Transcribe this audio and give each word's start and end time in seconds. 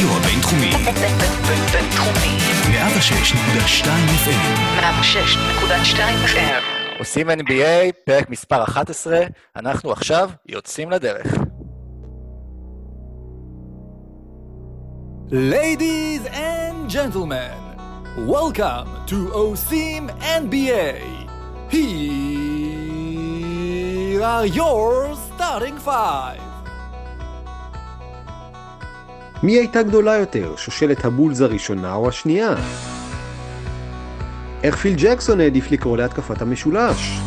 הרדיו 0.00 0.16
הבינתחומי. 0.16 0.70
בינתחומי. 1.72 2.38
106.2 2.72 3.86
FM. 4.24 4.46
106.2 4.80 5.98
FM. 6.26 6.62
עושים 6.98 7.30
NBA, 7.30 7.92
פרק 8.04 8.30
מספר 8.30 8.64
11, 8.64 9.20
אנחנו 9.56 9.92
עכשיו 9.92 10.30
יוצאים 10.46 10.90
לדרך. 10.90 11.26
Ladies 15.30 16.26
and 16.26 16.88
gentlemen, 16.88 17.60
welcome 18.28 18.88
to 19.06 19.16
OSIM 19.44 20.04
NBA. 20.42 20.94
Here 21.70 21.82
are 24.22 24.46
your 24.46 25.16
starting 25.28 25.76
five. 25.78 26.47
מי 29.42 29.52
הייתה 29.52 29.82
גדולה 29.82 30.16
יותר, 30.16 30.54
שושלת 30.56 31.04
הבולס 31.04 31.40
הראשונה 31.40 31.94
או 31.94 32.08
השנייה? 32.08 32.54
איך 34.62 34.76
פיל 34.76 34.94
ג'קסון 34.96 35.40
העדיף 35.40 35.70
לקרוא 35.70 35.96
להתקפת 35.96 36.42
המשולש? 36.42 37.20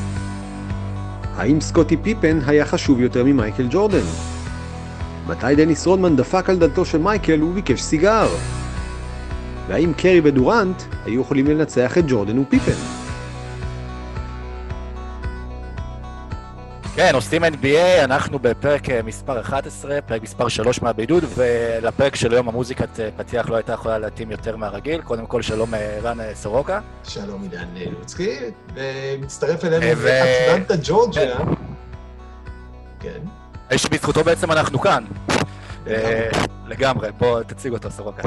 האם 1.36 1.62
סקוטי 1.62 1.98
פיפן 1.98 2.40
היה 2.48 2.66
חשוב 2.66 3.00
יותר 3.00 3.24
ממייקל 3.24 3.68
ג'ורדן? 3.70 4.06
מתי 5.28 5.56
דניס 5.56 5.88
רודמן 5.88 6.16
דפק 6.16 6.50
על 6.50 6.58
דלתו 6.58 6.86
של 6.86 6.98
מייקל 6.98 7.44
וביקש 7.44 7.82
סיגר? 7.82 8.28
והאם 9.68 9.94
קרי 9.98 10.22
ודורנט 10.24 10.82
היו 11.06 11.22
יכולים 11.22 11.48
לנצח 11.48 11.98
את 11.98 12.04
ג'ורדן 12.08 12.40
ופיפן? 12.40 13.01
כן, 17.02 17.16
עושים 17.16 17.44
NBA, 17.44 18.04
אנחנו 18.04 18.40
בפרק 18.40 18.90
אה, 18.90 19.02
מספר 19.02 19.40
11, 19.40 20.02
פרק 20.02 20.22
מספר 20.22 20.48
3 20.48 20.82
מהבידוד, 20.82 21.24
ולפרק 21.36 22.16
של 22.16 22.32
היום 22.32 22.50
המוזיקת 22.50 23.00
אה, 23.00 23.10
פתיח 23.18 23.50
לא 23.50 23.56
הייתה 23.56 23.74
יכולה 23.74 23.98
להתאים 23.98 24.32
יותר 24.32 24.58
מהרגיל. 24.58 25.02
קודם 25.02 25.26
כל, 25.26 25.42
שלום 25.42 25.74
אה, 25.74 26.00
רן 26.04 26.18
סורוקה. 26.34 26.80
שלום 27.04 27.42
עידן 27.42 27.68
לוצקי, 28.00 28.38
ומצטרף 28.76 29.66
אלינו 29.66 30.02
אטלנטה 30.02 30.74
ג'ורג'יה. 30.84 31.38
כן. 33.00 33.20
האיש 33.70 33.84
שבזכותו 33.84 34.24
בעצם 34.24 34.52
אנחנו 34.52 34.80
כאן. 34.80 35.04
לגמרי, 36.68 37.10
בוא 37.18 37.44
תציג 37.44 37.74
אותו, 37.74 37.92
סורוקה. 37.92 38.24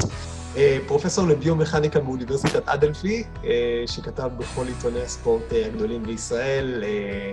פרופסור 0.87 1.27
לביומכניקה 1.27 1.99
מאוניברסיטת 2.01 2.69
אדלפי, 2.69 3.23
שכתב 3.87 4.29
בכל 4.37 4.65
עיתוני 4.67 5.01
הספורט 5.01 5.53
הגדולים 5.65 6.03
בישראל, 6.03 6.83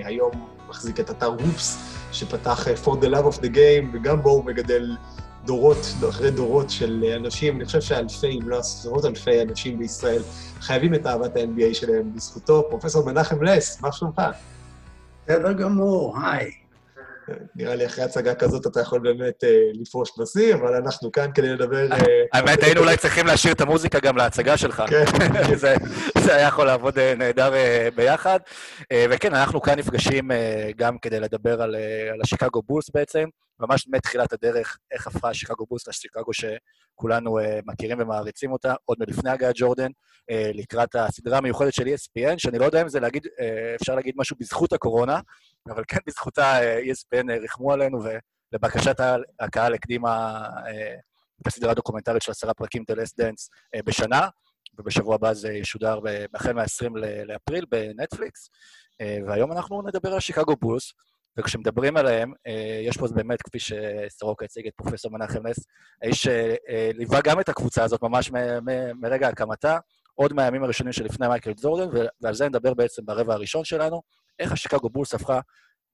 היום 0.04 0.61
מחזיק 0.72 1.00
את 1.00 1.10
אתר 1.10 1.26
הופס, 1.26 1.78
שפתח 2.12 2.68
אה, 2.68 2.74
For 2.84 2.90
the 2.90 3.06
Love 3.06 3.34
of 3.34 3.38
the 3.38 3.54
Game, 3.54 3.86
וגם 3.92 4.22
בו 4.22 4.30
הוא 4.30 4.44
מגדל 4.44 4.96
דורות, 5.44 5.86
אחרי 6.08 6.30
דורות 6.30 6.70
של 6.70 7.04
אה, 7.06 7.16
אנשים, 7.16 7.56
אני 7.56 7.64
חושב 7.64 7.80
שאלפי, 7.80 8.38
אם 8.42 8.48
לא 8.48 8.58
עשרות 8.58 9.04
אלפי 9.04 9.42
אנשים 9.42 9.78
בישראל 9.78 10.22
חייבים 10.60 10.94
את 10.94 11.06
אהבת 11.06 11.36
ה-NBA 11.36 11.74
שלהם 11.74 12.14
בזכותו. 12.14 12.66
פרופסור 12.70 13.06
מנחם 13.06 13.42
לס, 13.42 13.80
מה 13.80 13.92
שלומך? 13.92 14.22
בסדר 15.26 15.52
גמור, 15.52 16.16
היי. 16.24 16.50
נראה 17.56 17.74
לי 17.74 17.86
אחרי 17.86 18.04
הצגה 18.04 18.34
כזאת 18.34 18.66
אתה 18.66 18.80
יכול 18.80 19.00
באמת 19.00 19.44
אה, 19.44 19.50
לפרוש 19.74 20.10
בשיא, 20.18 20.54
אבל 20.54 20.74
אנחנו 20.74 21.12
כאן 21.12 21.30
כדי 21.34 21.48
לדבר... 21.48 21.92
אה, 21.92 21.98
האמת, 22.32 22.62
היינו 22.62 22.80
אולי 22.80 22.96
צריכים 22.96 23.26
להשאיר 23.26 23.54
את 23.54 23.60
המוזיקה 23.60 24.00
גם 24.00 24.16
להצגה 24.16 24.56
שלך. 24.56 24.82
כן. 24.88 25.04
זה, 26.22 26.36
היה 26.36 26.48
יכול 26.48 26.66
לעבוד 26.66 26.98
אה, 26.98 27.14
נהדר 27.14 27.54
אה, 27.54 27.88
ביחד. 27.94 28.40
אה, 28.92 29.06
וכן, 29.10 29.34
אנחנו 29.34 29.60
כאן 29.60 29.78
נפגשים 29.78 30.30
גם 30.76 30.98
כדי 30.98 31.20
לדבר 31.20 31.62
על, 31.62 31.76
על 32.12 32.20
השיקגו 32.22 32.62
בולס 32.62 32.90
בעצם, 32.90 33.28
ממש 33.60 33.88
מתחילת 33.88 34.32
הדרך, 34.32 34.78
איך 34.92 35.06
הפכה 35.06 35.28
השיקגו 35.28 35.66
בולס 35.66 35.88
לשיקגו 35.88 36.30
שכולנו 36.32 37.38
מכירים 37.66 37.98
ומעריצים 38.00 38.52
אותה, 38.52 38.74
עוד 38.84 38.98
מלפני 39.00 39.30
הגעת 39.30 39.54
ג'ורדן, 39.58 39.90
לקראת 40.30 40.94
הסדרה 40.94 41.38
המיוחדת 41.38 41.74
של 41.74 41.82
ESPN, 41.82 42.34
שאני 42.38 42.58
לא 42.58 42.64
יודע 42.64 42.82
אם 42.82 42.88
זה 42.88 43.00
להגיד, 43.00 43.26
אפשר 43.80 43.94
להגיד 43.94 44.14
משהו 44.16 44.36
בזכות 44.40 44.72
הקורונה, 44.72 45.20
אבל 45.68 45.82
כן 45.88 45.98
בזכותה 46.06 46.58
ESPN 46.60 47.32
ריחמו 47.40 47.72
עלינו, 47.72 48.00
ולבקשת 48.52 48.96
הקהל 49.40 49.74
הקדימה 49.74 50.42
הסדרה 51.46 51.70
הדוקומנטרית 51.70 52.22
של 52.22 52.30
עשרה 52.30 52.54
פרקים, 52.54 52.84
The 52.92 52.94
Last 52.94 53.22
Dance, 53.22 53.48
בשנה, 53.84 54.28
ובשבוע 54.78 55.14
הבא 55.14 55.32
זה 55.32 55.52
ישודר 55.52 55.98
החל 56.34 56.52
מה-20 56.52 56.98
לאפריל 57.26 57.64
בנטפליקס, 57.70 58.50
והיום 59.26 59.52
אנחנו 59.52 59.82
נדבר 59.82 60.14
על 60.14 60.20
שיקגו 60.20 60.56
בולס, 60.56 60.92
וכשמדברים 61.38 61.96
עליהם, 61.96 62.32
יש 62.86 62.96
פה 62.96 63.06
באמת, 63.14 63.42
כפי 63.42 63.58
שסורוקה 63.58 64.44
הציג 64.44 64.66
את 64.66 64.72
פרופסור 64.76 65.12
מנחם 65.12 65.46
נס, 65.46 65.56
האיש 66.02 66.26
שליווה 66.26 67.20
גם 67.24 67.40
את 67.40 67.48
הקבוצה 67.48 67.84
הזאת 67.84 68.02
ממש 68.02 68.30
מרגע 69.00 69.28
הקמתה, 69.28 69.78
עוד 70.14 70.32
מהימים 70.32 70.64
הראשונים 70.64 70.92
שלפני 70.92 71.28
מייקל 71.28 71.52
ג'ורדן, 71.62 71.98
ועל 72.20 72.34
זה 72.34 72.48
נדבר 72.48 72.74
בעצם 72.74 73.04
ברבע 73.04 73.34
הראשון 73.34 73.64
שלנו. 73.64 74.02
איך 74.38 74.52
השיקגו 74.52 74.90
בולס 74.90 75.14
הפכה 75.14 75.40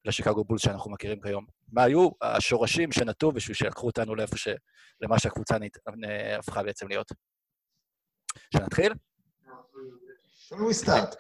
לשיקגו 0.05 0.45
בולס 0.45 0.63
שאנחנו 0.63 0.91
מכירים 0.91 1.21
כיום. 1.21 1.47
מה 1.73 1.83
היו 1.83 2.09
השורשים 2.23 2.93
שנטו 2.93 3.33
בשביל 3.33 3.55
שיקחו 3.55 3.87
אותנו 3.87 4.15
לאיפה 4.15 4.37
ש... 4.37 4.49
למה 5.01 5.19
שהקבוצה 5.19 5.59
נת... 5.59 5.79
הפכה 6.39 6.63
בעצם 6.63 6.89
להיות. 6.89 7.13
שנתחיל? 8.53 8.93
shall 10.49 10.55
we 10.55 10.85
start? 10.85 11.15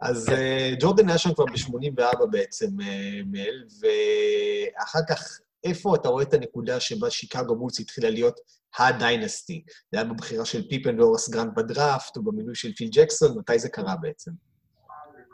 אז 0.00 0.28
uh, 0.28 0.32
ג'ורדן 0.80 1.08
היה 1.08 1.18
שם 1.18 1.34
כבר 1.34 1.44
ב-84 1.44 2.26
בעצם, 2.30 2.66
אה, 2.80 2.84
מל, 3.26 3.64
ואחר 3.80 4.98
כך, 5.08 5.40
איפה 5.64 5.94
אתה 5.94 6.08
רואה 6.08 6.22
את 6.22 6.34
הנקודה 6.34 6.80
שבה 6.80 7.10
שיקגו 7.10 7.56
בולס 7.56 7.80
התחילה 7.80 8.10
להיות 8.10 8.40
ה 8.78 8.88
dynasty? 8.88 9.64
זה 9.92 9.98
היה 10.00 10.04
בבחירה 10.04 10.44
של 10.44 10.68
פיפן 10.68 11.00
והוראס 11.00 11.28
גרנט 11.28 11.54
בדראפט, 11.54 12.16
או 12.16 12.22
במינוי 12.22 12.54
של 12.54 12.72
פיל 12.72 12.88
ג'קסון, 12.92 13.38
מתי 13.38 13.58
זה 13.58 13.68
קרה 13.68 13.96
בעצם? 13.96 14.30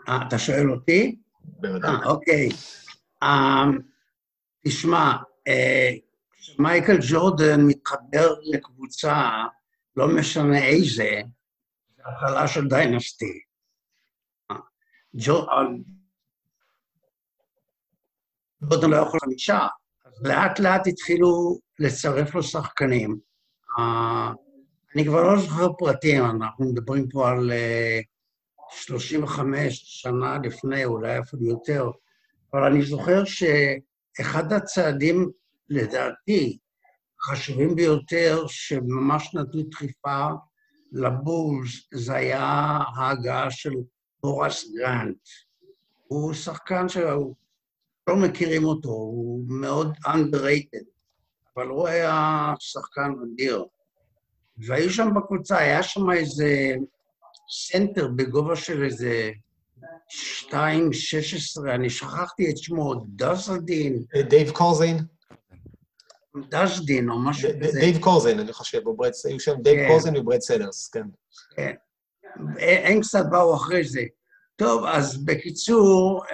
אה, 0.09 0.19
אתה 0.29 0.39
שואל 0.39 0.71
אותי? 0.71 1.17
בוודאי. 1.45 1.91
אה, 1.91 2.07
אוקיי. 2.07 2.49
אה, 3.23 3.65
תשמע, 4.67 5.13
כשמייקל 6.33 6.99
ג'ורדן 7.11 7.61
מתחבר 7.61 8.35
לקבוצה, 8.45 9.31
לא 9.97 10.09
משנה 10.09 10.67
איזה, 10.67 11.21
זה 11.97 12.03
התחלה 12.07 12.49
של 12.49 12.69
דיינסטי. 12.69 13.41
ג'ורדן 15.15 15.81
לא 18.91 18.97
יכול 18.97 19.21
חמישה, 19.25 19.67
אז 20.05 20.23
לאט 20.23 20.59
לאט 20.59 20.87
התחילו 20.87 21.59
לצרף 21.79 22.35
לו 22.35 22.43
שחקנים. 22.43 23.19
אני 24.95 25.05
כבר 25.05 25.23
לא 25.23 25.39
זוכר 25.41 25.73
פרטים, 25.79 26.25
אנחנו 26.25 26.65
מדברים 26.65 27.09
פה 27.09 27.31
על 27.31 27.53
35 28.71 29.83
שנה 29.85 30.39
לפני, 30.45 30.85
אולי 30.85 31.19
אפילו 31.19 31.45
יותר, 31.45 31.91
אבל 32.53 32.65
אני 32.65 32.83
זוכר 32.83 33.23
שאחד 33.25 34.53
הצעדים, 34.53 35.31
לדעתי, 35.69 36.59
החשובים 37.27 37.75
ביותר, 37.75 38.45
שממש 38.47 39.35
נתנו 39.35 39.63
דחיפה 39.63 40.27
לבולס, 40.93 41.89
זה 41.95 42.15
היה 42.15 42.43
ההגעה 42.97 43.51
של 43.51 43.71
הוראס 44.23 44.65
גרנט. 44.79 45.17
הוא 46.07 46.33
שחקן 46.33 46.89
שלא 46.89 48.17
מכירים 48.17 48.65
אותו, 48.65 48.89
הוא 48.89 49.45
מאוד 49.49 49.93
underrated, 50.07 50.85
אבל 51.57 51.67
הוא 51.67 51.89
היה 51.89 52.55
שחקן 52.59 53.13
אדיר. 53.25 53.65
והיו 54.59 54.91
שם 54.91 55.09
בקבוצה, 55.17 55.59
היה 55.59 55.83
שם 55.83 56.11
איזה 56.11 56.75
סנטר 57.51 58.09
בגובה 58.17 58.57
של 58.57 58.85
איזה 58.85 59.31
2.16, 60.51 60.55
אני 61.75 61.91
שכחתי 61.91 62.51
את 62.51 62.57
שמו, 62.59 62.95
דזלדין. 63.09 64.03
דייב 64.29 64.51
קורזין. 64.51 64.97
דזדין 66.49 67.11
או 67.11 67.19
משהו 67.19 67.51
כזה. 67.63 67.81
דייב 67.81 67.99
קורזין, 67.99 68.41
אני 68.41 68.53
חושב, 68.53 68.87
או 68.87 68.97
ברד, 68.97 69.11
היו 69.25 69.41
שם 69.41 69.55
דייב 69.63 69.77
כן. 69.77 69.89
קורזין 69.89 70.17
וברד 70.17 70.41
סלרס, 70.41 70.89
כן. 70.89 71.07
כן. 71.57 71.75
הם 72.59 73.01
קצת 73.01 73.25
באו 73.31 73.55
אחרי 73.57 73.85
זה. 73.85 74.03
טוב, 74.57 74.85
אז 74.85 75.25
בקיצור, 75.25 76.25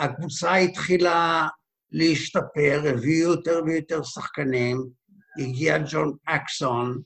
הקבוצה 0.00 0.54
התחילה 0.54 1.48
להשתפר, 1.92 2.82
הביאו 2.84 3.30
יותר 3.30 3.60
ויותר 3.66 4.02
שחקנים, 4.02 4.86
הגיע 5.38 5.78
ג'ון 5.90 6.12
פקסון, 6.26 7.02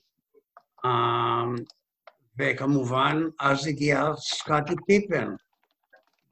וכמובן, 2.39 3.23
אז 3.39 3.67
הגיע 3.67 4.05
סקוטי 4.17 4.73
פיפן. 4.87 5.35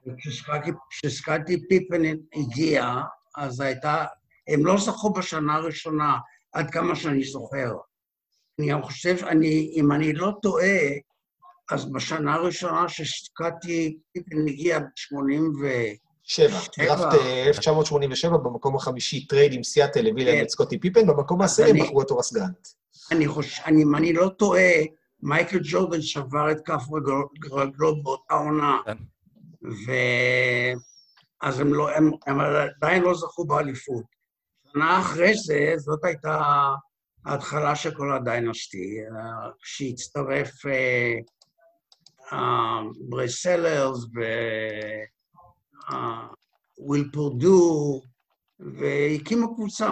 וכשסקוטי 0.05 1.67
פיפן 1.69 2.01
הגיע, 2.33 2.95
אז 3.37 3.59
הייתה, 3.59 4.05
הם 4.47 4.65
לא 4.65 4.77
זכו 4.77 5.13
בשנה 5.13 5.55
הראשונה, 5.55 6.17
עד 6.53 6.71
כמה 6.71 6.95
שאני 6.95 7.23
זוכר. 7.23 7.71
אני 8.59 8.69
גם 8.69 8.83
חושב, 8.83 9.15
אני, 9.27 9.73
אם 9.75 9.91
אני 9.91 10.13
לא 10.13 10.31
טועה, 10.41 10.79
אז 11.71 11.91
בשנה 11.91 12.33
הראשונה 12.33 12.89
פיפן 14.13 14.47
הגיע 14.47 14.79
ב-86, 14.79 14.85
שבע. 16.23 16.59
שבע. 16.59 16.85
דראפט 16.85 17.19
אה, 17.19 17.43
1987, 17.47 18.37
במקום 18.37 18.75
החמישי, 18.75 19.27
טרייד 19.27 19.53
עם 19.53 19.63
סיאטל 19.63 20.07
הביא 20.07 20.25
להם. 20.25 20.43
את 20.43 20.49
סקוטי 20.49 20.79
פיפן, 20.79 21.07
במקום 21.07 21.41
העשירי 21.41 21.81
בחרו 21.81 22.01
את 22.01 22.11
הוראס 22.11 22.33
גרנט. 22.33 22.67
אני 23.11 23.27
חושב, 23.27 23.63
אני, 23.65 23.83
אם 23.83 23.95
אני 23.95 24.13
לא 24.13 24.29
טועה, 24.37 24.71
מייקל 25.23 25.59
ג'ורדן 25.63 26.01
שבר 26.01 26.51
את 26.51 26.57
כף 26.65 26.83
רגל- 26.93 27.55
רגלו 27.61 28.03
באותה 28.03 28.33
עונה. 28.33 28.77
כן. 28.85 28.97
ו... 29.63 29.91
אז 31.41 31.59
הם, 31.59 31.73
לא, 31.73 31.89
הם, 31.91 32.11
הם 32.27 32.39
עדיין 32.39 33.03
לא 33.03 33.13
זכו 33.13 33.45
באליפות. 33.45 34.16
שנה 34.73 34.99
אחרי 34.99 35.33
זה, 35.37 35.73
זאת 35.77 36.03
הייתה 36.03 36.41
ההתחלה 37.25 37.75
של 37.75 37.91
כל 37.91 38.13
ה 38.13 38.23
dynasty, 38.23 38.99
אה, 39.01 39.49
כשהצטרף 39.61 40.65
אה, 40.65 41.13
אה, 42.33 43.27
סלרס 43.27 44.05
וויל 46.79 47.09
פרדו, 47.13 48.01
והקימו 48.59 49.55
קבוצה. 49.55 49.89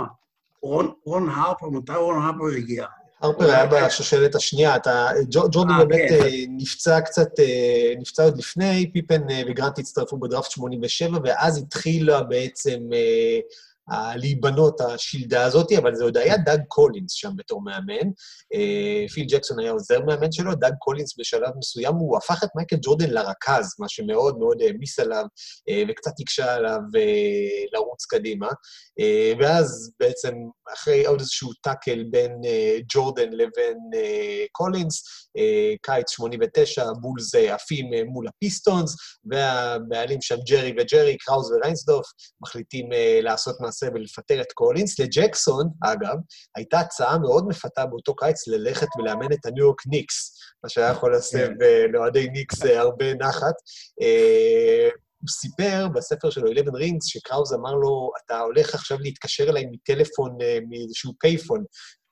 רון, 0.61 0.93
רון 1.05 1.29
הרפר, 1.29 1.69
מתי 1.69 1.93
רון 1.93 2.23
הרפר 2.23 2.57
הגיע? 2.57 2.85
הרפר 3.21 3.51
היה 3.51 3.65
בשושלת 3.65 4.35
השנייה, 4.35 4.75
אתה, 4.75 5.07
ג'ו- 5.29 5.49
ג'ורדן 5.51 5.71
אה, 5.71 5.85
באמת 5.85 6.09
כן. 6.09 6.15
אה, 6.15 6.29
נפצע 6.49 7.01
קצת, 7.01 7.39
אה, 7.39 7.93
נפצע 7.99 8.23
עוד 8.23 8.37
לפני, 8.37 8.91
פיפן 8.93 9.29
אה, 9.29 9.41
וגרנט 9.47 9.79
הצטרפו 9.79 10.17
בדראפט 10.17 10.51
87, 10.51 11.19
ואז 11.23 11.57
התחילה 11.57 12.23
בעצם 12.23 12.79
אה, 12.93 13.39
להיבנות 14.15 14.81
השלדה 14.81 15.43
הזאת, 15.43 15.71
אבל 15.71 15.95
זה 15.95 16.03
עוד 16.03 16.17
היה 16.17 16.37
דאג 16.37 16.61
קולינס 16.67 17.11
שם 17.11 17.31
בתור 17.35 17.61
מאמן. 17.63 18.09
אה, 18.53 19.05
פיל 19.13 19.25
ג'קסון 19.29 19.59
היה 19.59 19.71
עוזר 19.71 19.99
מאמן 19.99 20.31
שלו, 20.31 20.55
דאג 20.55 20.73
קולינס 20.79 21.19
בשלב 21.19 21.49
מסוים, 21.57 21.95
הוא 21.95 22.17
הפך 22.17 22.43
את 22.43 22.49
מייקל 22.55 22.75
ג'ורדן 22.81 23.09
לרכז, 23.09 23.75
מה 23.79 23.89
שמאוד 23.89 24.37
מאוד 24.39 24.57
העמיס 24.61 24.99
עליו, 24.99 25.25
אה, 25.69 25.83
וקצת 25.89 26.11
הקשה 26.19 26.53
עליו 26.53 26.79
אה, 26.95 27.65
לרוץ 27.73 28.05
קדימה. 28.05 28.47
ואז 29.39 29.91
בעצם, 29.99 30.33
אחרי 30.73 31.05
עוד 31.05 31.19
איזשהו 31.19 31.53
טאקל 31.53 32.03
בין 32.11 32.31
ג'ורדן 32.93 33.29
לבין 33.29 33.77
קולינס, 34.51 35.03
קיץ 35.81 36.11
89, 36.11 36.83
הבולס 36.83 37.35
אה, 37.35 37.55
עפים 37.55 37.85
מול 38.07 38.27
הפיסטונס, 38.27 38.95
והבעלים 39.25 40.21
שם, 40.21 40.35
ג'רי 40.49 40.73
וג'רי, 40.79 41.17
קראוז 41.17 41.51
וריינסדורף, 41.51 42.05
מחליטים 42.41 42.89
לעשות 43.21 43.55
מעשה 43.83 43.95
ולפטר 43.95 44.41
את 44.41 44.51
קולינס. 44.51 44.99
לג'קסון, 44.99 45.69
אגב, 45.83 46.15
הייתה 46.55 46.79
הצעה 46.79 47.17
מאוד 47.17 47.47
מפתה 47.47 47.85
באותו 47.85 48.15
קיץ 48.15 48.47
ללכת 48.47 48.87
ולאמן 48.97 49.33
את 49.33 49.45
הניו 49.45 49.63
יורק 49.63 49.81
ניקס, 49.87 50.37
מה 50.63 50.69
שהיה 50.69 50.91
יכול 50.91 51.11
להסב 51.11 51.49
אה, 51.61 51.85
לאוהדי 51.93 52.29
ניקס 52.29 52.65
אה, 52.65 52.79
הרבה 52.79 53.13
נחת. 53.13 53.55
אה, 54.01 54.89
הוא 55.21 55.29
סיפר 55.29 55.87
בספר 55.95 56.29
שלו, 56.29 56.51
11 56.51 56.79
רינגס, 56.79 57.05
שקראוז 57.05 57.53
אמר 57.53 57.73
לו, 57.73 58.11
אתה 58.25 58.39
הולך 58.39 58.75
עכשיו 58.75 58.97
להתקשר 58.99 59.49
אליי 59.49 59.65
מטלפון, 59.71 60.37
מאיזשהו 60.69 61.13
פייפון, 61.19 61.63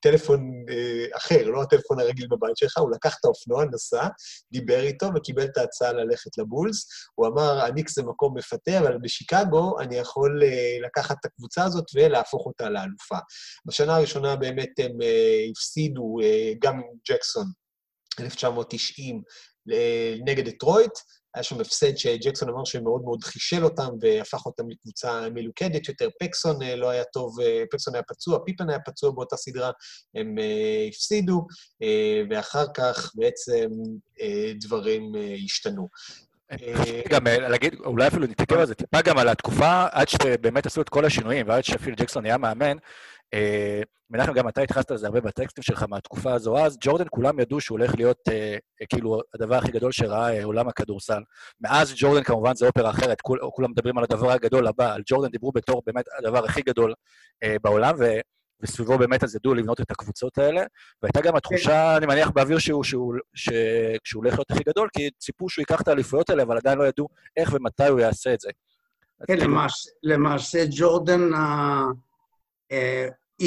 טלפון 0.03 0.65
אה, 0.69 1.17
אחר, 1.17 1.47
לא 1.47 1.61
הטלפון 1.61 1.99
הרגיל 1.99 2.27
בבית 2.27 2.57
שלך, 2.57 2.77
הוא 2.77 2.91
לקח 2.91 3.17
את 3.19 3.25
האופנוע, 3.25 3.65
נסע, 3.65 4.07
דיבר 4.51 4.79
איתו 4.79 5.09
וקיבל 5.15 5.45
את 5.45 5.57
ההצעה 5.57 5.93
ללכת 5.93 6.37
לבולס. 6.37 6.85
הוא 7.15 7.27
אמר, 7.27 7.65
הניקס 7.65 7.95
זה 7.95 8.03
מקום 8.03 8.37
מפתה, 8.37 8.79
אבל 8.79 8.97
בשיקגו 8.97 9.79
אני 9.79 9.95
יכול 9.95 10.43
אה, 10.43 10.77
לקחת 10.85 11.15
את 11.19 11.25
הקבוצה 11.25 11.63
הזאת 11.63 11.85
ולהפוך 11.95 12.45
אותה 12.45 12.69
לאלופה. 12.69 13.17
בשנה 13.65 13.95
הראשונה 13.95 14.35
באמת 14.35 14.69
הם 14.77 15.01
אה, 15.01 15.45
הפסידו, 15.51 16.19
אה, 16.23 16.51
גם 16.61 16.81
ג'קסון, 17.09 17.45
1990, 18.19 19.21
אה, 19.71 20.15
נגד 20.25 20.49
דטרויט, 20.49 20.91
היה 21.35 21.43
שם 21.43 21.61
הפסד 21.61 21.97
שג'קסון 21.97 22.49
אמר 22.49 22.65
שמאוד 22.65 23.01
מאוד 23.03 23.23
חישל 23.23 23.63
אותם 23.63 23.89
והפך 24.01 24.45
אותם 24.45 24.69
לקבוצה 24.69 25.29
מלוכדת 25.29 25.89
יותר. 25.89 26.09
פקסון 26.19 26.61
אה, 26.61 26.75
לא 26.75 26.89
היה 26.89 27.03
טוב, 27.03 27.39
אה, 27.39 27.63
פקסון 27.71 27.95
היה 27.95 28.03
פצוע, 28.03 28.39
פיפן 28.45 28.69
היה 28.69 28.79
פצוע 28.79 29.11
באותה 29.11 29.37
סדרה, 29.37 29.71
הם 30.15 30.37
אה, 30.39 30.85
הפסידו, 30.89 31.47
ואחר 32.29 32.65
כך 32.73 33.11
בעצם 33.15 33.69
דברים 34.59 35.11
השתנו. 35.45 35.87
גם 37.09 37.27
להגיד, 37.27 37.75
אולי 37.85 38.07
אפילו 38.07 38.27
נתעכב 38.27 38.57
על 38.57 38.65
זה 38.65 38.75
טיפה 38.75 39.01
גם 39.01 39.17
על 39.17 39.29
התקופה, 39.29 39.85
עד 39.91 40.09
שבאמת 40.09 40.65
עשו 40.65 40.81
את 40.81 40.89
כל 40.89 41.05
השינויים, 41.05 41.47
ועד 41.47 41.63
שפיל 41.63 41.95
ג'קסון 41.95 42.23
נהיה 42.23 42.37
מאמן. 42.37 42.77
אה, 43.33 43.81
מנחם, 44.09 44.33
גם 44.33 44.47
אתה 44.47 44.61
התייחסת 44.61 44.91
לזה 44.91 45.07
הרבה 45.07 45.21
בטקסטים 45.21 45.63
שלך 45.63 45.85
מהתקופה 45.89 46.33
הזו 46.33 46.57
אז, 46.57 46.77
ג'ורדן, 46.81 47.05
כולם 47.09 47.39
ידעו 47.39 47.61
שהוא 47.61 47.79
הולך 47.79 47.95
להיות 47.95 48.19
אה, 48.31 48.57
אה, 48.81 48.85
כאילו 48.89 49.21
הדבר 49.33 49.55
הכי 49.55 49.71
גדול 49.71 49.91
שראה 49.91 50.37
אה, 50.37 50.43
עולם 50.43 50.67
הכדורסל. 50.67 51.21
מאז 51.61 51.93
ג'ורדן 51.97 52.23
כמובן 52.23 52.55
זה 52.55 52.67
אופרה 52.67 52.89
אחרת, 52.89 53.21
כול, 53.21 53.39
כולם 53.53 53.71
מדברים 53.71 53.97
על 53.97 54.03
הדבר 54.03 54.31
הגדול 54.31 54.67
הבא, 54.67 54.93
על 54.93 55.01
ג'ורדן 55.05 55.31
דיברו 55.31 55.51
בתור 55.51 55.81
באמת 55.85 56.05
הדבר 56.19 56.45
הכי 56.45 56.61
גדול 56.61 56.93
אה, 57.43 57.55
בעולם, 57.63 57.95
ו... 57.99 58.03
וסביבו 58.61 58.97
באמת 58.97 59.23
אז 59.23 59.35
ידעו 59.35 59.53
לבנות 59.53 59.81
את 59.81 59.91
הקבוצות 59.91 60.37
האלה, 60.37 60.63
והייתה 61.01 61.21
גם 61.21 61.35
התחושה, 61.35 61.97
אני 61.97 62.05
מניח, 62.05 62.29
באוויר 62.29 62.59
שהוא, 62.59 62.83
שהוא, 62.83 63.13
ש- 63.33 63.49
שהוא 64.03 64.23
הולך 64.23 64.33
להיות 64.33 64.51
הכי 64.51 64.63
גדול, 64.63 64.89
כי 64.97 65.09
ציפו 65.19 65.49
שהוא 65.49 65.61
ייקח 65.61 65.81
את 65.81 65.87
האליפויות 65.87 66.29
האלה, 66.29 66.43
אבל 66.43 66.57
עדיין 66.57 66.77
לא 66.77 66.83
ידעו 66.83 67.07
איך 67.37 67.53
ומתי 67.53 67.87
הוא 67.87 67.99
יעשה 67.99 68.33
את 68.33 68.39
זה. 68.39 68.49
כן, 69.27 69.37
כאילו, 69.37 69.51
למעשה, 69.51 69.89
למעשה 70.03 70.63
ג'ורדן 70.71 71.21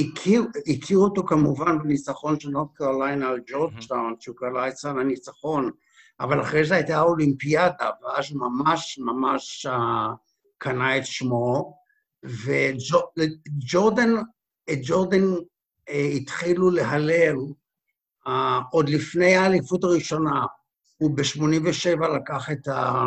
הכיר, 0.01 0.45
הכיר 0.75 0.99
אותו 0.99 1.25
כמובן 1.27 1.79
בניצחון 1.79 2.41
של 2.41 2.49
נורד 2.49 2.69
קרוליינה 2.75 3.29
על 3.29 3.41
ג'ורג'טאון, 3.47 4.15
שהוא 4.21 4.37
קרא 4.37 4.69
את 4.69 4.77
סל 4.77 4.99
הניצחון, 4.99 5.71
אבל 6.21 6.41
אחרי 6.41 6.65
זה 6.65 6.75
הייתה 6.75 6.97
האולימפיאדה, 6.97 7.91
ואז 8.03 8.33
ממש 8.33 8.99
ממש 8.99 9.67
אה, 9.67 10.09
קנה 10.59 10.99
את 10.99 11.07
שמו, 11.07 11.79
וג'ורדן, 12.23 14.11
את 14.73 14.79
ג'ורדן 14.81 15.25
אה, 15.89 16.11
התחילו 16.17 16.71
להלל 16.71 17.37
אה, 18.27 18.61
עוד 18.71 18.89
לפני 18.89 19.35
האליפות 19.35 19.85
הראשונה. 19.85 20.47
הוא 20.97 21.17
ב-87 21.17 22.07
לקח 22.09 22.51
את 22.51 22.69
ה... 22.69 23.05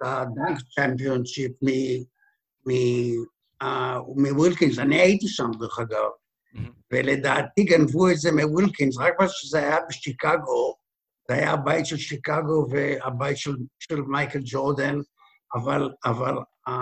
ה 0.00 0.12
dunk 0.12 0.58
championship 0.74 1.52
מווילקינס, 4.16 4.78
אני 4.78 5.00
הייתי 5.00 5.28
שם 5.28 5.50
דרך 5.58 5.78
אגב. 5.78 6.08
ולדעתי 6.92 7.64
גנבו 7.64 8.10
את 8.10 8.16
זה 8.16 8.32
מווילקינס, 8.32 8.98
רק 8.98 9.14
בגלל 9.14 9.28
שזה 9.28 9.58
היה 9.58 9.76
בשיקגו, 9.88 10.76
זה 11.28 11.34
היה 11.34 11.50
הבית 11.50 11.86
של 11.86 11.96
שיקגו 11.96 12.66
והבית 12.70 13.36
של, 13.36 13.56
של 13.78 14.00
מייקל 14.00 14.40
ג'ורדן, 14.44 14.98
אבל, 15.54 15.90
אבל 16.04 16.34
אה, 16.68 16.72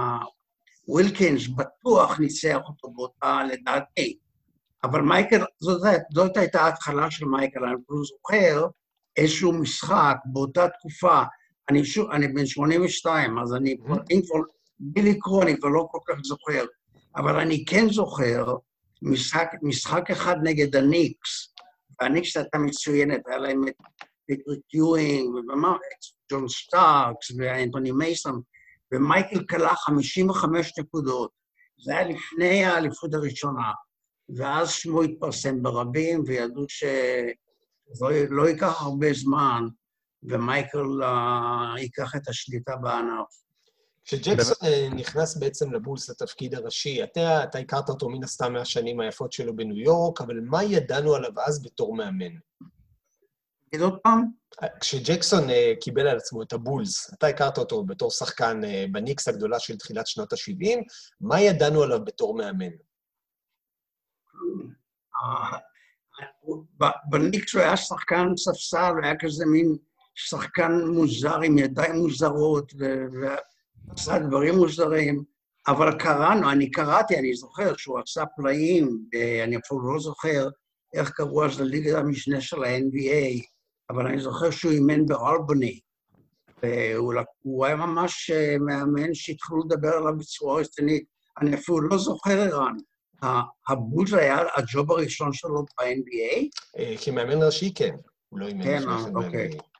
ווילקינס 0.88 1.48
בטוח 1.48 2.20
ניצח 2.20 2.58
אותו 2.68 2.90
באותה, 2.90 3.40
לדעתי. 3.52 4.18
אבל 4.84 5.00
מייקל, 5.00 5.44
זאת, 5.60 5.80
זאת 6.14 6.36
הייתה 6.36 6.60
ההתחלה 6.60 7.10
של 7.10 7.24
מייקל, 7.24 7.64
אני 7.64 7.74
לא 7.90 8.02
זוכר 8.04 8.66
איזשהו 9.16 9.52
משחק 9.52 10.16
באותה 10.24 10.68
תקופה, 10.68 11.22
אני 11.70 11.84
שוב, 11.84 12.10
אני 12.10 12.28
בן 12.28 12.46
82, 12.46 13.38
אז 13.38 13.54
אני 13.54 13.76
אם 14.10 14.20
כבר, 14.26 14.38
בלי 14.80 15.12
לקרוא, 15.12 15.42
אני 15.42 15.56
כבר 15.56 15.68
לא 15.68 15.88
כל 15.90 15.98
כך 16.06 16.14
זוכר, 16.22 16.64
אבל 17.16 17.40
אני 17.40 17.64
כן 17.64 17.88
זוכר 17.90 18.54
משחק, 19.02 19.48
משחק 19.62 20.10
אחד 20.10 20.36
נגד 20.42 20.76
הניקס, 20.76 21.54
והניקס 22.00 22.36
הייתה 22.36 22.58
מצוינת, 22.58 23.20
היה 23.26 23.38
להם 23.38 23.68
את 23.68 23.74
פטריק 24.24 24.74
יואינג, 24.74 25.34
את 25.36 26.30
ג'ון 26.32 26.48
סטארקס 26.48 27.30
ואנטוני 27.38 27.92
מייסון, 27.92 28.40
ומייקל 28.92 29.44
קלע 29.50 29.74
55 29.74 30.78
נקודות. 30.78 31.30
זה 31.84 31.92
היה 31.92 32.08
לפני 32.08 32.64
האליפות 32.64 33.14
הראשונה, 33.14 33.72
ואז 34.36 34.70
שמו 34.70 35.02
התפרסם 35.02 35.62
ברבים, 35.62 36.22
וידעו 36.26 36.64
שזה 36.68 37.30
לא, 38.00 38.10
לא 38.30 38.48
ייקח 38.48 38.82
הרבה 38.82 39.12
זמן, 39.12 39.62
ומייקל 40.22 41.02
uh, 41.02 41.80
ייקח 41.80 42.16
את 42.16 42.28
השליטה 42.28 42.76
בענף. 42.76 43.47
כשג'קסון 44.08 44.56
אה, 44.64 44.88
נכנס 44.94 45.36
בעצם 45.36 45.72
לבולס 45.72 46.10
לתפקיד 46.10 46.54
הראשי, 46.54 47.02
אתה, 47.02 47.44
אתה 47.44 47.58
הכרת 47.58 47.88
אותו 47.88 48.08
מן 48.08 48.24
הסתם 48.24 48.52
מהשנים 48.52 49.00
היפות 49.00 49.32
שלו 49.32 49.56
בניו 49.56 49.76
יורק, 49.76 50.20
אבל 50.20 50.40
מה 50.40 50.64
ידענו 50.64 51.14
עליו 51.14 51.30
אז 51.46 51.62
בתור 51.62 51.96
מאמן? 51.96 52.34
תגיד 53.70 53.80
עוד 53.80 53.98
פעם? 54.02 54.24
כשג'קסון 54.80 55.50
אה, 55.50 55.72
קיבל 55.80 56.06
על 56.06 56.16
עצמו 56.16 56.42
את 56.42 56.52
הבולס, 56.52 57.14
אתה 57.14 57.26
הכרת 57.26 57.58
אותו 57.58 57.84
בתור 57.84 58.10
שחקן 58.10 58.64
אה, 58.64 58.84
בניקס 58.92 59.28
הגדולה 59.28 59.58
של 59.58 59.76
תחילת 59.76 60.06
שנות 60.06 60.32
ה-70, 60.32 60.78
מה 61.20 61.40
ידענו 61.40 61.82
עליו 61.82 62.04
בתור 62.04 62.36
מאמן? 62.36 62.72
אה, 65.14 65.58
בניקס 67.10 67.54
הוא 67.54 67.62
היה 67.62 67.76
שחקן 67.76 68.26
ספסל, 68.36 68.92
הוא 68.96 69.04
היה 69.04 69.14
כזה 69.18 69.46
מין 69.46 69.76
שחקן 70.14 70.72
מוזר 70.72 71.40
עם 71.40 71.58
ידיים 71.58 71.96
מוזרות 71.96 72.72
ועשה 73.90 74.18
דברים 74.18 74.54
מוזרים, 74.54 75.24
אבל 75.68 75.98
קראנו, 75.98 76.50
אני 76.50 76.70
קראתי, 76.70 77.18
אני 77.18 77.34
זוכר 77.34 77.76
שהוא 77.76 77.98
עשה 77.98 78.24
פלאים, 78.36 78.98
אה, 79.14 79.44
אני 79.44 79.56
אפילו 79.56 79.94
לא 79.94 80.00
זוכר 80.00 80.48
איך 80.94 81.10
קראו 81.10 81.44
אז 81.44 81.60
לליגת 81.60 81.94
המשנה 81.94 82.40
של 82.40 82.64
ה-NBA, 82.64 83.42
אבל 83.90 84.06
אני 84.06 84.20
זוכר 84.20 84.50
שהוא 84.50 84.72
אימן 84.72 85.06
באלבני. 85.06 85.80
והוא 86.62 87.14
הוא 87.42 87.66
היה 87.66 87.76
ממש 87.76 88.30
אה, 88.30 88.58
מאמן 88.58 89.14
שהתחילו 89.14 89.60
לדבר 89.64 89.92
עליו 89.96 90.18
בצורה 90.18 90.60
רצינית. 90.60 91.04
אני 91.40 91.54
אפילו 91.54 91.80
לא 91.80 91.98
זוכר, 91.98 92.40
ערן, 92.40 92.76
הבולס 93.68 94.12
היה 94.12 94.38
הג'וב 94.56 94.92
הראשון 94.92 95.32
שלו 95.32 95.62
ב-NBA? 95.62 96.48
אה, 96.78 96.94
כמאמן 97.04 97.42
ראשי, 97.42 97.74
כן. 97.74 97.94
הוא 98.28 98.40
לא 98.40 98.46
אימן 98.46 98.64
כן, 98.64 98.82
לפני 98.82 99.04
כן 99.04 99.16
אוקיי. 99.16 99.48
ב-NBA. 99.48 99.77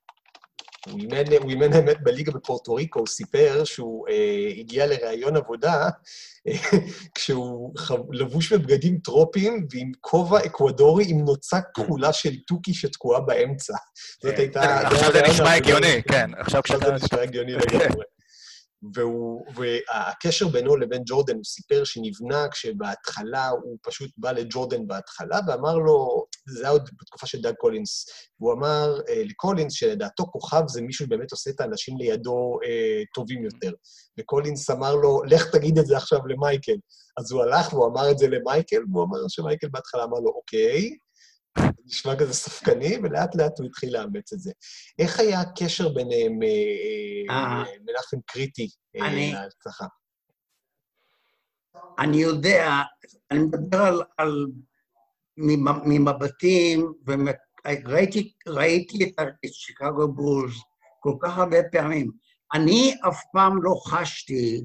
הוא 0.90 1.00
אימן, 1.00 1.32
הוא 1.42 1.50
אימן 1.50 1.72
האמת 1.72 1.96
בליגה 2.02 2.32
בפורטו 2.32 2.74
ריקו, 2.74 2.98
הוא 2.98 3.08
סיפר 3.08 3.64
שהוא 3.64 4.08
אה, 4.08 4.52
הגיע 4.58 4.86
לראיון 4.86 5.36
עבודה 5.36 5.88
אה, 6.48 6.78
כשהוא 7.14 7.74
לבוש 8.10 8.52
בבגדים 8.52 8.98
טרופיים 8.98 9.66
ועם 9.70 9.92
כובע 10.00 10.38
אקוודורי 10.46 11.04
עם 11.08 11.24
נוצה 11.24 11.58
כחולה 11.74 12.12
של 12.12 12.36
תוכי 12.46 12.74
שתקועה 12.74 13.20
באמצע. 13.20 13.74
זאת 14.22 14.38
הייתה... 14.38 14.60
כן. 14.60 14.86
עכשיו 14.86 15.12
זה 15.12 15.18
הרעיון 15.18 15.34
נשמע. 15.34 15.52
הגיוני, 15.52 16.02
כן. 16.02 16.30
עכשיו. 16.38 16.60
זה 16.84 16.92
נשמע 16.92 17.22
הגיוני 17.22 17.52
לגמרי. 17.62 18.04
והוא, 18.94 19.44
והקשר 19.54 20.48
בינו 20.48 20.76
לבין 20.76 21.02
ג'ורדן, 21.06 21.34
הוא 21.34 21.44
סיפר 21.44 21.84
שנבנה 21.84 22.48
כשבהתחלה, 22.48 23.48
הוא 23.48 23.78
פשוט 23.82 24.10
בא 24.16 24.32
לג'ורדן 24.32 24.86
בהתחלה 24.86 25.40
ואמר 25.46 25.74
לו, 25.74 26.26
זה 26.48 26.62
היה 26.62 26.70
עוד 26.70 26.88
בתקופה 27.00 27.26
של 27.26 27.40
דאג 27.40 27.54
קולינס, 27.54 28.06
והוא 28.40 28.52
אמר 28.52 29.00
אה, 29.08 29.22
לקולינס 29.24 29.72
שלדעתו 29.72 30.26
כוכב 30.26 30.62
זה 30.68 30.82
מישהו 30.82 31.04
שבאמת 31.06 31.30
עושה 31.30 31.50
את 31.50 31.60
האנשים 31.60 31.98
לידו 31.98 32.58
אה, 32.64 33.02
טובים 33.14 33.44
יותר. 33.44 33.72
וקולינס 34.18 34.70
אמר 34.70 34.94
לו, 34.94 35.22
לך 35.24 35.50
תגיד 35.52 35.78
את 35.78 35.86
זה 35.86 35.96
עכשיו 35.96 36.26
למייקל. 36.26 36.76
אז 37.18 37.32
הוא 37.32 37.42
הלך 37.42 37.72
והוא 37.72 37.86
אמר 37.86 38.10
את 38.10 38.18
זה 38.18 38.28
למייקל, 38.28 38.82
והוא 38.92 39.04
אמר 39.04 39.18
שמייקל 39.28 39.68
בהתחלה 39.68 40.04
אמר 40.04 40.18
לו, 40.18 40.30
אוקיי, 40.30 40.96
נשמע 41.86 42.16
כזה 42.16 42.32
ספקני, 42.32 42.98
ולאט 43.02 43.34
לאט 43.34 43.58
הוא 43.58 43.66
התחיל 43.66 43.92
לאמץ 43.92 44.32
את 44.32 44.40
זה. 44.40 44.52
איך 44.98 45.20
היה 45.20 45.40
הקשר 45.40 45.88
ביניהם, 45.88 46.42
אה, 46.42 47.34
אה, 47.34 47.42
אה. 47.42 47.64
מנחם 47.80 48.16
קריטי, 48.26 48.68
להצלחה? 48.94 49.86
אני 51.98 52.16
יודע, 52.16 52.70
אני 53.30 53.38
מדבר 53.38 53.82
על, 53.82 54.02
על 54.18 54.46
ממבטים, 55.84 56.92
וראיתי 57.06 58.32
ראיתי 58.48 59.14
את 59.18 59.52
שיקגו 59.52 60.12
בולס 60.12 60.54
כל 61.00 61.14
כך 61.20 61.38
הרבה 61.38 61.58
פעמים. 61.72 62.10
אני 62.54 62.94
אף 63.08 63.20
פעם 63.32 63.62
לא 63.62 63.74
חשתי 63.86 64.60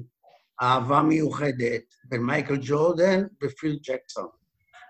אהבה 0.62 1.02
מיוחדת 1.02 1.82
בין 2.04 2.22
מייקל 2.22 2.56
ג'ורדן 2.60 3.24
ופיל 3.42 3.78
ג'קסון. 3.82 4.28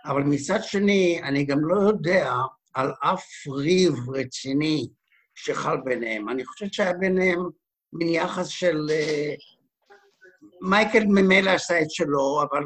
אבל 0.06 0.22
מצד 0.22 0.62
שני, 0.62 1.20
אני 1.22 1.44
גם 1.44 1.58
לא 1.60 1.80
יודע 1.80 2.32
על 2.74 2.92
אף 3.00 3.24
ריב 3.48 3.94
רציני 4.14 4.88
שחל 5.34 5.76
ביניהם. 5.84 6.28
אני 6.28 6.44
חושב 6.44 6.66
שהיה 6.72 6.92
ביניהם 6.92 7.40
מין 7.92 8.08
יחס 8.08 8.48
של... 8.48 8.86
אה, 8.90 9.34
מייקל 10.60 11.04
ממילא 11.04 11.50
עשה 11.50 11.82
את 11.82 11.90
שלו, 11.90 12.42
אבל 12.42 12.64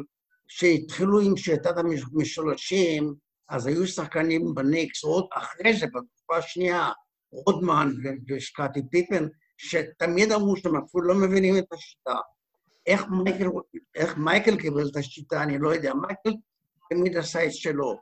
כשהתחילו 0.49 1.19
עם 1.19 1.37
שיטת 1.37 1.73
המשולשים, 1.77 3.13
אז 3.49 3.67
היו 3.67 3.87
שחקנים 3.87 4.53
בניקס, 4.55 5.03
עוד 5.03 5.27
אחרי 5.33 5.73
זה, 5.73 5.85
בתקופה 5.85 6.37
השנייה, 6.37 6.89
רודמן 7.31 7.87
ו- 8.03 8.33
וסקאטי 8.35 8.81
פיפן, 8.91 9.27
שתמיד 9.57 10.31
אמרו 10.31 10.57
שהם 10.57 10.75
אפילו 10.75 11.03
לא 11.03 11.15
מבינים 11.15 11.57
את 11.57 11.73
השיטה. 11.73 12.15
איך 12.85 13.05
מייקל, 13.23 13.47
איך 13.95 14.17
מייקל 14.17 14.57
קיבל 14.57 14.87
את 14.91 14.95
השיטה, 14.95 15.43
אני 15.43 15.57
לא 15.59 15.75
יודע. 15.75 15.93
מייקל 15.93 16.39
תמיד 16.89 17.17
עשה 17.17 17.45
את 17.45 17.53
שלו. 17.53 17.99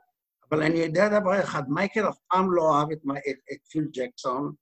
אבל 0.50 0.62
אני 0.62 0.78
יודע 0.78 1.20
דבר 1.20 1.40
אחד, 1.40 1.62
מייקל 1.68 2.08
אף 2.08 2.16
פעם 2.28 2.52
לא 2.52 2.78
אהב 2.78 2.90
את, 2.92 2.98
את, 3.28 3.36
את 3.52 3.58
פיל 3.70 3.88
ג'קסון, 3.92 4.52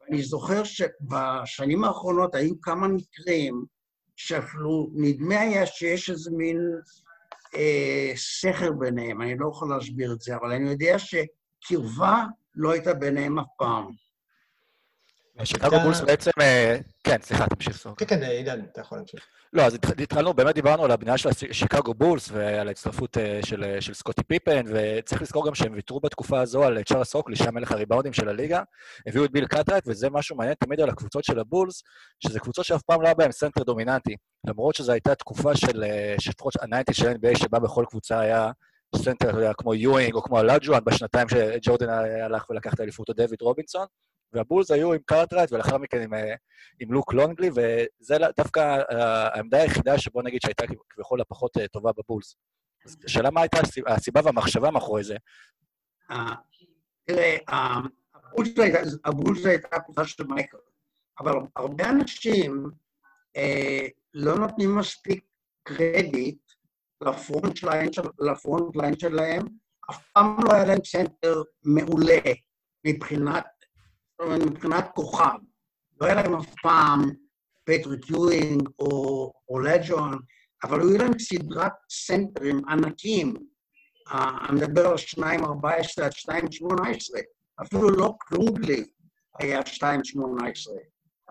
ואני 0.00 0.22
זוכר 0.22 0.64
שבשנים 0.64 1.84
האחרונות 1.84 2.34
היו 2.34 2.60
כמה 2.60 2.88
מקרים 2.88 3.64
שאפילו 4.16 4.90
נדמה 4.94 5.40
היה 5.40 5.66
שיש 5.66 6.10
איזה 6.10 6.30
מין 6.30 6.58
סכר 8.16 8.72
ביניהם, 8.72 9.22
אני 9.22 9.38
לא 9.38 9.48
יכול 9.48 9.70
להסביר 9.70 10.12
את 10.12 10.20
זה, 10.20 10.36
אבל 10.36 10.52
אני 10.52 10.70
יודע 10.70 10.96
שקרבה 10.98 12.24
לא 12.54 12.72
הייתה 12.72 12.94
ביניהם 12.94 13.38
אף 13.38 13.46
פעם. 13.58 14.05
שיקגו 15.44 15.80
בולס 15.80 16.00
בעצם... 16.00 16.30
אה, 16.40 16.76
כן, 17.04 17.16
סליחה, 17.22 17.46
תמשיך, 17.46 17.76
סוג. 17.76 17.94
כן, 17.98 18.06
כן, 18.06 18.22
עידן, 18.22 18.60
אתה 18.72 18.80
יכול 18.80 18.98
להמשיך. 18.98 19.20
לא, 19.52 19.62
אז 19.62 19.74
התח- 19.74 20.02
התחלנו, 20.02 20.34
באמת 20.34 20.54
דיברנו 20.54 20.84
על 20.84 20.90
הבנייה 20.90 21.18
של 21.18 21.28
השיקגו 21.28 21.94
בולס 21.94 22.28
ועל 22.32 22.68
ההצטרפות 22.68 23.18
אה, 23.18 23.40
של, 23.44 23.64
אה, 23.64 23.80
של 23.80 23.94
סקוטי 23.94 24.22
פיפן, 24.24 24.62
וצריך 24.66 25.22
לזכור 25.22 25.46
גם 25.46 25.54
שהם 25.54 25.72
ויתרו 25.74 26.00
בתקופה 26.00 26.40
הזו 26.40 26.64
על 26.64 26.82
צ'ארלס 26.82 27.14
אוקלי, 27.14 27.36
שהיה 27.36 27.50
מלך 27.50 27.72
הריבאונדים 27.72 28.12
של 28.12 28.28
הליגה, 28.28 28.62
הביאו 29.06 29.24
את 29.24 29.30
ביל 29.32 29.46
קארטרייט, 29.46 29.84
וזה 29.86 30.10
משהו 30.10 30.36
מעניין 30.36 30.54
תמיד 30.64 30.80
על 30.80 30.88
הקבוצות 30.88 31.24
של 31.24 31.38
הבולס, 31.38 31.82
שזה 32.20 32.40
קבוצות 32.40 32.64
שאף 32.64 32.82
פעם 32.82 33.00
לא 33.02 33.06
היה 33.06 33.14
בהן 33.14 33.32
סנטר 33.32 33.62
דומיננטי, 33.62 34.16
למרות 34.46 34.74
שזו 34.74 34.92
הייתה 34.92 35.14
תקופה 35.14 35.56
של, 35.56 35.84
אה, 35.84 36.14
שלפחות 36.18 36.54
ה 36.62 36.66
nineties 36.66 36.94
של 36.94 37.12
NBA, 37.12 37.38
שבה 37.38 37.58
בכל 37.58 37.84
קבוצה 37.88 38.20
היה 38.20 38.50
סנטר, 38.96 39.30
אתה 39.30 39.38
יודע, 39.38 39.52
כמו 39.58 39.74
יואינג 39.74 40.14
או 40.14 40.22
כמו 40.22 40.38
הלאג'ואן, 40.38 40.80
בשנתיים 40.84 41.28
שג'ורדן 41.28 41.88
הלך 42.24 42.50
ולקח 42.50 42.74
את 42.74 42.80
האליפות, 42.80 43.08
או 43.08 43.14
דויד 43.14 43.42
רובינסון, 43.42 43.86
והבולס 44.32 44.70
היו 44.70 44.92
עם 44.92 44.98
קארטרייט, 45.04 45.52
ולאחר 45.52 45.78
מכן 45.78 46.02
עם, 46.02 46.14
אה, 46.14 46.34
עם 46.80 46.92
לוק 46.92 47.14
לונגלי, 47.14 47.48
וזה 47.50 48.16
דווקא 48.36 48.60
אה, 48.90 49.28
העמדה 49.28 49.62
היחידה 49.62 49.98
שבוא 49.98 50.22
נגיד 50.22 50.40
שהייתה 50.42 50.64
כביכול 50.90 51.20
הפחות 51.20 51.56
אה, 51.56 51.68
טובה 51.68 51.90
בבולס. 51.98 52.36
אז 52.84 52.96
השאלה 53.04 53.30
מה 53.30 53.40
הייתה 53.40 53.58
הסיב- 53.60 53.88
הסיבה 53.88 54.20
והמחשבה 54.24 54.70
מאחורי 54.70 55.04
זה. 55.04 55.16
אה, 56.10 56.34
תראה, 57.04 57.36
אה, 57.48 57.76
הבולס 58.14 58.58
הייתה- 58.58 58.78
הבולס 59.04 59.46
הייתה 59.46 59.68
הקבוצה 59.76 60.04
של 60.04 60.24
מייקל, 60.26 60.56
אבל 61.20 61.32
הרבה 61.56 61.90
אנשים 61.90 62.70
לא 64.14 64.38
נותנים 64.38 64.76
מספיק 64.76 65.24
קרדיט 65.62 66.38
ל 67.00 67.10
front 67.10 67.62
ליין 68.76 68.98
שלהם, 68.98 69.42
אף 69.90 70.02
פעם 70.12 70.36
לא 70.44 70.52
היה 70.52 70.64
להם 70.64 70.84
סנטר 70.84 71.42
מעולה 71.64 72.18
מבחינת, 72.86 73.46
מבחינת 74.22 74.88
כוכב. 74.94 75.38
לא 76.00 76.06
היה 76.06 76.14
להם 76.14 76.34
אף 76.34 76.54
פעם 76.62 77.10
פטריק 77.64 78.10
יואינג 78.10 78.68
או, 78.78 79.32
או 79.48 79.58
לג'ון, 79.58 80.18
אבל 80.64 80.80
היו 80.80 80.98
להם 80.98 81.18
סדרת 81.18 81.72
סנטרים 81.90 82.68
ענקים. 82.68 83.34
אה, 84.12 84.38
אני 84.48 84.56
מדבר 84.56 84.86
על 84.86 84.94
2.14 84.94 85.24
עד 86.02 86.12
2.18, 86.12 86.66
אפילו 87.62 87.90
לא 87.90 88.14
כלונגלי 88.20 88.84
היה 89.38 89.60
2.18. 89.60 89.82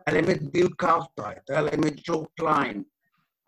היה 0.08 0.22
להם 0.22 0.32
את 0.32 0.42
ביל 0.52 0.68
קרטרייט, 0.78 1.50
היה 1.50 1.62
להם 1.62 1.88
את 1.88 1.94
ג'ו 2.08 2.26
קליין, 2.40 2.84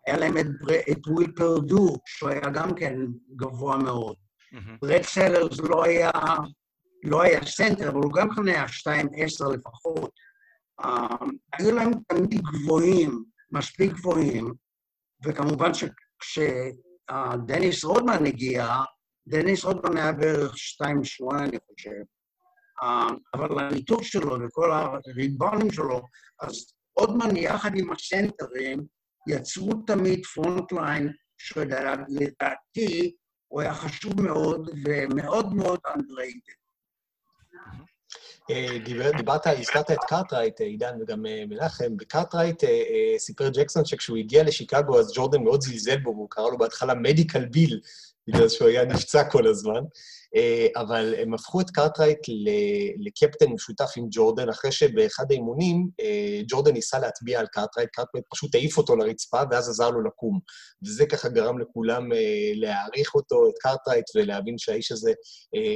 היה 0.06 0.16
להם 0.16 0.38
את, 0.38 0.46
בר... 0.60 0.80
את 0.92 1.06
וויל 1.06 1.32
פרדו, 1.36 1.96
שהוא 2.06 2.30
היה 2.30 2.50
גם 2.52 2.74
כן 2.74 2.94
גבוה 3.36 3.76
מאוד. 3.76 4.16
ברד 4.82 5.02
סלרס 5.02 5.60
לא 5.60 5.84
היה, 5.84 6.10
לא 7.04 7.22
היה 7.22 7.46
סנטר, 7.46 7.88
אבל 7.88 7.98
הוא 7.98 8.12
גם 8.12 8.28
כן 8.34 8.48
היה 8.48 8.64
2.10 8.64 9.52
לפחות. 9.52 10.10
אה, 10.80 11.24
היו 11.52 11.74
להם 11.74 11.90
תמיד 12.08 12.42
גבוהים, 12.42 13.24
מספיק 13.52 13.92
גבוהים, 13.92 14.54
וכמובן 15.24 15.70
שכשדניס 15.74 16.64
רודמן 17.84 18.26
הגיע, 18.26 18.68
דניס 19.28 19.64
רודמן 19.64 19.96
היה 19.96 20.12
בערך 20.12 20.54
2.8, 20.54 20.86
אני 21.38 21.58
חושב. 21.66 22.02
אה, 22.82 23.14
אבל 23.34 23.64
הניתור 23.64 24.02
שלו 24.02 24.36
וכל 24.40 24.70
הריבאונדים 24.72 25.72
שלו, 25.72 26.02
אז 26.40 26.72
רודמן 26.98 27.36
יחד 27.36 27.70
עם 27.76 27.92
הסנטרים 27.92 28.86
יצרו 29.28 29.72
תמיד 29.86 30.26
front 30.26 30.72
line, 30.72 31.12
שלדעתי 31.38 33.16
הוא 33.48 33.60
היה 33.60 33.74
חשוב 33.74 34.22
מאוד 34.22 34.70
ומאוד 34.84 35.54
מאוד 35.54 35.80
underrated. 35.88 36.67
דיבר- 38.84 39.10
דיברת, 39.16 39.46
הזכרת 39.46 39.90
את 39.90 39.98
קארטרייט, 40.08 40.60
אה, 40.60 40.66
עידן 40.66 40.98
וגם 41.00 41.26
אה, 41.26 41.44
מנחם. 41.48 41.96
בקארטרייט 41.96 42.64
אה, 42.64 43.18
סיפר 43.18 43.48
ג'קסון 43.48 43.84
שכשהוא 43.84 44.16
הגיע 44.16 44.42
לשיקגו, 44.42 44.98
אז 44.98 45.12
ג'ורדן 45.14 45.42
מאוד 45.42 45.60
זלזל 45.62 45.96
בו, 45.96 46.10
והוא 46.10 46.30
קרא 46.30 46.50
לו 46.50 46.58
בהתחלה 46.58 46.94
Medical 46.94 47.44
Bill, 47.44 47.80
בגלל 48.28 48.48
שהוא 48.48 48.68
היה 48.68 48.84
נפצע 48.84 49.24
כל 49.30 49.46
הזמן. 49.46 49.80
אה, 50.36 50.66
אבל 50.76 51.14
הם 51.18 51.34
הפכו 51.34 51.60
את 51.60 51.70
קארטרייט 51.70 52.18
לקפטן 52.98 53.46
משותף 53.46 53.90
עם 53.96 54.06
ג'ורדן, 54.10 54.48
אחרי 54.48 54.72
שבאחד 54.72 55.24
האימונים 55.30 55.88
אה, 56.00 56.40
ג'ורדן 56.48 56.72
ניסה 56.72 56.98
להטביע 56.98 57.40
על 57.40 57.46
קארטרייט, 57.46 57.90
קארטרייט 57.92 58.26
פשוט 58.30 58.54
העיף 58.54 58.78
אותו 58.78 58.96
לרצפה, 58.96 59.40
ואז 59.50 59.68
עזר 59.68 59.90
לו 59.90 60.02
לקום. 60.02 60.40
וזה 60.86 61.06
ככה 61.06 61.28
גרם 61.28 61.58
לכולם 61.58 62.12
אה, 62.12 62.52
להעריך 62.54 63.14
אותו, 63.14 63.48
את 63.48 63.54
קארטרייט, 63.60 64.04
ולהבין 64.16 64.58
שהאיש 64.58 64.92
הזה 64.92 65.12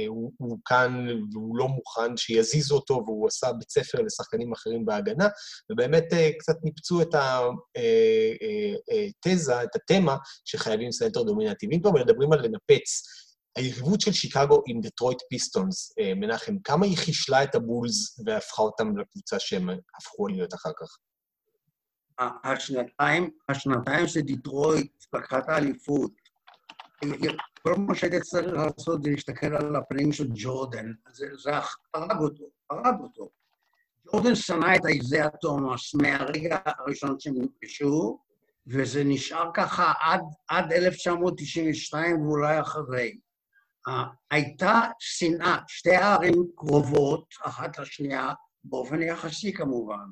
הוא, 0.07 0.31
הוא 0.37 0.57
כאן 0.65 1.07
והוא 1.33 1.57
לא 1.57 1.67
מוכן 1.67 2.17
שיזיזו 2.17 2.75
אותו, 2.75 2.93
והוא 2.93 3.27
עשה 3.27 3.53
בית 3.53 3.69
ספר 3.69 4.01
לשחקנים 4.01 4.53
אחרים 4.53 4.85
בהגנה, 4.85 5.27
ובאמת 5.71 6.05
קצת 6.39 6.55
ניפצו 6.63 7.01
את 7.01 7.15
התזה, 9.25 9.63
את 9.63 9.75
התמה, 9.75 10.17
שחייבים 10.45 10.91
סנטר 10.91 11.23
דומיננטי. 11.23 11.67
ואם 11.71 11.79
כבר 11.79 11.91
מדברים 11.91 12.33
על 12.33 12.42
לנפץ, 12.43 13.03
היריבות 13.55 14.01
של 14.01 14.11
שיקגו 14.11 14.63
עם 14.67 14.81
דטרויט 14.81 15.17
פיסטונס, 15.29 15.93
אה, 15.99 16.13
מנחם, 16.15 16.55
כמה 16.63 16.85
היא 16.85 16.97
חישלה 16.97 17.43
את 17.43 17.55
הבולס 17.55 18.19
והפכה 18.25 18.61
אותם 18.61 18.97
לקבוצה 18.97 19.39
שהם 19.39 19.69
הפכו 19.99 20.27
להיות 20.27 20.53
אחר 20.53 20.71
כך? 20.79 20.97
השנתיים, 22.43 23.29
השנתיים 23.49 24.07
שדיטרויט 24.07 24.91
לקחה 25.13 25.39
את 25.39 25.49
האליפות, 25.49 26.11
כל 27.61 27.75
מה 27.77 27.95
שהייתי 27.95 28.19
צריך 28.19 28.47
לעשות 28.53 29.03
זה 29.03 29.09
להסתכל 29.09 29.55
על 29.55 29.75
הפנים 29.75 30.11
של 30.11 30.27
ג'ורדן, 30.35 30.91
זה, 31.11 31.25
זה 31.43 31.51
הרג 31.93 32.21
אותו, 32.21 32.43
הרג 32.69 32.99
אותו. 32.99 33.29
ג'ורדן 34.07 34.35
שנא 34.35 34.75
את 34.75 34.81
איזיה 34.89 35.29
תומאס 35.29 35.95
מהרגע 35.95 36.57
הראשון 36.65 37.19
שהם 37.19 37.33
נפגשו, 37.37 38.19
וזה 38.67 39.03
נשאר 39.03 39.49
ככה 39.53 39.93
עד, 40.01 40.21
עד 40.47 40.73
1992 40.73 42.21
ואולי 42.21 42.61
אחרי. 42.61 43.17
הייתה 44.31 44.81
שנאה, 44.99 45.57
שתי 45.67 45.95
הערים 45.95 46.45
קרובות 46.55 47.25
אחת 47.43 47.79
לשנייה, 47.79 48.33
באופן 48.63 49.01
יחסי 49.01 49.53
כמובן. 49.53 50.05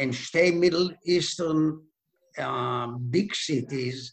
הן 0.00 0.12
שתי 0.12 0.50
מידל 0.50 0.90
איסטרן 1.06 1.70
ביג 3.00 3.34
סיטיז, 3.34 4.12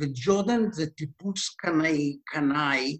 וג'ורדן 0.00 0.72
זה 0.72 0.86
טיפוס 0.90 1.54
קנאי, 1.54 2.18
קנאי, 2.24 2.98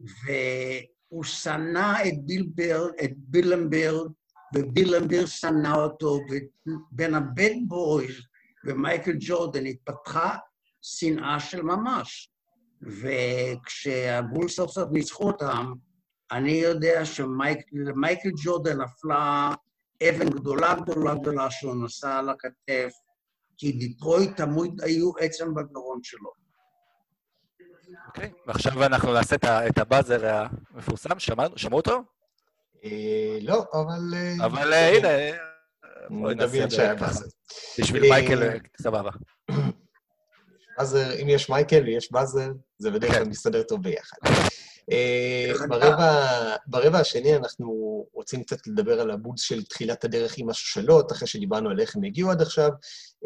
והוא 0.00 1.24
שנא 1.24 2.02
את 2.08 2.14
בילברג, 2.26 2.92
את 3.04 3.10
בילנברג, 3.16 4.10
וביל 4.54 4.86
למביר 4.86 5.26
שנא 5.26 5.74
אותו, 5.74 6.18
ובין 6.30 7.14
ה 7.14 7.24
Bad 7.24 7.54
Boys 7.68 8.29
ומייקל 8.64 9.12
ג'ורדן 9.20 9.66
התפתחה 9.66 10.36
שנאה 10.82 11.40
של 11.40 11.62
ממש. 11.62 12.30
וכשהבולס 12.82 14.48
סוף 14.48 14.70
סוף 14.70 14.88
ניצחו 14.92 15.26
אותם, 15.26 15.72
אני 16.32 16.52
יודע 16.52 17.04
שלמייקל 17.04 18.30
ג'ורדן 18.44 18.80
נפלה 18.80 19.54
אבן 20.08 20.30
גדולה 20.30 20.74
גדולה 20.74 21.14
גדולה 21.14 21.50
שהוא 21.50 21.84
נשא 21.84 22.08
על 22.08 22.28
הכתף, 22.28 22.92
כי 23.56 23.72
דיטרויט 23.72 24.36
תמיד 24.36 24.82
היו 24.82 25.10
עצם 25.18 25.54
בגרון 25.54 26.00
שלו. 26.02 26.30
אוקיי, 28.06 28.30
okay. 28.34 28.42
ועכשיו 28.46 28.84
אנחנו 28.84 29.12
נעשה 29.12 29.36
את 29.68 29.78
הבאזר 29.78 30.46
המפורסם, 30.74 31.18
שמעו 31.56 31.76
אותו? 31.76 32.02
אה, 32.84 33.38
לא, 33.42 33.64
אבל... 33.72 34.14
אה, 34.14 34.46
אבל 34.46 34.72
אה, 34.72 34.96
הנה, 34.96 35.36
נדמיין 36.10 36.70
שהיה 36.70 36.94
באזר. 36.94 37.26
בשביל 37.80 38.02
מייקל, 38.02 38.58
סבבה. 38.82 39.10
באזר, 40.78 41.22
אם 41.22 41.28
יש 41.28 41.50
מייקל 41.50 41.82
ויש 41.84 42.12
באזר, 42.12 42.48
זה 42.78 42.90
בדרך 42.90 43.12
כלל 43.12 43.24
כן. 43.24 43.30
מסתדר 43.30 43.62
טוב 43.62 43.82
ביחד. 43.82 44.16
אה, 44.92 45.52
ברבע 46.66 46.98
השני 46.98 47.36
אנחנו 47.36 47.66
רוצים 48.12 48.42
קצת 48.42 48.66
לדבר 48.66 49.00
על 49.00 49.10
הבולס 49.10 49.40
של 49.40 49.62
תחילת 49.64 50.04
הדרך 50.04 50.34
עם 50.38 50.50
השושלות, 50.50 51.12
אחרי 51.12 51.28
שדיברנו 51.28 51.70
על 51.70 51.80
איך 51.80 51.96
הם 51.96 52.04
הגיעו 52.04 52.30
עד 52.30 52.42
עכשיו. 52.42 52.70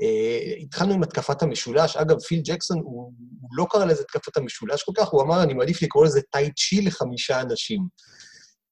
אה, 0.03 0.55
התחלנו 0.61 0.95
עם 0.95 1.03
התקפת 1.03 1.43
המשולש. 1.43 1.97
אגב, 1.97 2.21
פיל 2.21 2.41
ג'קסון, 2.45 2.79
הוא 2.79 3.13
לא 3.57 3.67
קרא 3.71 3.85
לזה 3.85 4.03
התקפת 4.03 4.37
המשולש 4.37 4.83
כל 4.83 4.93
כך, 4.97 5.09
הוא 5.09 5.23
אמר, 5.23 5.43
אני 5.43 5.55
מעדיף 5.55 5.83
לקרוא 5.83 6.05
לזה 6.05 6.21
טאי 6.31 6.51
צ'י 6.53 6.81
לחמישה 6.81 7.41
אנשים. 7.41 7.87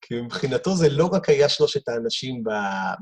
כי 0.03 0.21
מבחינתו 0.21 0.77
זה 0.77 0.89
לא 0.89 1.07
רק 1.13 1.29
היה 1.29 1.49
שלושת 1.49 1.89
האנשים 1.89 2.43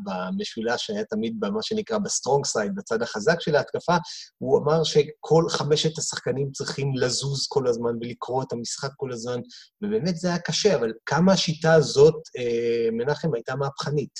במשולש 0.04 0.86
שהיה 0.86 1.04
תמיד 1.04 1.40
במה 1.40 1.62
שנקרא 1.62 1.98
ב 1.98 2.05
strong 2.05 2.46
side, 2.46 2.74
בצד 2.74 3.02
החזק 3.02 3.40
של 3.40 3.56
ההתקפה, 3.56 3.96
הוא 4.38 4.58
אמר 4.58 4.84
שכל 4.84 5.44
חמשת 5.48 5.98
השחקנים 5.98 6.50
צריכים 6.52 6.92
לזוז 6.96 7.46
כל 7.48 7.66
הזמן 7.66 7.90
ולקרוא 8.00 8.42
את 8.42 8.52
המשחק 8.52 8.90
כל 8.96 9.12
הזמן, 9.12 9.40
ובאמת 9.82 10.16
זה 10.16 10.28
היה 10.28 10.38
קשה, 10.38 10.76
אבל 10.76 10.92
כמה 11.06 11.32
השיטה 11.32 11.74
הזאת, 11.74 12.14
אה, 12.38 12.88
מנחם, 12.92 13.34
הייתה 13.34 13.56
מהפכנית? 13.56 14.14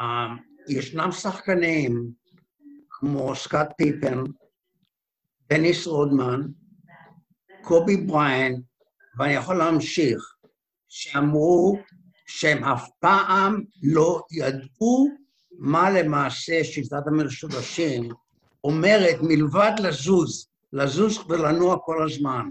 אה, 0.00 0.28
ישנם 0.68 1.12
שחקנים 1.12 2.10
כמו 2.90 3.36
סקאט 3.36 3.72
פיפן, 3.76 4.22
דניס 5.48 5.86
רודמן, 5.86 6.40
קובי 7.62 7.96
בריין, 7.96 8.62
ואני 9.18 9.32
יכול 9.32 9.58
להמשיך, 9.58 10.33
שאמרו 10.96 11.78
שהם 12.26 12.64
אף 12.64 12.88
פעם 13.00 13.60
לא 13.82 14.22
ידעו 14.32 15.08
מה 15.58 15.90
למעשה 15.90 16.64
שיטת 16.64 17.02
המשולשים 17.06 18.08
אומרת 18.64 19.16
מלבד 19.22 19.72
לזוז, 19.78 20.48
לזוז 20.72 21.18
ולנוע 21.28 21.76
כל 21.84 22.04
הזמן. 22.04 22.48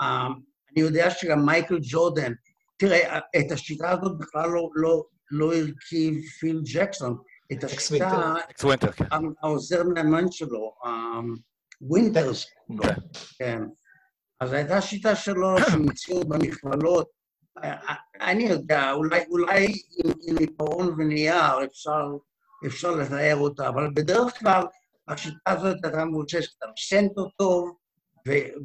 אה, 0.00 0.26
אני 0.72 0.80
יודע 0.80 1.10
שגם 1.10 1.46
מייקל 1.46 1.78
ג'ורדן, 1.82 2.32
תראה, 2.76 3.18
את 3.18 3.52
השיטה 3.52 3.90
הזאת 3.90 4.18
בכלל 4.18 4.50
לא, 4.50 4.70
לא, 4.74 5.04
לא 5.30 5.54
הרכיב 5.54 6.14
פיל 6.40 6.60
ג'קסון, 6.74 7.16
את 7.52 7.64
השיטה, 7.64 8.34
כן. 8.96 9.04
העוזר 9.42 9.82
נאמן 9.82 10.30
שלו, 10.30 10.74
ווינטר, 11.80 12.46
כן. 12.82 12.94
כן. 13.38 13.62
אז 14.40 14.52
הייתה 14.52 14.80
שיטה 14.80 15.16
שלו 15.16 15.56
שהמציאו 15.70 16.24
במכללות 16.24 17.19
אני 18.20 18.44
יודע, 18.44 18.92
אולי, 18.92 19.24
אולי 19.28 19.66
עם, 19.66 20.12
עם 20.28 20.38
עיפרון 20.38 20.94
ונייר 20.98 21.64
אפשר, 21.64 22.06
אפשר 22.66 22.90
לתאר 22.90 23.36
אותה, 23.36 23.68
אבל 23.68 23.90
בדרך 23.94 24.38
כלל 24.38 24.62
השיטה 25.08 25.50
הזאת 25.50 25.76
הייתה 25.84 26.04
מבוססת 26.04 26.62
על 26.62 26.70
סנטר 26.78 27.28
טוב 27.36 27.76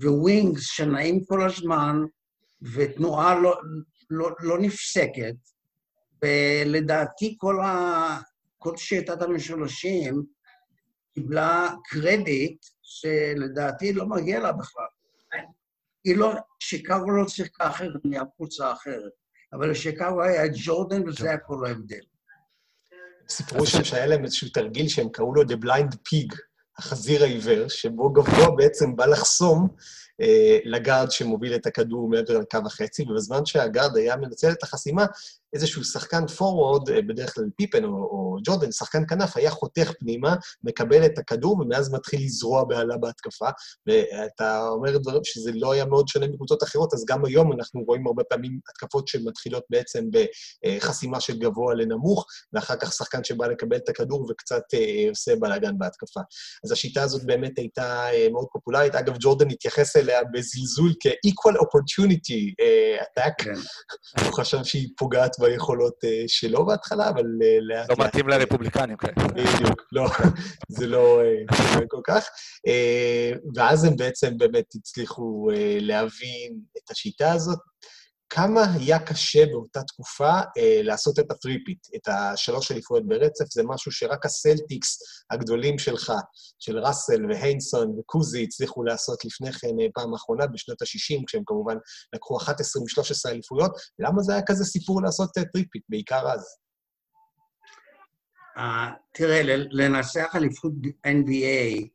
וווינגס 0.04 0.64
שנעים 0.64 1.26
כל 1.26 1.46
הזמן, 1.46 1.96
ותנועה 2.74 3.40
לא, 3.40 3.56
לא, 4.10 4.30
לא 4.40 4.60
נפסקת, 4.60 5.36
ולדעתי 6.24 7.36
כל, 7.40 7.60
ה, 7.60 8.20
כל 8.58 8.78
שיטת 8.78 9.22
המשולשים 9.22 10.24
קיבלה 11.14 11.70
קרדיט 11.84 12.66
שלדעתי 12.82 13.94
לא 13.94 14.06
מגיע 14.06 14.40
לה 14.40 14.52
בכלל. 14.52 14.85
היא 16.06 16.18
לא, 16.18 16.34
שיקגו 16.60 17.12
לא 17.12 17.28
שיחקה 17.28 17.68
אחרת 17.68 18.02
מהקבוצה 18.04 18.74
אחרת, 18.74 19.12
אבל 19.54 19.72
לשיקגו 19.72 20.24
היה 20.24 20.44
ג'ורדן 20.66 21.08
וזה 21.08 21.28
היה 21.30 21.38
כל 21.38 21.66
ההבדל. 21.66 22.02
סיפרו 23.30 23.66
שם 23.66 23.84
שהיה 23.84 24.06
להם 24.06 24.24
איזשהו 24.24 24.50
תרגיל 24.50 24.88
שהם 24.88 25.10
קראו 25.10 25.34
לו 25.34 25.42
The 25.42 25.66
Blind 25.66 25.96
Pig, 25.96 26.38
החזיר 26.78 27.24
העיוור, 27.24 27.68
שבו 27.68 28.14
גבוה 28.14 28.56
בעצם 28.56 28.96
בא 28.96 29.06
לחסום 29.06 29.68
אה, 30.22 30.58
לגארד 30.66 31.12
שמוביל 31.12 31.56
את 31.56 31.66
הכדור 31.66 32.10
מעבר 32.10 32.40
לקו 32.40 32.60
החצי, 32.66 33.04
ובזמן 33.04 33.46
שהגארד 33.46 33.98
היה 33.98 34.16
מנצל 34.16 34.52
את 34.52 34.64
החסימה, 34.64 35.06
איזשהו 35.56 35.84
שחקן 35.84 36.28
פורוורד, 36.28 36.90
אה, 36.90 37.02
בדרך 37.02 37.34
כלל 37.36 37.44
פיפן 37.58 37.84
או, 37.84 37.90
או 37.90 38.38
ג'ורדן, 38.44 38.72
שחקן 38.72 39.04
כנף, 39.08 39.38
היה 39.38 39.52
חותך 39.52 39.92
פנימה, 40.00 40.36
מקבל 40.64 41.06
את 41.06 41.18
הכדור, 41.18 41.60
ומאז 41.60 41.94
מתחיל 41.94 42.24
לזרוע 42.24 42.64
בהלה 42.64 42.98
בהתקפה. 42.98 43.50
ואתה 43.88 44.68
אומר 44.68 44.98
דברים 44.98 45.22
שזה 45.24 45.52
לא 45.54 45.72
היה 45.72 45.86
מאוד 45.86 46.08
שונה 46.08 46.28
מקבוצות 46.28 46.64
אחרות, 46.64 46.94
אז 46.94 47.06
גם 47.08 47.26
היום 47.26 47.54
אנחנו 47.54 47.82
רואים 47.82 48.08
הרבה 48.08 48.24
פעמים 48.24 48.60
התקפות 48.70 49.08
שמתחילות 49.08 49.64
בעצם 49.70 50.04
בחסימה 50.12 51.20
של 51.20 51.40
גבוה 51.40 51.74
לנמוך, 51.74 52.26
ואחר 52.54 52.76
כך 52.76 52.94
שחקן 52.94 53.24
שבא 53.24 53.48
לקבל 53.48 53.78
את 53.78 53.90
הכדור 53.90 54.28
וקצת 54.30 54.64
אה, 54.74 55.10
עושה 55.10 55.36
בלאגן 55.36 55.78
בהתקפה. 55.78 56.22
אז 56.66 56.72
השיטה 56.72 57.04
הזאת 57.04 57.26
באמת 57.26 57.58
הייתה 57.58 58.10
אה, 58.14 58.28
מאוד 58.32 58.46
פופולרית. 58.52 58.96
אגב, 58.96 59.16
ג'ורדן 59.20 59.50
התייחס 59.52 59.96
אליה 59.96 60.20
בזלזול 60.34 60.94
כ-equal 61.00 61.56
opportunity 61.56 62.54
attack. 63.02 63.34
כן. 63.38 63.54
הוא 64.26 64.34
חשב 64.34 64.64
שהיא 64.64 64.90
פוגעת 64.98 65.36
ביכולות 65.46 66.04
uh, 66.04 66.08
שלו 66.28 66.66
בהתחלה, 66.66 67.10
אבל 67.10 67.24
uh, 67.24 67.62
לאט 67.62 67.90
לא 67.90 68.06
מתאים 68.06 68.28
לרפובליקנים, 68.28 68.98
כן. 68.98 69.14
בדיוק, 69.34 69.82
לא, 69.92 70.08
זה 70.78 70.88
לא 70.88 71.22
כל 71.88 72.02
כך. 72.08 72.28
ואז 73.56 73.84
הם 73.84 73.96
בעצם 73.96 74.38
באמת 74.38 74.66
הצליחו 74.76 75.50
להבין 75.80 76.60
את 76.78 76.92
השיטה 76.92 77.32
הזאת. 77.32 77.60
כמה 78.30 78.62
היה 78.74 79.00
קשה 79.00 79.46
באותה 79.46 79.84
תקופה 79.84 80.32
אה, 80.58 80.80
לעשות 80.84 81.20
את 81.20 81.32
ה 81.32 81.37
three-peat, 81.37 81.88
את 81.96 82.08
השלוש 82.08 82.72
אליפויות 82.72 83.08
ברצף, 83.08 83.46
זה 83.50 83.64
משהו 83.66 83.92
שרק 83.92 84.26
הסלטיקס 84.26 85.00
הגדולים 85.32 85.80
שלך, 85.80 86.14
של 86.60 86.80
ראסל 86.80 87.26
והיינסון 87.30 88.00
וקוזי, 88.00 88.44
הצליחו 88.44 88.84
לעשות 88.84 89.26
לפני 89.26 89.52
כן 89.52 89.80
אה, 89.82 89.88
פעם 89.94 90.14
אחרונה, 90.14 90.48
בשנות 90.48 90.82
ה-60, 90.82 91.24
כשהם 91.28 91.44
כמובן 91.46 91.76
לקחו 92.14 92.38
11 92.38 92.84
מ-13 92.84 93.32
אליפויות. 93.32 93.72
למה 94.00 94.22
זה 94.22 94.34
היה 94.34 94.42
כזה 94.46 94.66
סיפור 94.66 95.02
לעשות 95.02 95.38
אה, 95.38 95.46
three-peat, 95.46 95.84
בעיקר 95.90 96.32
אז? 96.32 96.46
אה, 98.58 98.62
תראה, 99.14 99.42
לנצח 99.72 100.32
אליפות 100.36 100.72
NBA, 101.08 101.88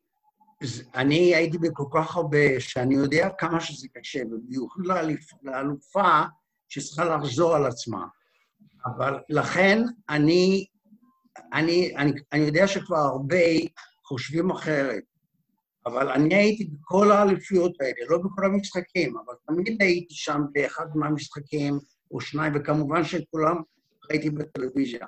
אני 0.94 1.34
הייתי 1.34 1.58
בכל 1.58 1.84
כך 1.94 2.16
הרבה, 2.16 2.60
שאני 2.60 2.94
יודע 2.94 3.28
כמה 3.38 3.60
שזה 3.60 3.88
קשה, 3.94 4.22
ובמיוחד 4.30 4.82
לאלופה 5.42 6.22
שצריכה 6.68 7.04
לחזור 7.04 7.54
על 7.54 7.66
עצמה. 7.66 8.06
אבל 8.86 9.18
לכן 9.28 9.82
אני, 10.08 10.66
אני, 11.52 11.96
אני, 11.96 12.12
אני 12.32 12.42
יודע 12.42 12.66
שכבר 12.66 12.96
הרבה 12.96 13.44
חושבים 14.04 14.50
אחרת. 14.50 15.02
אבל 15.86 16.08
אני 16.08 16.34
הייתי 16.34 16.64
בכל 16.64 17.12
האליפויות 17.12 17.80
האלה, 17.80 18.06
לא 18.08 18.18
בכל 18.18 18.44
המשחקים, 18.44 19.16
אבל 19.16 19.34
תמיד 19.46 19.82
הייתי 19.82 20.14
שם 20.14 20.40
באחד 20.52 20.86
מהמשחקים 20.94 21.78
או 22.10 22.20
שניים, 22.20 22.52
וכמובן 22.56 23.04
שאת 23.04 23.24
כולם 23.30 23.56
ראיתי 24.10 24.30
בטלוויזיה. 24.30 25.06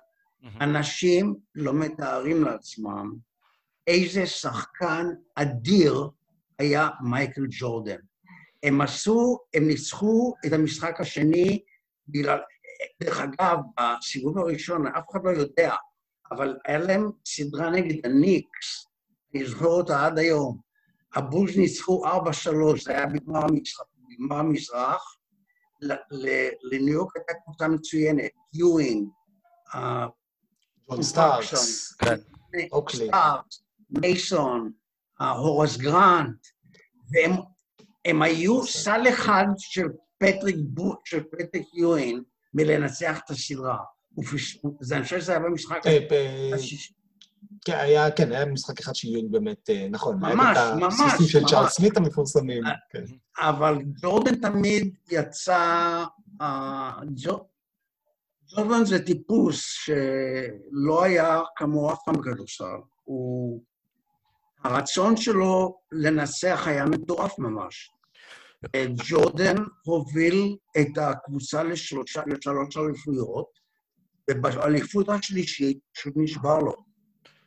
אנשים 0.61 1.35
לא 1.55 1.75
מתארים 1.75 2.45
לעצמם 2.45 3.13
איזה 3.87 4.27
שחקן 4.27 5.07
אדיר 5.35 6.09
היה 6.59 6.89
מייקל 7.01 7.47
ג'ורדן. 7.51 7.99
הם 8.63 8.81
עשו, 8.81 9.39
הם 9.55 9.69
ניצחו 9.69 10.35
את 10.47 10.53
המשחק 10.53 11.01
השני 11.01 11.63
בגלל... 12.09 12.39
דרך 13.03 13.21
אגב, 13.21 13.59
בסיבוב 13.81 14.39
הראשון, 14.39 14.87
אף 14.87 15.05
אחד 15.11 15.21
לא 15.25 15.31
יודע, 15.31 15.75
אבל 16.33 16.57
היה 16.67 16.79
להם 16.79 17.11
סדרה 17.27 17.71
נגד 17.71 18.07
הניקס, 18.07 18.87
אני 19.35 19.47
זוכר 19.47 19.67
אותה 19.67 20.07
עד 20.07 20.19
היום. 20.19 20.59
הבולס 21.15 21.57
ניצחו 21.57 22.07
4-3, 22.07 22.09
זה 22.85 22.93
היה 22.93 23.07
בגמר 23.07 23.45
המזרח. 23.45 23.87
בגמר 24.09 24.37
המזרח. 24.37 25.17
לניו 26.63 26.95
יורק 26.95 27.17
הייתה 27.17 27.33
קבוצה 27.45 27.69
מצוינת, 27.69 28.31
יואינג, 28.55 29.09
ג'ון 30.89 31.03
סטארקס, 31.03 31.93
כן. 31.93 32.17
אוקלי. 32.73 33.07
סטארקס, 33.07 33.62
מייסון, 34.01 34.73
הורס 35.21 35.77
גרנט, 35.77 36.47
והם 37.11 37.33
הם 38.05 38.23
היו 38.23 38.67
סל 38.67 39.03
אחד 39.09 39.45
של 39.59 39.87
פטריק, 40.19 40.57
בו, 40.59 40.95
של 41.05 41.23
פטריק 41.23 41.75
יואין 41.75 42.23
מלנצח 42.55 43.21
את 43.25 43.31
הסדרה. 43.31 43.77
זה, 44.81 44.97
אני 44.97 45.05
חושב 45.05 45.21
שזה 45.21 45.33
היה 45.33 45.41
במשחק 45.41 45.87
אה, 45.87 45.99
אה. 46.11 46.51
כן, 47.65 47.77
היה, 47.77 48.11
כן, 48.11 48.33
היה 48.33 48.47
משחק 48.47 48.81
אחד 48.81 48.95
שיהיו 48.95 49.31
באמת, 49.31 49.71
אה, 49.71 49.87
נכון. 49.91 50.17
ממש, 50.21 50.57
היה 50.57 50.75
את 50.75 50.79
ממש, 50.79 50.95
הסוסים 51.01 51.27
של 51.27 51.41
ממש. 51.41 51.51
צ'ארלס 51.51 51.73
סמית 51.73 51.97
המפורסמים. 51.97 52.63
כן. 52.91 53.05
אבל 53.39 53.79
ג'ורדן 54.03 54.35
תמיד 54.35 54.95
יצא... 55.11 56.05
ג'ו- 57.17 57.47
ג'ורדן 58.57 58.85
זה 58.85 59.05
טיפוס 59.07 59.63
שלא 59.63 61.05
היה 61.05 61.41
כמוהו 61.57 61.93
אף 61.93 61.99
פעם 62.05 62.15
בכדורסל. 62.15 62.65
הוא... 63.05 63.63
הרצון 64.65 65.17
שלו 65.17 65.79
לנצח 65.93 66.63
היה 66.67 66.85
מטורף 66.85 67.39
ממש. 67.39 67.91
ג'ורדן 69.09 69.57
הוביל 69.85 70.57
את 70.81 70.99
הקבוצה 70.99 71.63
לשלושה, 71.63 72.23
לשלוש 72.27 72.77
אליפויות, 72.77 73.47
ובאליפות 74.31 75.09
השלישית 75.09 75.79
פשוט 75.95 76.13
נשבר 76.17 76.59
לו. 76.59 76.75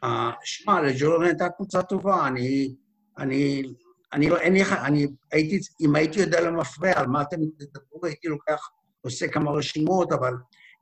אה, 0.03 0.31
שמע, 0.43 0.81
לג'ורדן 0.81 1.25
הייתה 1.25 1.49
קבוצה 1.49 1.83
טובה, 1.83 2.27
אני... 2.27 2.75
אני... 3.17 3.63
אני 4.13 4.29
לא, 4.29 4.37
אין 4.37 4.53
לי, 4.53 4.61
אני 4.63 5.07
הייתי, 5.31 5.59
אם 5.81 5.95
הייתי 5.95 6.19
יודע 6.19 6.41
למפרע 6.41 6.91
על 6.95 7.07
מה 7.07 7.21
אתם 7.21 7.37
תדברו, 7.57 8.05
הייתי 8.05 8.27
לוקח, 8.27 8.69
עושה 9.01 9.27
כמה 9.27 9.51
רשימות, 9.51 10.11
אבל 10.11 10.33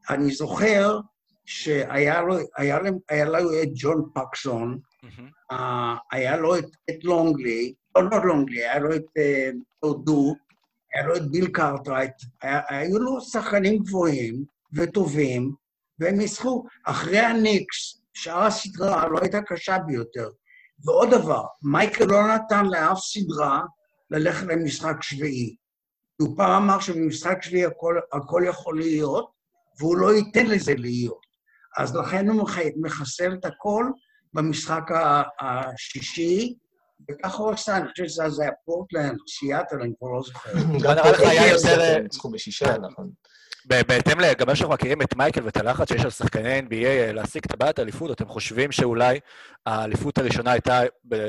אני 0.10 0.32
זוכר 0.32 1.00
שהיה 1.46 2.22
לו, 2.22 2.36
היה 2.58 2.80
להם, 2.80 2.98
היה 3.10 3.26
לו 3.26 3.62
את 3.64 3.70
ג'ון 3.76 4.10
פקסון, 4.14 4.80
היה 6.12 6.38
לו 6.38 6.56
את, 6.56 6.66
לונגלי, 7.04 7.74
לא, 7.98 8.04
לא 8.12 8.26
לונגלי, 8.26 8.64
היה 8.64 8.80
לו 8.80 8.96
את 8.96 9.04
פרדו, 9.80 10.36
היה 10.94 11.08
לו 11.08 11.16
את 11.16 11.32
ביל 11.32 11.48
קרטרייט, 11.48 12.14
היו 12.70 13.00
לו 13.00 13.22
שחקנים 13.22 13.84
גבוהים 13.84 14.44
וטובים, 14.74 15.52
והם 16.00 16.16
ניצחו. 16.18 16.64
אחרי 16.86 17.20
הניקס, 17.20 18.02
שאר 18.14 18.44
הסדרה 18.44 19.08
לא 19.08 19.20
הייתה 19.22 19.42
קשה 19.42 19.78
ביותר. 19.78 20.30
ועוד 20.86 21.10
דבר, 21.10 21.44
מייקל 21.64 22.06
לא 22.06 22.36
נתן 22.36 22.66
לאף 22.66 23.00
סדרה 23.00 23.62
ללכת 24.12 24.48
למשחק 24.48 25.04
שביעי. 25.04 25.56
הוא 26.22 26.38
פעם 26.38 26.64
אמר 26.64 26.80
שבמשחק 26.80 27.42
שביעי 27.42 27.66
הכל, 27.66 28.00
הכל 28.14 28.44
יכול 28.48 28.78
להיות, 28.78 29.32
והוא 29.80 29.98
לא 29.98 30.14
ייתן 30.14 30.46
לזה 30.46 30.74
להיות. 30.78 31.24
אז 31.78 31.96
לכן 31.96 32.30
הוא 32.30 32.44
מח- 32.44 32.58
מחסל 32.82 33.34
את 33.34 33.46
הכל 33.46 33.86
במשחק 34.34 34.84
השישי, 35.42 36.54
וככה 37.12 37.38
הוא 37.44 37.52
עשה, 37.52 37.78
אני 37.78 37.90
חושב 37.90 38.06
שזה 38.08 38.44
היה 38.44 38.52
פורטלנד, 38.66 39.18
סיאטל, 39.40 39.76
אני 39.82 39.94
כבר 40.00 40.08
לא 40.10 40.22
זוכר. 40.22 40.52
גם 40.54 40.92
נראה 40.92 41.12
לך 41.12 41.20
היה 41.20 41.52
יותר- 41.52 42.00
ניצחו 42.04 42.30
בשישה, 42.32 42.78
נכון. 42.78 43.10
בהתאם 43.66 44.20
ל... 44.20 44.34
גם 44.34 44.56
שאנחנו 44.56 44.74
מכירים 44.74 45.02
את 45.02 45.16
מייקל 45.16 45.44
ואת 45.46 45.58
הלחץ 45.58 45.90
שיש 45.90 46.04
על 46.04 46.10
שחקני 46.10 46.60
NBA 46.60 46.74
אה, 46.86 47.12
להשיג 47.14 47.46
טבעת 47.46 47.80
אליפות, 47.80 48.12
אתם 48.12 48.28
חושבים 48.28 48.72
שאולי 48.72 49.20
האליפות 49.66 50.18
הראשונה 50.18 50.52
הייתה 50.52 50.80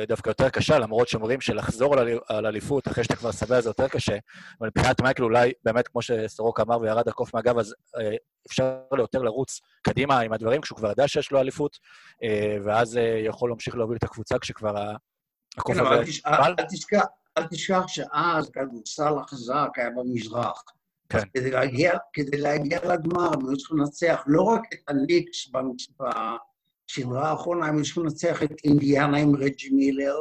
דווקא 0.08 0.28
יותר 0.28 0.48
קשה, 0.48 0.78
למרות 0.78 1.08
שאומרים 1.08 1.40
שלחזור 1.40 1.92
על 1.94 1.98
אלי- 1.98 2.18
על 2.28 2.46
אליפות 2.46 2.88
אחרי 2.88 3.04
שאתה 3.04 3.16
כבר 3.16 3.32
שבע 3.32 3.60
זה 3.60 3.68
יותר 3.68 3.88
קשה, 3.88 4.16
אבל 4.60 4.68
מבחינת 4.76 5.00
מייקל 5.00 5.22
אולי, 5.22 5.52
באמת, 5.64 5.88
כמו 5.88 6.02
שסורוק 6.02 6.60
אמר 6.60 6.80
וירד 6.80 7.08
הקוף 7.08 7.34
מהגב, 7.34 7.58
אז 7.58 7.74
אה, 7.98 8.16
אפשר 8.46 8.76
יותר 8.98 9.22
לרוץ 9.22 9.60
קדימה 9.82 10.20
עם 10.20 10.32
הדברים, 10.32 10.60
כשהוא 10.60 10.76
כבר 10.76 10.90
ידע 10.90 11.08
שיש 11.08 11.30
לו 11.30 11.40
אליפות, 11.40 11.78
אה, 12.22 12.56
ואז 12.64 12.98
יכול 13.26 13.50
להמשיך 13.50 13.76
להוביל 13.76 13.96
את 13.96 14.04
הקבוצה 14.04 14.38
כשכבר 14.38 14.74
הקוף 15.58 15.76
כן, 15.76 15.86
הזה... 15.86 15.94
אל 17.38 17.46
תשכח 17.46 17.86
שאז 17.86 18.50
כדורסל 18.50 19.18
החזק 19.22 19.68
היה 19.76 19.90
במזרח. 19.90 20.62
כן. 21.20 21.28
כדי 21.34 21.50
להגיע, 21.50 21.92
כדי 22.12 22.36
להגיע 22.36 22.78
לגמר, 22.94 23.32
הם 23.34 23.48
היו 23.48 23.56
צריכים 23.56 23.78
לנצח 23.78 24.22
לא 24.26 24.42
רק 24.42 24.60
את 24.74 24.78
הניקס 24.88 25.48
במש- 25.52 25.90
בסדרה 26.90 27.30
האחרונה, 27.30 27.66
הם 27.66 27.74
היו 27.76 27.84
צריכים 27.84 28.02
לנצח 28.04 28.42
את 28.42 28.50
אינדיאנה 28.64 29.16
עם 29.18 29.36
רג'י 29.36 29.70
מילר, 29.70 30.14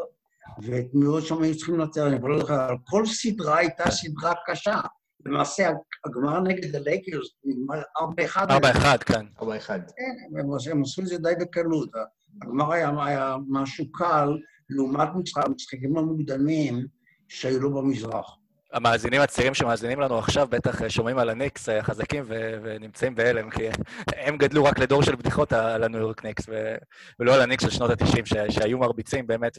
ואת 0.63 0.85
מי 0.93 1.05
עוד 1.05 1.23
שם 1.23 1.41
היו 1.41 1.57
צריכים 1.57 1.79
לנצח, 1.79 2.01
אני 2.07 2.17
לא 2.23 2.39
זוכר, 2.39 2.65
אבל 2.65 2.75
כל 2.83 3.05
סדרה 3.05 3.57
הייתה 3.57 3.91
סדרה 3.91 4.33
קשה. 4.45 4.79
למעשה, 5.25 5.69
הגמר 6.05 6.39
נגד 6.39 6.75
הלייקרס 6.75 7.27
נגמר 7.45 7.81
4-1. 7.97 8.37
4-1, 8.37 9.03
כן. 9.05 9.25
4-1. 9.39 9.43
כן, 9.67 10.39
הם, 10.39 10.53
עשו- 10.55 10.71
הם 10.71 10.81
עשו 10.81 11.01
את 11.01 11.07
זה 11.07 11.17
די 11.17 11.33
בקלות. 11.39 11.89
הגמר 12.41 12.71
היה, 12.71 12.91
היה 13.05 13.35
משהו 13.49 13.91
קל, 13.91 14.29
לעומת 14.69 15.09
משחק- 15.15 15.45
המשחקים 15.45 15.97
המוקדמים 15.97 16.85
שהיו 17.27 17.59
לו 17.59 17.73
במזרח. 17.73 18.37
המאזינים 18.73 19.21
הצעירים 19.21 19.53
שמאזינים 19.53 19.99
לנו 19.99 20.17
עכשיו 20.17 20.47
בטח 20.47 20.81
אה, 20.81 20.89
שומעים 20.89 21.17
על 21.17 21.29
הניקס 21.29 21.69
אה, 21.69 21.83
חזקים 21.83 22.23
ו- 22.27 22.57
ונמצאים 22.63 23.15
בהלם, 23.15 23.49
כי 23.49 23.67
הם 24.25 24.37
גדלו 24.37 24.63
רק 24.63 24.79
לדור 24.79 25.03
של 25.03 25.15
בדיחות 25.15 25.53
על 25.53 25.83
הניו 25.83 25.99
יורק 25.99 26.25
ניקס, 26.25 26.45
ו- 26.49 26.75
ולא 27.19 27.35
על 27.35 27.41
הניקס 27.41 27.63
של 27.63 27.69
שנות 27.69 27.89
ה-90, 27.89 28.25
ש- 28.25 28.55
שהיו 28.55 28.77
מרביצים 28.77 29.27
באמת, 29.27 29.57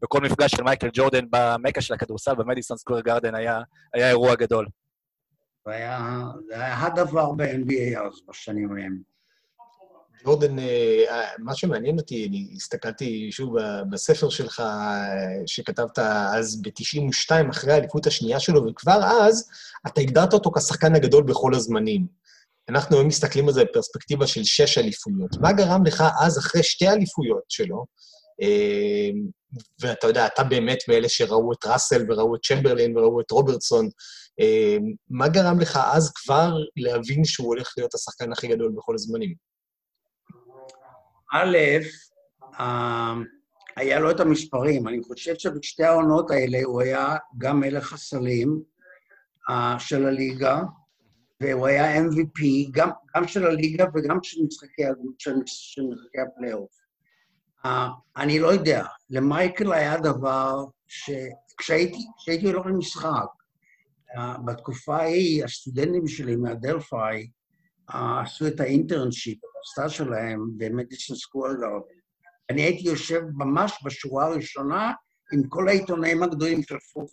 ובכל 0.00 0.20
מפגש 0.20 0.50
של 0.50 0.62
מייקל 0.62 0.88
ג'ורדן 0.92 1.24
במקה 1.30 1.80
של 1.80 1.94
הכדורסל, 1.94 2.34
במדיסון 2.34 2.76
סקוויר 2.76 3.00
גרדן, 3.00 3.34
היה, 3.34 3.60
היה 3.94 4.08
אירוע 4.08 4.34
גדול. 4.34 4.66
זה 5.66 5.72
היה 6.50 6.86
הדבר 6.86 7.32
ב-NBA 7.32 8.00
אז, 8.00 8.20
בשנים 8.28 8.76
ההם. 8.76 9.15
ג'ורדן, 10.26 10.58
אה, 10.58 11.28
מה 11.38 11.54
שמעניין 11.54 11.98
אותי, 11.98 12.26
אני 12.28 12.48
הסתכלתי 12.56 13.28
שוב 13.32 13.54
בספר 13.90 14.28
שלך, 14.28 14.60
אה, 14.60 15.42
שכתבת 15.46 15.98
אז 15.98 16.62
ב-92, 16.62 17.50
אחרי 17.50 17.72
האליפות 17.72 18.06
השנייה 18.06 18.40
שלו, 18.40 18.66
וכבר 18.66 19.00
אז 19.04 19.48
אתה 19.86 20.00
הגדרת 20.00 20.32
אותו 20.32 20.52
כשחקן 20.52 20.94
הגדול 20.94 21.24
בכל 21.24 21.54
הזמנים. 21.54 22.06
אנחנו 22.68 22.96
היום 22.96 23.08
מסתכלים 23.08 23.48
על 23.48 23.54
זה 23.54 23.64
בפרספקטיבה 23.64 24.26
של 24.26 24.44
שש 24.44 24.78
אליפויות. 24.78 25.36
מה 25.40 25.52
גרם 25.52 25.86
לך 25.86 26.04
אז, 26.20 26.38
אחרי 26.38 26.62
שתי 26.62 26.88
אליפויות 26.88 27.42
שלו, 27.48 27.84
אה, 28.42 29.10
ואתה 29.80 30.06
יודע, 30.06 30.26
אתה 30.26 30.44
באמת 30.44 30.78
מאלה 30.88 31.08
שראו 31.08 31.52
את 31.52 31.66
ראסל 31.66 32.04
וראו 32.08 32.34
את 32.34 32.40
צ'מברלין 32.42 32.98
וראו 32.98 33.20
את 33.20 33.30
רוברטסון, 33.30 33.88
אה, 34.40 34.76
מה 35.10 35.28
גרם 35.28 35.60
לך 35.60 35.78
אז 35.92 36.12
כבר 36.12 36.52
להבין 36.76 37.24
שהוא 37.24 37.46
הולך 37.46 37.72
להיות 37.76 37.94
השחקן 37.94 38.32
הכי 38.32 38.48
גדול 38.48 38.72
בכל 38.76 38.94
הזמנים? 38.94 39.45
א', 41.32 41.56
אה, 42.60 43.14
היה 43.76 44.00
לו 44.00 44.10
את 44.10 44.20
המספרים. 44.20 44.88
אני 44.88 45.02
חושב 45.02 45.34
שבשתי 45.38 45.84
העונות 45.84 46.30
האלה 46.30 46.58
הוא 46.64 46.82
היה 46.82 47.16
גם 47.38 47.60
מלך 47.60 47.92
הסלים 47.92 48.62
אה, 49.50 49.76
של 49.78 50.06
הליגה, 50.06 50.62
והוא 51.40 51.66
היה 51.66 51.96
MVP, 51.96 52.70
גם, 52.70 52.90
גם 53.16 53.28
של 53.28 53.46
הליגה 53.46 53.84
וגם 53.94 54.18
של 54.22 54.42
משחקי, 54.46 54.82
משחקי 55.42 56.20
הפלייאוף. 56.20 56.70
Uh, 57.66 57.68
אני 58.16 58.38
לא 58.38 58.52
יודע, 58.52 58.84
למייקל 59.10 59.72
היה 59.72 59.96
דבר 59.96 60.64
שכשהייתי 60.86 61.98
כשהייתי 62.18 62.46
הולך 62.46 62.66
למשחק, 62.66 63.26
בתקופה 64.44 64.96
ההיא, 64.96 65.44
הסטודנטים 65.44 66.06
שלי 66.06 66.36
מאדלפי 66.36 67.30
עשו 67.88 68.46
את 68.46 68.60
ה 68.60 68.66
internship, 68.66 69.38
הסטאז' 69.62 69.90
שלהם 69.90 70.50
במדיסון 70.56 71.16
סקוול 71.16 71.56
גארדן. 71.60 71.96
אני 72.50 72.62
הייתי 72.62 72.88
יושב 72.88 73.22
ממש 73.32 73.72
בשורה 73.84 74.26
הראשונה 74.26 74.92
עם 75.32 75.48
כל 75.48 75.68
העיתונאים 75.68 76.22
הגדולים 76.22 76.62
של 76.62 76.76
ספורט, 76.80 77.10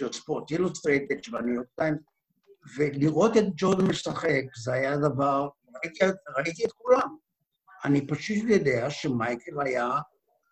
של 0.00 0.12
ספורט 0.12 0.50
אילוסטרייטד, 0.50 1.24
של 1.24 1.36
הניו 1.36 1.62
טיימס, 1.76 1.98
ולראות 2.76 3.36
את 3.36 3.44
ג'ורדן 3.56 3.84
משחק, 3.84 4.42
זה 4.64 4.72
היה 4.72 4.96
דבר, 4.96 5.48
ראיתי, 5.84 6.04
ראיתי 6.36 6.64
את 6.64 6.72
כולם. 6.72 7.16
אני 7.84 8.06
פשוט 8.06 8.36
יודע 8.48 8.90
שמייקל 8.90 9.60
היה 9.60 9.90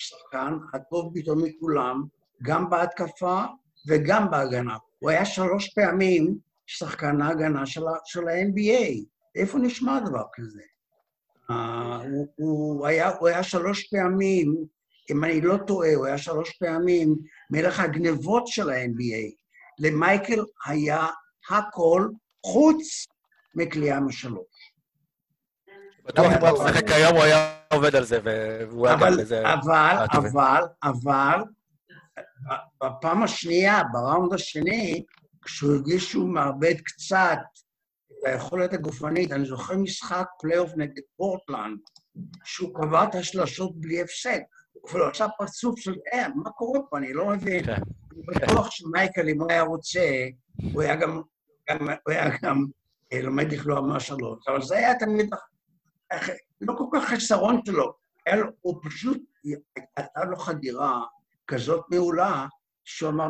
השחקן 0.00 0.54
הטוב 0.74 1.14
ביותר 1.14 1.34
מכולם 1.34 2.04
גם 2.42 2.70
בהתקפה 2.70 3.44
וגם 3.88 4.30
בהגנה. 4.30 4.76
הוא 4.98 5.10
היה 5.10 5.24
שלוש 5.24 5.68
פעמים 5.74 6.38
שחקן 6.66 7.20
ההגנה 7.20 7.66
של 8.04 8.28
ה-NBA. 8.28 9.04
איפה 9.40 9.59
נשמע 9.59 10.00
דבר 10.00 10.24
כזה? 10.33 10.62
Uh, 11.50 11.55
הוא, 12.11 12.29
הוא, 12.37 12.87
היה, 12.87 13.09
הוא 13.09 13.29
היה 13.29 13.42
שלוש 13.42 13.87
פעמים, 13.87 14.57
אם 15.11 15.24
אני 15.24 15.40
לא 15.40 15.57
טועה, 15.66 15.94
הוא 15.94 16.07
היה 16.07 16.18
שלוש 16.18 16.50
פעמים 16.50 17.16
מלך 17.50 17.81
הגנבות 17.81 18.46
של 18.46 18.70
ה-NBA. 18.70 19.35
למייקל 19.79 20.44
היה 20.66 21.07
הכל 21.50 22.09
חוץ 22.46 23.07
מקליעה 23.55 24.00
משלוש. 24.00 24.74
בטוח 26.05 26.26
אם 26.26 26.38
הוא 26.38 26.48
היה 26.48 26.53
משחק 26.53 26.90
היום, 26.90 27.12
הוא 27.12 27.22
היה 27.22 27.57
עובד 27.72 27.96
על 27.96 28.05
זה, 28.05 28.18
והוא 28.24 28.87
היה 28.87 28.96
גם 28.96 29.03
אבל, 29.03 29.22
בזה... 29.22 29.53
אבל. 29.55 29.96
אבל, 30.12 30.62
אבל, 30.83 31.40
בפעם 32.85 33.22
השנייה, 33.22 33.83
בראונד 33.92 34.35
השני, 34.35 35.05
כשהוא 35.42 35.74
הרגיש 35.74 36.11
שהוא 36.11 36.29
מאבד 36.29 36.74
קצת 36.85 37.38
את 38.20 38.24
היכולת 38.26 38.72
הגופנית, 38.72 39.33
אני 39.33 39.44
זוכר 39.44 39.76
משחק 39.76 40.26
פלייאוף 40.40 40.70
נגד 40.76 41.02
פורטלנד, 41.16 41.78
שהוא 42.44 42.74
קבע 42.74 43.04
את 43.04 43.14
השלשות 43.14 43.80
בלי 43.80 44.02
הפסק. 44.02 44.40
הוא 44.72 44.88
כבר 44.88 45.06
עשה 45.06 45.26
פרצוף 45.38 45.80
של, 45.80 45.94
אה, 46.12 46.28
מה 46.28 46.50
קורה 46.50 46.80
פה? 46.90 46.98
אני 46.98 47.12
לא 47.12 47.26
מבין. 47.26 47.64
כן. 47.66 47.72
אני 47.72 48.22
בטוח 48.26 48.70
שמייקל, 48.70 49.28
אם 49.28 49.40
הוא 49.40 49.50
היה 49.50 49.62
רוצה, 49.62 50.26
הוא 50.72 50.83
היה 50.83 50.96
גם, 50.96 51.22
גם, 51.70 51.78
הוא 51.88 52.12
היה 52.12 52.30
גם 52.42 52.64
אה, 53.12 53.22
לומד 53.22 53.52
לכלוא 53.52 53.80
מהשלוש, 53.80 54.48
אבל 54.48 54.62
זה 54.62 54.76
היה 54.76 54.98
תמיד 54.98 55.30
אה, 56.12 56.18
לא 56.61 56.74
כל 56.78 56.85
כך 56.92 57.04
חסרון 57.09 57.61
שלו, 57.66 57.92
הוא 58.61 58.80
פשוט, 58.85 59.18
הייתה 59.96 60.24
לו 60.24 60.37
חדירה 60.37 61.02
כזאת 61.46 61.85
מעולה, 61.90 62.46
שהוא 62.85 63.11
אמר, 63.11 63.28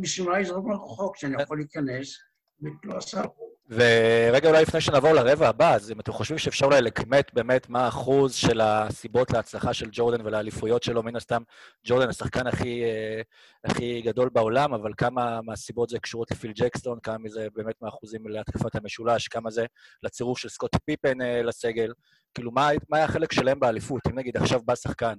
בשביל 0.00 0.28
מה- 0.28 0.38
לזרוק 0.38 0.66
מרחוק, 0.66 1.16
שאני 1.16 1.42
יכול 1.42 1.58
להיכנס, 1.58 2.18
ולא 2.60 2.96
עשה. 2.96 3.22
ורגע, 3.68 4.48
אולי 4.48 4.62
לפני 4.62 4.80
שנעבור 4.80 5.12
לרבע 5.12 5.48
הבא, 5.48 5.74
אז 5.74 5.90
אם 5.90 6.00
אתם 6.00 6.12
חושבים 6.12 6.38
שאפשר 6.38 6.66
אולי 6.66 6.82
לכמת 6.82 7.34
באמת 7.34 7.68
מה 7.68 7.84
האחוז 7.84 8.34
של 8.34 8.60
הסיבות 8.60 9.30
להצלחה 9.30 9.74
של 9.74 9.88
ג'ורדן 9.92 10.26
ולאליפויות 10.26 10.82
שלו, 10.82 11.02
מן 11.02 11.16
הסתם, 11.16 11.42
ג'ורדן 11.86 12.08
השחקן 12.08 12.46
הכי, 12.46 12.84
אה, 12.84 13.20
הכי 13.64 14.02
גדול 14.02 14.28
בעולם, 14.28 14.74
אבל 14.74 14.92
כמה 14.96 15.40
מהסיבות 15.42 15.88
זה 15.88 15.98
קשורות 15.98 16.30
לפיל 16.30 16.52
ג'קסטון, 16.54 16.98
כמה 17.02 17.18
מזה 17.18 17.48
באמת 17.54 17.74
מהאחוזים 17.82 18.28
להתקפת 18.28 18.74
המשולש, 18.74 19.28
כמה 19.28 19.50
זה 19.50 19.66
לצירוף 20.02 20.38
של 20.38 20.48
סקוטי 20.48 20.78
פיפן 20.84 21.20
אה, 21.20 21.42
לסגל, 21.42 21.92
כאילו, 22.34 22.50
מה, 22.50 22.68
מה 22.88 22.96
היה 22.96 23.06
החלק 23.06 23.32
שלהם 23.32 23.60
באליפות? 23.60 24.00
אם 24.06 24.18
נגיד 24.18 24.36
עכשיו 24.36 24.60
בא 24.64 24.74
שחקן, 24.74 25.14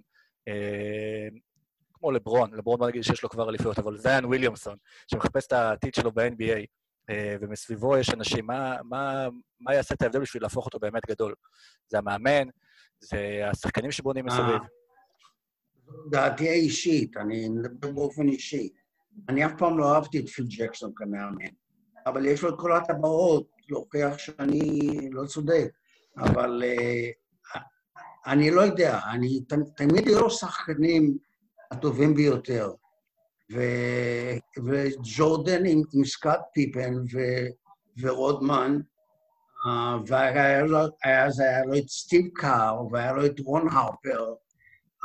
אה, 0.48 1.28
כמו 1.94 2.12
לברון, 2.12 2.54
לברון 2.54 2.80
בוא 2.80 2.88
נגיד 2.88 3.04
שיש 3.04 3.24
לו 3.24 3.30
כבר 3.30 3.50
אליפויות, 3.50 3.80
אבל 3.80 3.98
זיין 3.98 4.26
וויליאמסון, 4.26 4.76
שמחפש 5.12 5.48
את 5.48 5.52
העתיד 5.54 5.94
שלו 5.96 6.12
ב-NBA, 6.12 6.66
ומסביבו 7.12 7.98
יש 7.98 8.14
אנשים, 8.14 8.46
מה, 8.46 8.76
מה, 8.84 9.28
מה 9.60 9.74
יעשה 9.74 9.96
את 9.96 10.02
ההבדל 10.02 10.20
בשביל 10.20 10.44
להפוך 10.44 10.66
אותו 10.66 10.80
באמת 10.80 11.02
גדול? 11.08 11.34
זה 11.88 11.98
המאמן, 11.98 12.48
זה 13.00 13.42
השחקנים 13.52 13.92
שבונים 13.92 14.26
מסביב. 14.26 14.62
דעתי 16.12 16.50
האישית, 16.50 17.18
אני 17.18 17.50
מדבר 17.50 17.92
באופן 17.92 18.28
אישי. 18.28 18.70
אני 19.30 19.46
אף 19.46 19.52
פעם 19.58 19.78
לא 19.78 19.96
אהבתי 19.96 20.20
את 20.20 20.30
פיל 20.30 20.46
ג'קסון 20.50 20.92
כמאמן, 20.96 21.46
אבל 22.06 22.26
יש 22.26 22.44
לו 22.44 22.50
את 22.50 22.56
כל 22.60 22.72
הטבעות 22.72 23.48
להוכיח 23.70 24.18
שאני 24.18 25.10
לא 25.12 25.26
צודק. 25.26 25.68
אבל 26.18 26.64
uh, 26.64 27.60
אני 28.28 28.52
לא 28.52 28.62
יודע, 28.62 29.00
אני 29.12 29.40
תמיד 29.76 30.08
היו 30.08 30.30
שחקנים 30.30 31.18
הטובים 31.72 32.14
ביותר. 32.14 32.72
וג'ורדן 34.64 35.66
עם, 35.66 35.82
עם 35.94 36.06
סקאט 36.06 36.40
פיפן 36.54 36.94
ו, 37.14 37.20
ורודמן, 38.00 38.80
והיה 40.08 40.64
לו, 40.64 40.80
היה, 41.04 41.28
לו 41.66 41.78
את 41.78 41.90
סטיב 41.90 42.28
קאר, 42.34 42.82
והיה 42.92 43.14
לו 43.14 43.26
את 43.26 43.40
רון 43.40 43.68
הרפר, 43.72 44.34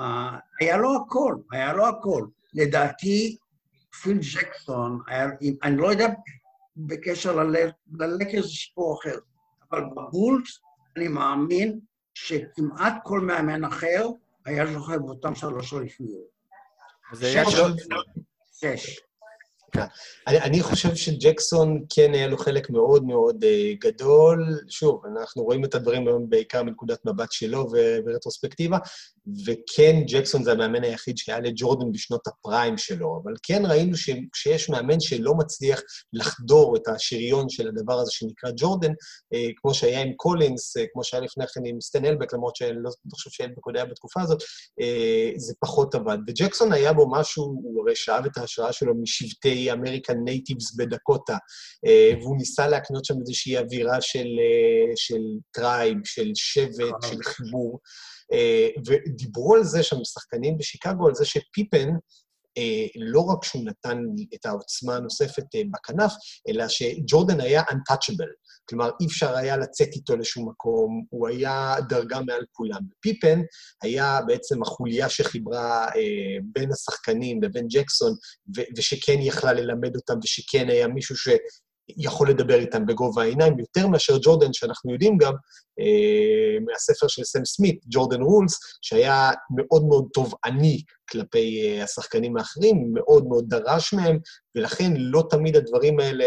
uh, 0.00 0.02
היה 0.60 0.76
לו 0.76 0.96
הכל, 0.96 1.36
היה 1.52 1.72
לו 1.72 1.86
הכל. 1.86 2.26
לדעתי, 2.54 3.36
פיל 4.02 4.18
ג'קסון, 4.34 5.00
היה, 5.06 5.26
אני 5.62 5.76
לא 5.76 5.90
יודע 5.90 6.06
בקשר 6.76 7.44
ללקר 7.90 8.42
זה 8.42 8.48
סיפור 8.48 8.98
אחר, 9.00 9.18
אבל 9.70 9.84
בבולס 9.84 10.60
אני 10.96 11.08
מאמין 11.08 11.80
שכמעט 12.14 12.94
כל 13.04 13.20
מאמן 13.20 13.64
אחר 13.64 14.08
היה 14.46 14.66
זוכה 14.66 14.98
באותם 14.98 15.34
שלוש 15.34 15.74
אליפויות. 15.74 16.30
שש. 18.60 19.00
אני, 20.26 20.40
אני 20.40 20.62
חושב 20.62 20.94
שג'קסון 20.94 21.84
כן 21.88 22.14
היה 22.14 22.26
לו 22.26 22.38
חלק 22.38 22.70
מאוד 22.70 23.04
מאוד 23.04 23.44
uh, 23.44 23.78
גדול. 23.80 24.60
שוב, 24.68 25.02
אנחנו 25.06 25.42
רואים 25.42 25.64
את 25.64 25.74
הדברים 25.74 26.06
היום 26.06 26.30
בעיקר 26.30 26.62
מנקודת 26.62 27.04
מבט 27.04 27.32
שלו 27.32 27.66
ורטרוספקטיבה, 28.06 28.78
וכן, 29.46 30.02
ג'קסון 30.06 30.42
זה 30.42 30.52
המאמן 30.52 30.84
היחיד 30.84 31.18
שהיה 31.18 31.40
לג'ורדן 31.40 31.92
בשנות 31.92 32.26
הפריים 32.26 32.78
שלו, 32.78 33.20
אבל 33.22 33.32
כן 33.42 33.62
ראינו 33.66 33.96
שכשיש 33.96 34.68
מאמן 34.68 35.00
שלא 35.00 35.34
מצליח 35.34 35.80
לחדור 36.12 36.76
את 36.76 36.88
השריון 36.88 37.48
של 37.48 37.68
הדבר 37.68 37.94
הזה 37.94 38.12
שנקרא 38.12 38.50
ג'ורדן, 38.56 38.90
uh, 38.90 39.36
כמו 39.56 39.74
שהיה 39.74 40.02
עם 40.02 40.12
קולינס, 40.12 40.76
uh, 40.76 40.80
כמו 40.92 41.04
שהיה 41.04 41.22
לפני 41.22 41.44
כן 41.54 41.60
עם 41.64 41.80
סטן 41.80 42.04
אלבק, 42.04 42.34
למרות 42.34 42.56
שאני 42.56 42.72
לא 42.84 42.90
חושב 43.12 43.30
שאלבק 43.30 43.66
עוד 43.66 43.76
היה 43.76 43.84
בתקופה 43.84 44.22
הזאת, 44.22 44.42
uh, 44.42 45.32
זה 45.36 45.54
פחות 45.60 45.94
עבד. 45.94 46.18
וג'קסון 46.28 46.72
היה 46.72 46.92
בו 46.92 47.10
משהו, 47.10 47.44
הוא 47.44 47.82
הרי 47.82 47.96
שאב 47.96 48.24
את 48.26 48.36
ההשראה 48.36 48.72
שלו 48.72 48.94
משבטי 49.02 49.72
American 49.72 50.18
natives 50.24 50.74
בדקוטה, 50.76 51.36
והוא 52.20 52.36
ניסה 52.36 52.68
להקנות 52.68 53.04
שם 53.04 53.14
איזושהי 53.20 53.58
אווירה 53.58 54.00
של, 54.00 54.28
של 54.96 55.20
tribe, 55.50 55.96
של 56.04 56.30
שבט, 56.34 56.94
של 57.02 57.22
חיבור. 57.22 57.78
ודיברו 58.86 59.54
על 59.54 59.64
זה 59.64 59.82
שם 59.82 60.04
שחקנים 60.04 60.58
בשיקגו, 60.58 61.08
על 61.08 61.14
זה 61.14 61.24
שפיפן, 61.24 61.88
לא 62.96 63.20
רק 63.20 63.44
שהוא 63.44 63.64
נתן 63.64 64.02
את 64.34 64.46
העוצמה 64.46 64.96
הנוספת 64.96 65.44
בכנף, 65.70 66.12
אלא 66.48 66.68
שג'ורדן 66.68 67.40
היה 67.40 67.62
untouchable. 67.62 68.32
כלומר, 68.68 68.90
אי 69.00 69.06
אפשר 69.06 69.36
היה 69.36 69.56
לצאת 69.56 69.88
איתו 69.92 70.16
לשום 70.16 70.48
מקום, 70.48 71.04
הוא 71.10 71.28
היה 71.28 71.74
דרגה 71.88 72.20
מעל 72.20 72.44
כולם. 72.52 72.80
פיפן 73.00 73.40
היה 73.82 74.20
בעצם 74.26 74.62
החוליה 74.62 75.08
שחיברה 75.08 75.84
אה, 75.88 76.38
בין 76.42 76.72
השחקנים 76.72 77.42
לבין 77.42 77.66
ג'קסון, 77.68 78.12
ו- 78.56 78.76
ושכן 78.76 79.18
יכלה 79.20 79.52
ללמד 79.52 79.96
אותם, 79.96 80.14
ושכן 80.24 80.68
היה 80.68 80.88
מישהו 80.88 81.16
שיכול 81.98 82.30
לדבר 82.30 82.54
איתם 82.54 82.86
בגובה 82.86 83.22
העיניים, 83.22 83.58
יותר 83.58 83.86
מאשר 83.86 84.18
ג'ורדן, 84.22 84.52
שאנחנו 84.52 84.92
יודעים 84.92 85.18
גם 85.18 85.32
אה, 85.80 86.58
מהספר 86.66 87.08
של 87.08 87.24
סם 87.24 87.44
סמית, 87.44 87.80
ג'ורדן 87.90 88.22
רולס, 88.22 88.58
שהיה 88.82 89.30
מאוד 89.56 89.84
מאוד 89.84 90.08
תובעני 90.12 90.82
כלפי 91.10 91.62
אה, 91.62 91.84
השחקנים 91.84 92.36
האחרים, 92.36 92.90
מאוד 92.94 93.26
מאוד 93.26 93.44
דרש 93.48 93.92
מהם, 93.92 94.18
ולכן 94.54 94.92
לא 94.96 95.26
תמיד 95.30 95.56
הדברים 95.56 96.00
האלה 96.00 96.24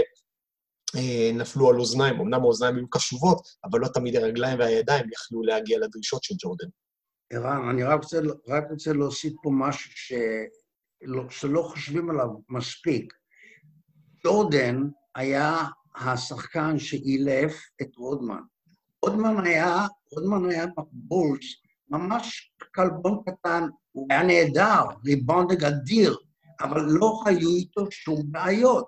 נפלו 1.33 1.69
על 1.69 1.79
אוזניים, 1.79 2.19
אמנם 2.19 2.41
האוזניים 2.41 2.75
היו 2.75 2.89
קשובות, 2.89 3.47
אבל 3.63 3.79
לא 3.79 3.87
תמיד 3.87 4.15
הרגליים 4.15 4.59
והידיים 4.59 5.05
יכלו 5.13 5.43
להגיע 5.43 5.79
לדרישות 5.79 6.23
של 6.23 6.35
ג'ורדן. 6.43 6.67
ערן, 7.33 7.69
אני 7.69 7.83
רק 7.83 8.03
רוצה, 8.03 8.19
רק 8.47 8.63
רוצה 8.71 8.93
להוסיף 8.93 9.33
פה 9.43 9.49
משהו 9.53 9.91
שלא, 9.95 11.29
שלא 11.29 11.61
חושבים 11.61 12.09
עליו 12.09 12.27
מספיק. 12.49 13.13
ג'ורדן 14.25 14.81
היה 15.15 15.57
השחקן 15.95 16.79
שאילף 16.79 17.53
את 17.81 17.95
רודמן. 17.97 18.41
רודמן 19.01 19.45
היה, 19.45 19.87
רודמן 20.11 20.49
היה 20.49 20.65
בבולס, 20.77 21.43
ממש 21.89 22.53
כלבון 22.75 23.21
קטן, 23.25 23.67
הוא 23.91 24.07
היה 24.09 24.23
נהדר, 24.23 24.83
ריבונדג 25.05 25.63
אדיר, 25.63 26.17
אבל 26.61 26.81
לא 26.81 27.23
היו 27.25 27.49
איתו 27.49 27.91
שום 27.91 28.21
בעיות. 28.25 28.87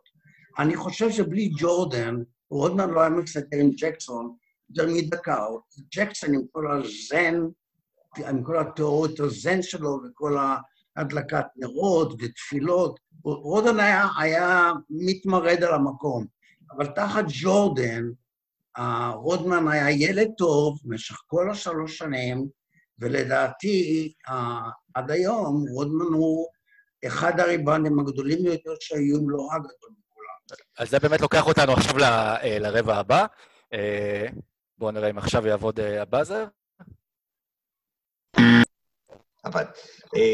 אני 0.59 0.75
חושב 0.75 1.11
שבלי 1.11 1.51
ג'ורדן, 1.59 2.15
רודמן 2.49 2.89
לא 2.89 3.01
היה 3.01 3.09
מסתכל 3.09 3.55
עם 3.55 3.69
ג'קסון 3.77 4.35
יותר 4.69 4.93
מדקה. 4.93 5.45
ג'קסון 5.95 6.35
עם 6.35 6.41
כל 6.51 6.71
הזן, 6.71 7.35
עם 8.17 8.43
כל 8.43 8.59
התיאוריות 8.59 9.19
הזן 9.19 9.61
שלו 9.61 9.99
וכל 10.03 10.37
ההדלקת 10.95 11.45
נרות 11.55 12.13
ותפילות, 12.19 12.99
רודמן 13.23 13.79
היה, 13.79 14.07
היה 14.19 14.71
מתמרד 14.89 15.63
על 15.63 15.73
המקום. 15.73 16.25
אבל 16.71 16.87
תחת 16.87 17.25
ג'ורדן, 17.41 18.03
רודמן 19.13 19.67
היה 19.67 19.91
ילד 19.91 20.27
טוב 20.37 20.79
במשך 20.83 21.15
כל 21.27 21.51
השלוש 21.51 21.97
שנים, 21.97 22.47
ולדעתי, 22.99 24.13
עד 24.93 25.11
היום, 25.11 25.65
רודמן 25.71 26.13
הוא 26.13 26.47
אחד 27.07 27.39
הריבנדים 27.39 27.99
הגדולים 27.99 28.43
ביותר 28.43 28.73
שהיו, 28.79 29.17
אם 29.17 29.29
לא 29.29 29.47
הגדול. 29.55 29.89
אז 30.79 30.89
זה 30.89 30.99
באמת 30.99 31.21
לוקח 31.21 31.47
אותנו 31.47 31.73
עכשיו 31.73 31.97
ל, 31.97 32.03
לרבע 32.59 32.95
הבא. 32.97 33.25
בואו 34.77 34.91
נראה 34.91 35.09
אם 35.09 35.17
עכשיו 35.17 35.47
יעבוד 35.47 35.79
הבאזר. 35.79 36.45
אבל... 39.45 39.63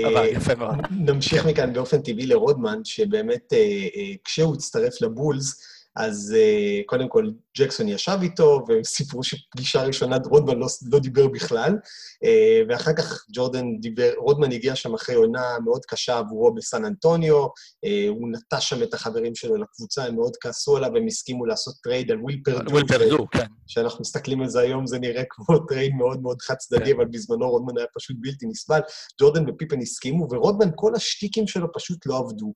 אבל, 0.05 0.17
אה, 0.17 0.27
יפה 0.27 0.55
מאוד. 0.55 0.75
נמשיך 0.91 1.45
מכאן 1.45 1.73
באופן 1.73 2.01
טבעי 2.01 2.25
לרודמן, 2.25 2.79
שבאמת 2.83 3.53
אה, 3.53 3.57
אה, 3.95 4.13
כשהוא 4.23 4.55
הצטרף 4.55 5.01
לבולס, 5.01 5.61
אז 5.95 6.35
אה, 6.37 6.81
קודם 6.85 7.09
כל 7.09 7.31
ג'קסון 7.57 7.87
ישב 7.87 8.17
איתו, 8.21 8.65
וסיפרו 8.69 9.23
שפגישה 9.23 9.83
ראשונה 9.83 10.17
רודמן 10.25 10.59
לא, 10.59 10.67
לא 10.91 10.99
דיבר 10.99 11.27
בכלל, 11.27 11.71
אה, 12.23 12.61
ואחר 12.69 12.93
כך 12.93 13.25
ג'ורדן 13.33 13.65
דיבר, 13.79 14.11
רודמן 14.17 14.51
הגיע 14.51 14.75
שם 14.75 14.93
אחרי 14.93 15.15
עונה 15.15 15.59
מאוד 15.63 15.81
קשה 15.85 16.17
עבורו 16.17 16.53
בסן 16.53 16.85
אנטוניו, 16.85 17.47
אה, 17.85 18.05
הוא 18.09 18.29
נטש 18.31 18.69
שם 18.69 18.83
את 18.83 18.93
החברים 18.93 19.35
שלו 19.35 19.55
לקבוצה, 19.55 20.05
הם 20.05 20.15
מאוד 20.15 20.31
כעסו 20.41 20.77
עליו, 20.77 20.97
הם 20.97 21.07
הסכימו 21.07 21.45
לעשות 21.45 21.75
trade 21.83 22.11
על 22.11 22.21
וויל 22.21 22.41
פרדו. 22.43 22.71
וויל 22.71 22.87
פרדו, 22.87 23.27
כן. 23.31 23.45
כשאנחנו 23.67 24.01
מסתכלים 24.01 24.41
על 24.41 24.49
זה 24.49 24.59
היום, 24.59 24.87
זה 24.87 24.99
נראה 24.99 25.23
כמו 25.29 25.59
trade 25.67 25.93
מאוד 25.93 26.21
מאוד 26.21 26.41
חד 26.41 26.55
צדדי, 26.55 26.85
כן. 26.85 26.95
אבל 26.95 27.05
בזמנו 27.05 27.49
רודמן 27.49 27.77
היה 27.77 27.87
פשוט 27.97 28.17
בלתי 28.19 28.45
נסבל. 28.45 28.79
ג'ורדן 29.21 29.49
ופיפן 29.49 29.81
הסכימו, 29.81 30.27
ורודמן, 30.31 30.69
כל 30.75 30.95
השטיקים 30.95 31.47
שלו 31.47 31.67
פשוט 31.73 32.05
לא 32.05 32.17
עבדו, 32.17 32.53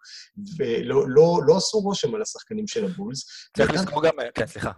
ולא 0.58 1.06
לא, 1.08 1.40
לא 1.48 1.58
עשו 1.58 1.78
רושם 1.80 2.16
על 2.16 2.22
השחקנים 2.22 2.68
של 2.68 2.86
הבולס. 2.86 3.25
צריך 3.58 3.72
לזכור 3.74 4.04
גם... 4.04 4.14
כן, 4.36 4.48
סליחה. 4.48 4.72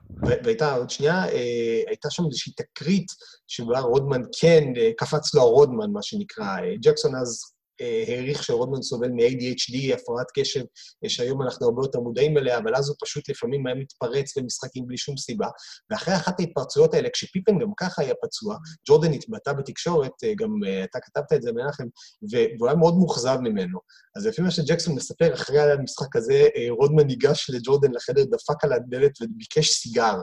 והייתה 0.44 0.76
עוד 0.76 0.90
שנייה, 0.90 1.26
אה, 1.26 1.82
הייתה 1.88 2.10
שם 2.10 2.24
איזושהי 2.26 2.54
תקרית 2.54 3.08
שבה 3.48 3.80
רודמן 3.80 4.22
כן, 4.40 4.64
אה, 4.78 4.92
קפץ 4.98 5.36
לו 5.36 5.42
הרודמן, 5.42 5.92
מה 5.92 6.02
שנקרא. 6.02 6.46
אה, 6.46 6.74
ג'קסון 6.82 7.16
אז 7.16 7.42
אה, 7.44 7.57
העריך 7.80 8.44
שרודמן 8.44 8.82
סובל 8.82 9.10
מ-ADHD, 9.10 9.94
הפרעת 9.94 10.28
קשב, 10.34 10.64
אה, 11.04 11.10
שהיום 11.10 11.42
אנחנו 11.42 11.66
הרבה 11.66 11.82
יותר 11.84 12.00
מודעים 12.00 12.38
אליה, 12.38 12.58
אבל 12.58 12.76
אז 12.76 12.90
הוא 12.90 12.96
פשוט 13.04 13.30
לפעמים 13.30 13.68
היה 13.68 13.76
מתפרץ 13.76 14.38
למשחקים 14.38 14.88
בלי 14.88 14.98
שום 14.98 15.18
סיבה. 15.18 15.48
ואחרי 15.92 16.16
אחת 16.16 16.40
ההתפרצויות 16.40 16.94
האלה, 16.94 17.10
כשפיפן 17.10 17.60
גם 17.60 17.72
ככה 17.78 18.02
היה 18.02 18.14
פצוע, 18.24 18.58
ג'ורדן 18.90 19.14
התבטא 19.14 19.54
בתקשורת, 19.54 20.12
אה, 20.24 20.34
גם 20.38 20.50
אה, 20.68 20.84
אתה 20.84 21.00
כתבת 21.00 21.34
את 21.34 21.42
זה, 21.42 21.52
מנחם, 21.52 21.86
והוא 22.32 22.68
היה 22.68 22.76
מאוד 22.76 22.98
מאוכזב 22.98 23.38
ממנו. 23.42 23.80
אז 24.18 24.26
לפי 24.26 24.42
מה 24.42 24.52
שג'קסון 24.52 24.96
מספר, 24.96 25.34
אחרי 25.34 25.72
המשחק 25.72 26.16
הזה, 26.16 26.48
אה, 26.56 26.68
רודמן 26.70 27.08
ניגש 27.08 27.50
לג'ורדן 27.50 27.92
לחדר, 27.92 28.24
דפק 28.24 28.64
על 28.64 28.74
הדלת 28.74 29.12
וביקש 29.22 29.70
סיגר. 29.70 30.16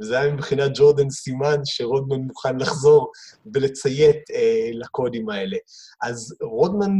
וזה 0.00 0.20
היה 0.20 0.32
מבחינת 0.32 0.70
ג'ורדן 0.74 1.10
סימן 1.10 1.56
שרודמן 1.64 2.16
מוכן 2.16 2.56
לחזור 2.58 3.12
ולציית 3.54 4.16
אה, 4.34 4.70
לקודים 4.72 5.28
האלה. 5.28 5.56
אז 6.02 6.34
רודמן, 6.42 6.90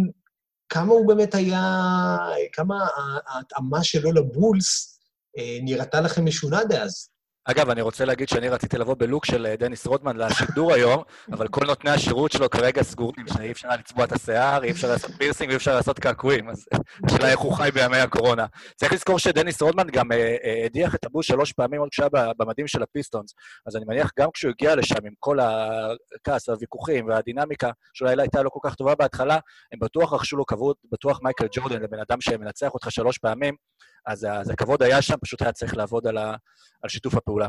כמה 0.73 0.93
הוא 0.93 1.09
באמת 1.09 1.35
היה, 1.35 1.61
כמה 2.53 2.87
ההתאמה 3.27 3.85
שלו 3.85 4.13
לבולס 4.13 4.99
אה, 5.39 5.59
נראתה 5.63 6.01
לכם 6.01 6.27
משונה 6.27 6.65
דאז? 6.65 7.12
אגב, 7.45 7.71
אני 7.71 7.81
רוצה 7.81 8.05
להגיד 8.05 8.29
שאני 8.29 8.49
רציתי 8.49 8.79
לבוא 8.79 8.95
ב 8.95 9.01
look 9.01 9.25
של 9.25 9.47
אה, 9.47 9.57
דניס 9.57 9.87
רודמן 9.87 10.17
לשידור 10.17 10.73
היום, 10.73 11.03
אבל 11.33 11.49
כל 11.49 11.67
נותני 11.67 11.91
השירות 11.91 12.33
שלו 12.33 12.51
כרגע 12.51 12.83
סגורים, 12.83 13.27
שאי 13.29 13.53
אפשר 13.53 13.69
לצבוע 13.69 14.05
את 14.05 14.13
השיער, 14.13 14.65
אי 14.65 14.71
אפשר 14.71 14.89
לעשות 14.89 15.11
פירסינג 15.19 15.49
ואי 15.49 15.57
אפשר 15.57 15.75
לעשות 15.75 15.99
קעקועים, 15.99 16.49
אז 16.49 16.67
השאלה 17.07 17.31
איך 17.31 17.41
הוא 17.41 17.53
חי 17.53 17.71
בימי 17.75 17.97
הקורונה. 17.97 18.47
צריך 18.77 18.93
לזכור 18.93 19.19
שדניס 19.19 19.63
רודמן 19.63 19.87
גם 19.93 20.13
אה, 20.13 20.37
אה, 20.45 20.65
הדיח 20.65 20.95
את 20.95 21.05
הבולס 21.05 21.27
שלוש 21.27 21.53
פעמים 21.53 21.81
עוד 21.81 21.89
כשהיה 21.93 22.09
במדים 22.39 22.67
של 22.67 22.83
הפיסטונס, 22.83 23.35
אז 23.67 23.77
אני 23.77 23.85
מניח 23.89 24.11
גם 24.19 24.29
כשהוא 24.35 24.51
הגיע 24.51 24.77
לשם 24.77 25.07
עם 25.07 25.13
כל 25.19 25.39
הכעס 25.41 26.49
והוויכוחים 26.49 27.09
והדינמיקה, 27.09 27.71
שאולי 27.95 28.17
לא 28.17 28.23
הייתה 28.23 28.43
לו 28.43 28.51
כל 28.51 28.69
כך 28.69 28.75
טובה 28.75 28.95
בהתחלה, 28.95 29.39
הם 29.73 29.79
בטוח 29.79 30.13
רכשו 30.13 30.37
לו 30.37 30.47
כבוד, 30.47 30.77
בטוח 30.93 31.21
מייקל 31.23 31.47
ג'ורדן, 31.53 31.83
לבן 31.83 31.99
אדם 32.09 32.21
שמנצח 32.21 32.75
אותך 32.75 32.91
שלוש 32.91 33.19
פעמים, 33.19 33.55
אז 34.07 34.25
אז 34.25 34.51
הכבוד 34.51 34.83
היה 34.83 35.03
שם, 35.03 35.15
פשוט 35.21 35.43
היה 35.43 35.53
צריך 35.53 35.77
לעבוד 35.77 36.07
על 36.07 36.19
ה- 36.19 36.37
על 36.83 36.89
שיתוף 36.89 37.15
הפעולה. 37.15 37.49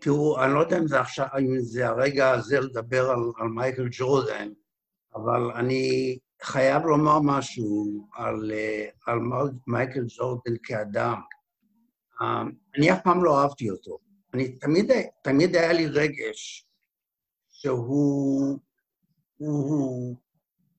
תראו, 0.00 0.44
אני 0.44 0.54
לא 0.54 0.60
יודע 0.60 0.78
אם 0.78 0.86
זה 0.86 1.00
עכשיו, 1.00 1.26
אם 1.38 1.58
זה 1.60 1.88
הרגע 1.88 2.30
הזה 2.30 2.60
לדבר 2.60 3.10
על, 3.10 3.18
על 3.38 3.48
מייקל 3.48 3.88
ג'ורדן, 3.90 4.48
אבל 5.14 5.50
אני 5.54 6.18
חייב 6.42 6.82
לומר 6.82 7.18
משהו 7.24 8.08
על, 8.14 8.50
אה, 8.54 8.86
על 9.06 9.18
מייקל 9.66 10.04
ג'ורדן 10.18 10.54
כאדם. 10.62 11.20
אה, 12.22 12.42
אני 12.76 12.92
אף 12.92 12.98
פעם 13.04 13.24
לא 13.24 13.42
אהבתי 13.42 13.70
אותו. 13.70 13.98
אני 14.34 14.58
תמיד, 14.58 14.92
תמיד 15.22 15.56
היה 15.56 15.72
לי 15.72 15.86
רגש 15.86 16.66
שהוא 17.48 18.58
הוא, 19.36 19.68
הוא, 19.70 20.16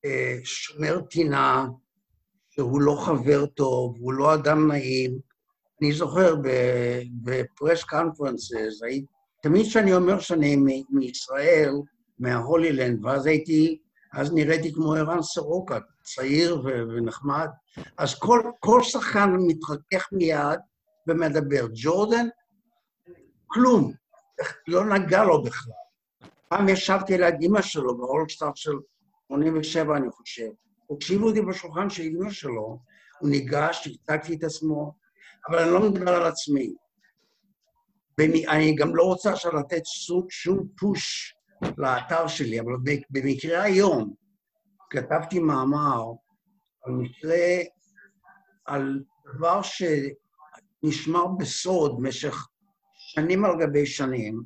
אה, 0.06 0.38
שומר 0.44 1.02
טינה, 1.02 1.66
שהוא 2.56 2.82
לא 2.82 2.96
חבר 3.06 3.46
טוב, 3.46 3.96
הוא 4.00 4.14
לא 4.14 4.34
אדם 4.34 4.72
נעים. 4.72 5.20
אני 5.82 5.94
זוכר 5.94 6.36
בפרס 7.24 7.84
קונפרנסס, 7.84 8.82
תמיד 9.42 9.66
כשאני 9.66 9.94
אומר 9.94 10.20
שאני 10.20 10.56
מישראל, 10.90 11.74
מההולילנד, 12.20 13.06
ואז 13.06 13.26
הייתי, 13.26 13.80
אז 14.14 14.34
נראיתי 14.34 14.74
כמו 14.74 14.94
ערן 14.94 15.22
סורוקה, 15.22 15.80
צעיר 16.04 16.62
ונחמד, 16.66 17.48
אז 17.98 18.16
כל, 18.20 18.42
כל 18.60 18.84
שחקן 18.84 19.30
מתרכך 19.48 20.08
מיד 20.12 20.60
ומדבר. 21.08 21.68
ג'ורדן, 21.74 22.28
כלום, 23.48 23.94
לא 24.68 24.86
נגע 24.86 25.24
לו 25.24 25.44
בכלל. 25.44 25.74
פעם 26.50 26.70
ישבתי 26.70 27.18
ליד 27.18 27.36
אימא 27.42 27.62
שלו 27.62 27.98
באולסטאר 27.98 28.52
של 28.56 28.74
87, 29.28 29.98
אני 29.98 30.12
חושב. 30.12 30.50
הקשיבו 30.96 31.28
אותי 31.28 31.42
בשולחן 31.42 31.90
של 31.90 32.04
אימא 32.04 32.32
שלו, 32.32 32.80
הוא 33.20 33.30
ניגש, 33.30 33.88
הצגתי 33.88 34.36
את 34.36 34.44
עצמו, 34.44 34.96
אבל 35.50 35.60
אני 35.60 35.72
לא 35.72 35.90
מדבר 35.90 36.14
על 36.16 36.26
עצמי. 36.26 36.74
ואני 38.18 38.48
אני 38.48 38.76
גם 38.76 38.96
לא 38.96 39.04
רוצה 39.04 39.34
עכשיו 39.34 39.52
לתת 39.56 39.86
סוג, 39.86 40.32
שום 40.32 40.68
פוש 40.78 41.36
לאתר 41.78 42.28
שלי, 42.28 42.60
אבל 42.60 42.72
במקרה 43.10 43.64
היום 43.64 44.14
כתבתי 44.90 45.40
מאמר 45.40 46.04
על 46.84 46.94
מקרה, 46.94 47.38
על 48.66 49.04
דבר 49.36 49.62
שנשמר 49.62 51.28
בסוד 51.28 51.98
במשך 51.98 52.48
שנים 52.94 53.46
על 53.46 53.52
גבי 53.60 53.86
שנים, 53.86 54.44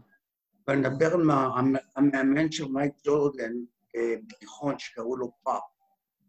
ואני 0.67 0.81
מדבר 0.81 1.17
מה- 1.17 1.49
המאמן 1.95 2.51
של 2.51 2.67
מייק 2.67 2.93
ג'ורדן 3.05 3.51
אה, 3.95 4.15
בתיכון 4.27 4.79
שקראו 4.79 5.17
לו 5.17 5.31
פאפ. 5.43 5.61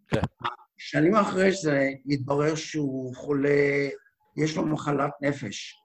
כן. 0.08 0.20
שנים 0.76 1.14
אחרי 1.14 1.52
זה 1.52 1.88
התברר 2.06 2.54
שהוא 2.54 3.16
חולה, 3.16 3.88
יש 4.36 4.56
לו 4.56 4.66
מחלת 4.66 5.10
נפש, 5.22 5.82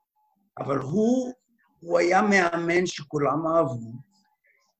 אבל 0.60 0.78
הוא, 0.78 1.34
הוא 1.80 2.00
היה 2.00 2.22
מאמן 2.22 2.86
שכולם 2.86 3.48
אהבו, 3.48 3.94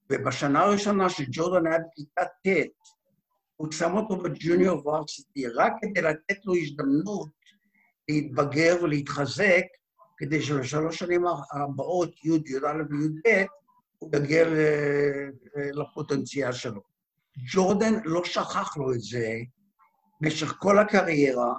ובשנה 0.10 0.64
הראשונה 0.64 1.10
שג'ורדן 1.10 1.68
היה 1.68 1.80
בכיתה 1.80 2.26
ט', 2.26 2.68
הוא 3.56 3.72
שם 3.72 3.98
אותו 3.98 4.18
בג'וניור 4.18 4.88
ורסיטי 4.88 5.48
רק 5.48 5.74
כדי 5.82 6.02
לתת 6.02 6.46
לו 6.46 6.56
הזדמנות 6.56 7.30
להתבגר 8.10 8.76
ולהתחזק, 8.84 9.64
כדי 10.18 10.42
שבשלוש 10.42 11.00
שנים 11.00 11.24
הבאות, 11.52 12.26
י', 12.26 12.30
י"א 12.30 12.84
וי"ב, 12.90 13.46
הוא 14.00 14.12
יגיע 14.16 14.50
ל- 14.50 15.30
לפוטנציאל 15.56 16.52
שלו. 16.52 16.93
ג'ורדן 17.38 17.94
לא 18.06 18.26
שכח 18.26 18.78
לו 18.78 18.94
את 18.94 19.02
זה 19.02 19.40
במשך 20.22 20.56
כל 20.60 20.80
הקריירה, 20.80 21.54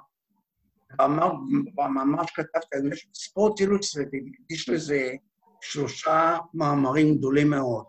אמר, 1.01 1.33
במאמר 1.75 2.27
שכתבת, 2.27 2.65
יש 2.93 3.07
ספורט 3.15 3.61
אילוסטרטיב, 3.61 4.25
הקדיש 4.35 4.69
לזה 4.69 5.13
שלושה 5.61 6.39
מאמרים 6.55 7.19
גדולים 7.19 7.51
מאוד. 7.51 7.85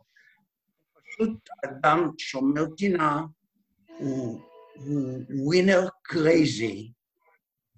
פשוט 0.93 1.50
אדם 1.65 2.12
שומר 2.17 2.65
טינה, 2.78 3.21
הוא, 3.98 4.41
הוא 4.76 5.21
winner 5.30 5.88
crazy, 6.02 6.91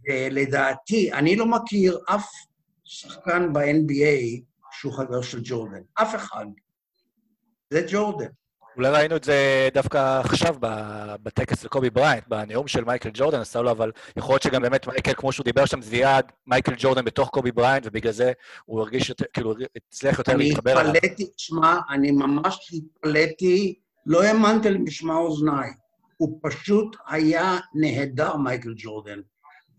ולדעתי, 0.07 1.13
אני 1.13 1.35
לא 1.35 1.45
מכיר 1.45 1.99
אף 2.15 2.25
שחקן 2.83 3.53
ב-NBA 3.53 4.41
שהוא 4.71 4.93
חבר 4.93 5.21
של 5.21 5.39
ג'ורדן. 5.43 5.81
אף 5.93 6.15
אחד. 6.15 6.45
זה 7.73 7.87
ג'ורדן. 7.91 8.29
אולי 8.77 8.91
ראינו 8.91 9.15
את 9.15 9.23
זה 9.23 9.69
דווקא 9.73 10.19
עכשיו 10.19 10.55
בטקס 11.23 11.61
של 11.61 11.67
קובי 11.67 11.89
בריינט, 11.89 12.27
בנאום 12.27 12.67
של 12.67 12.83
מייקל 12.83 13.09
ג'ורדן, 13.13 13.39
עשה 13.39 13.61
לו, 13.61 13.71
אבל 13.71 13.91
יכול 14.17 14.33
להיות 14.33 14.41
שגם 14.41 14.61
באמת 14.61 14.87
מייקל, 14.87 15.13
כמו 15.13 15.31
שהוא 15.31 15.43
דיבר 15.43 15.65
שם, 15.65 15.81
זיהה 15.81 16.19
מייקל 16.47 16.73
ג'ורדן 16.77 17.05
בתוך 17.05 17.29
קובי 17.29 17.51
בריינט, 17.51 17.85
ובגלל 17.85 18.11
זה 18.11 18.31
הוא 18.65 18.81
הרגיש 18.81 19.09
יותר, 19.09 19.25
כאילו, 19.33 19.53
הצליח 19.75 20.19
יותר 20.19 20.31
אני 20.31 20.43
להתחבר 20.43 20.81
אליו. 20.81 20.93
התפלאתי, 20.93 21.25
שמע, 21.37 21.79
אני 21.89 22.11
ממש 22.11 22.71
התפלאתי, 22.73 23.79
לא 24.05 24.23
האמנתי 24.23 24.69
למשמע 24.69 25.15
אוזניי. 25.15 25.69
הוא 26.17 26.39
פשוט 26.43 26.95
היה 27.07 27.57
נהדר, 27.73 28.35
מייקל 28.37 28.73
ג'ורדן. 28.77 29.19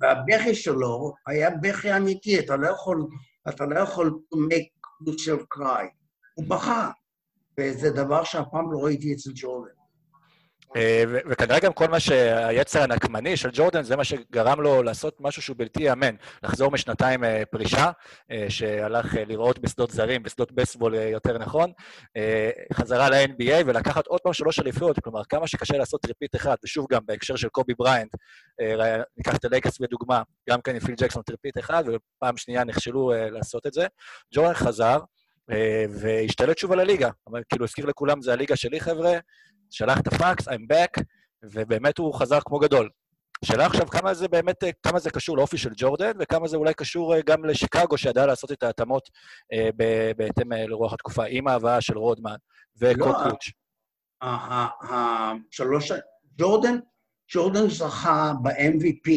והבכי 0.01 0.55
שלו 0.55 1.15
היה 1.27 1.51
בכי 1.51 1.97
אמיתי, 1.97 2.39
אתה 2.39 2.57
לא 2.57 2.69
יכול, 2.69 3.07
אתה 3.49 3.67
לא 3.67 3.81
יכול 3.81 4.19
to 4.35 4.37
make 4.37 5.09
yourself 5.09 5.59
cry. 5.59 5.85
הוא 6.35 6.45
בכה, 6.49 6.91
וזה 7.59 7.91
דבר 7.91 8.25
שאף 8.25 8.47
פעם 8.51 8.73
לא 8.73 8.79
ראיתי 8.85 9.13
אצל 9.13 9.31
ג'ורדן. 9.35 9.79
אה, 10.77 11.05
וכנראה 11.31 11.61
גם 11.61 11.73
כל 11.73 11.89
מה 11.89 12.01
שהיצר 12.01 12.83
הנקמני 12.83 13.37
של 13.37 13.51
ג'ורדן, 13.53 13.83
זה 13.83 13.97
מה 13.97 14.05
שגרם 14.05 14.61
לו 14.61 14.83
לעשות 14.83 15.17
משהו 15.21 15.43
שהוא 15.43 15.57
בלתי 15.59 15.83
ייאמן. 15.83 16.15
לחזור 16.43 16.71
משנתיים 16.71 17.25
אה, 17.25 17.43
פרישה, 17.51 17.91
אה, 18.31 18.47
שהלך 18.49 19.15
לראות 19.27 19.59
בשדות 19.59 19.91
זרים, 19.91 20.23
בשדות 20.23 20.53
אה, 20.95 21.03
יותר 21.03 21.39
נכון, 21.39 21.73
חזרה 22.73 23.11
ל-NBA 23.11 23.63
ולקחת 23.67 24.07
עוד 24.07 24.21
פעם 24.21 24.33
שלוש 24.33 24.61
אליפויות, 24.61 25.01
כלומר, 25.01 25.25
כמה 25.29 25.47
שקשה 25.47 25.77
לעשות 25.77 26.03
three-peat 26.03 26.37
אחד, 26.37 26.57
ושוב 26.65 26.87
גם 26.91 27.01
בהקשר 27.07 27.37
של 27.37 27.49
קובי 27.49 27.75
בריינט, 27.79 28.11
ניקח 29.17 29.37
את 29.37 29.45
הלייקרס 29.45 29.79
כדוגמה, 29.79 30.23
גם 30.51 30.61
כן 30.61 30.75
עם 30.75 30.81
פיל 30.81 30.95
ג'קסון 30.99 31.23
three-peat 31.23 31.59
אחד, 31.59 31.85
ופעם 31.87 32.37
שנייה 32.37 32.65
נכשלו 32.65 33.13
לעשות 33.31 33.67
את 33.67 33.73
זה. 33.73 33.87
ג'ורדן 34.35 34.55
חזר, 34.55 34.99
והשתלט 35.91 36.59
שוב 36.59 36.73
על 36.73 36.81
הליגה. 36.81 37.11
אבל 37.27 37.43
כאילו, 37.49 37.65
הזכיר 37.65 37.87
לכולם, 37.87 38.23
זה 38.23 38.33
הליגה 38.33 38.57
שלי, 38.57 38.81
חבר'ה, 38.81 39.13
שלח 39.71 40.01
את 40.01 40.07
הפקס, 40.07 40.49
I'm 40.49 40.73
back, 40.73 41.03
ובאמת 41.43 41.99
הוא 41.99 42.15
חזר 42.15 42.39
כמו 42.41 42.59
גדול. 42.59 42.89
השאלה 43.43 43.67
עכשיו, 43.67 43.87
כמה 43.87 44.15
זה 44.15 44.29
באמת, 44.29 44.65
אה, 44.65 44.71
כמה 44.83 44.99
זה 44.99 45.11
קשור 45.11 45.37
לאופי 45.37 45.59
של 45.59 45.71
ג'ורדן, 45.77 46.13
וכמה 46.21 46.49
זה 46.49 46.57
אולי 46.57 46.75
קשור 46.75 47.15
אה, 47.15 47.21
גם 47.27 47.45
לשיקגו, 47.45 47.99
שידעה 47.99 48.27
לעשות 48.27 48.53
את 48.53 48.63
ההתאמות 48.63 49.09
אה, 49.53 49.69
בהתאם 50.17 50.53
אה, 50.53 50.67
לרוח 50.67 50.93
התקופה, 50.93 51.25
עם 51.29 51.49
ההבאה 51.49 51.81
של 51.81 51.99
רודמן 51.99 52.37
וקוד 52.77 52.99
לא, 52.99 53.33
השלוש... 54.23 55.93
ג'ורדן, 56.39 56.79
ג'ורדן 57.33 57.69
זכה 57.69 58.33
ב-MVP 58.43 59.11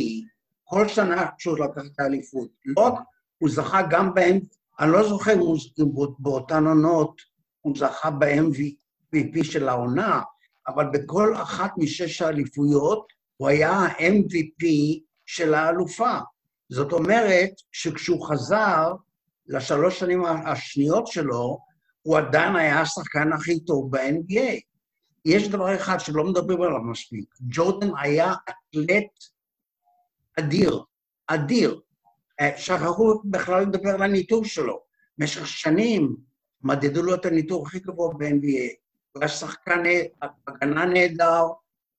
כל 0.64 0.88
שנה 0.88 1.26
כשהוא 1.38 1.60
לקח 1.60 1.82
את 1.94 2.00
האליפות. 2.00 2.50
לא 2.66 2.82
רק, 2.82 2.94
הוא 3.38 3.50
זכה 3.50 3.82
גם 3.90 4.14
ב-MVP, 4.14 4.61
אני 4.80 4.92
לא 4.92 5.10
זוכר 5.10 5.34
אם 5.34 5.86
באותן 6.20 6.68
עונות 6.68 7.22
הוא 7.62 7.74
זכה 7.78 8.12
ב-MVP 8.12 9.44
של 9.44 9.70
העונה, 9.70 10.22
אבל 10.68 10.86
בכל 10.94 11.36
אחת 11.36 11.72
משש 11.78 12.22
האליפויות 12.22 13.08
הוא 13.38 13.48
היה 13.50 13.72
ה-MVP 13.72 14.66
של 15.26 15.54
האלופה. 15.54 16.18
זאת 16.70 16.94
אומרת 16.94 17.52
שכשהוא 17.72 18.28
חזר 18.28 18.94
לשלוש 19.48 20.00
שנים 20.00 20.26
השניות 20.26 21.08
שלו, 21.08 21.60
הוא 22.02 22.18
עדיין 22.18 22.56
היה 22.56 22.82
השחקן 22.82 23.34
הכי 23.34 23.60
טוב 23.60 23.98
ב-NBA. 23.98 24.60
יש 25.26 25.50
דבר 25.50 25.76
אחד 25.76 26.00
שלא 26.00 26.24
מדברים 26.24 26.62
עליו 26.62 26.82
מספיק, 26.82 27.30
ג'ורדן 27.42 27.90
היה 28.02 28.34
אתלט 28.50 29.12
אדיר, 30.40 30.84
אדיר. 31.28 31.80
אה, 32.42 32.58
שכחו 32.58 33.22
בכלל 33.26 33.62
לדבר 33.62 33.90
על 33.90 34.02
הניטור 34.02 34.46
שלו. 34.46 34.82
במשך 35.18 35.48
שנים 35.48 36.16
מדדו 36.62 37.04
לו 37.04 37.16
את 37.16 37.26
הניטור 37.26 37.68
הכי 37.68 37.80
גבוה 37.80 38.14
ב-NBA. 38.14 38.74
הוא 39.12 39.22
היה 39.22 39.28
שחקן 39.28 39.84
נה- 39.84 40.28
הגנה 40.48 40.86
נהדר, 40.86 41.44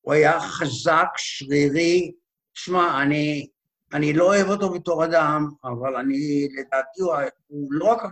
הוא 0.00 0.12
היה 0.14 0.40
חזק, 0.40 1.08
שרירי. 1.16 2.12
שמע, 2.54 3.02
אני, 3.02 3.48
אני 3.92 4.12
לא 4.12 4.24
אוהב 4.24 4.48
אותו 4.48 4.72
בתור 4.72 5.04
אדם, 5.04 5.48
אבל 5.64 5.96
אני, 5.96 6.48
לדעתי, 6.58 7.00
הוא, 7.02 7.14
הוא 7.46 7.72
לא 7.72 7.84
רק 7.84 8.02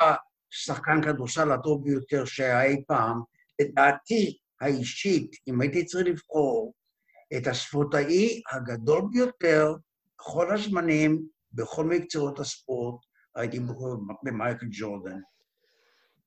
השחקן 0.53 1.03
כדורסל 1.03 1.53
הטוב 1.53 1.85
ביותר 1.85 2.25
שהיה 2.25 2.63
אי 2.63 2.85
פעם, 2.87 3.21
לדעתי 3.61 4.39
האישית, 4.61 5.31
אם 5.49 5.61
הייתי 5.61 5.85
צריך 5.85 6.07
לבחור 6.07 6.75
את 7.37 7.47
הספורטאי 7.47 8.43
הגדול 8.53 9.03
ביותר 9.13 9.75
בכל 10.19 10.55
הזמנים, 10.55 11.23
בכל 11.53 11.85
מקצועות 11.85 12.39
הספורט, 12.39 13.01
הייתי 13.37 13.61
בוחר 13.61 13.95
במייקל 14.23 14.67
ג'ורדן. 14.71 15.21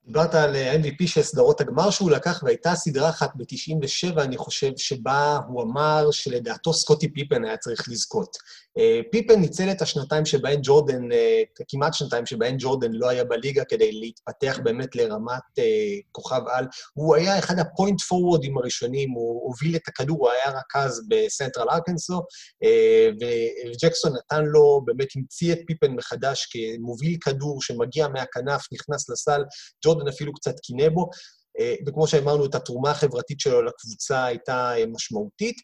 דיברת 0.06 0.36
על 0.36 0.56
MVP 0.56 1.08
של 1.08 1.22
סדרות 1.22 1.62
הגמר 1.62 1.90
שהוא 1.90 2.12
לקח, 2.12 2.44
והייתה 2.44 2.76
סדרה 2.76 3.10
אחת 3.10 3.32
ב-97, 3.36 4.22
אני 4.22 4.38
חושב, 4.38 4.72
שבה 4.78 5.40
הוא 5.48 5.64
אמר 5.64 6.12
שלדעתו 6.12 6.74
סקוטי 6.74 7.14
פיפן 7.14 7.46
היה 7.46 7.58
צריך 7.58 7.90
לזכות. 7.90 8.38
אה, 8.78 9.02
פיפן 9.12 9.40
ניצל 9.40 9.72
את 9.72 9.82
השנתיים 9.82 10.26
שבהן 10.26 10.60
ג'ורדן, 10.64 11.12
אה, 11.12 11.42
כמעט 11.68 11.94
שנתיים 11.94 12.26
שבהן 12.26 12.56
ג'ורדן 12.60 12.92
לא 12.92 13.10
היה 13.10 13.24
בליגה 13.24 13.66
כדי 13.66 13.92
להתפתח 13.92 14.60
באמת 14.64 14.96
לרמת 14.96 15.60
אה, 15.60 15.64
כוכב 16.12 16.42
על. 16.48 16.66
הוא 16.94 17.16
היה 17.16 17.40
אחד 17.40 17.60
הפוינט 17.60 18.02
פורוורדים 18.02 18.58
הראשונים, 18.58 19.12
הוא 19.12 19.44
הוביל 19.48 19.76
את 19.76 19.88
הכדור, 19.88 20.18
הוא 20.20 20.30
היה 20.30 20.60
רכז 20.60 21.02
בסנטרל 21.10 21.70
ארקנסו, 21.70 22.22
וג'קסון 23.22 24.14
נתן 24.16 24.46
לו, 24.46 24.82
באמת 24.86 25.08
המציא 25.16 25.54
את 25.54 25.60
פיפן 25.68 25.92
מחדש 25.92 26.48
כמוביל 26.52 27.18
כדור 27.22 27.62
שמגיע 27.62 28.08
מהכנף, 28.08 28.68
נכנס 28.72 29.10
לסל, 29.10 29.44
ג'ורדן 29.86 30.08
אפילו 30.08 30.34
קצת 30.34 30.60
קינא 30.60 30.90
בו, 30.90 31.10
וכמו 31.88 32.08
שאמרנו, 32.08 32.46
את 32.46 32.56
התרומה 32.56 32.92
החברתית 32.92 33.40
שלו 33.40 33.62
לקבוצה 33.62 34.26
הייתה 34.26 34.74
משמעותית. 34.88 35.56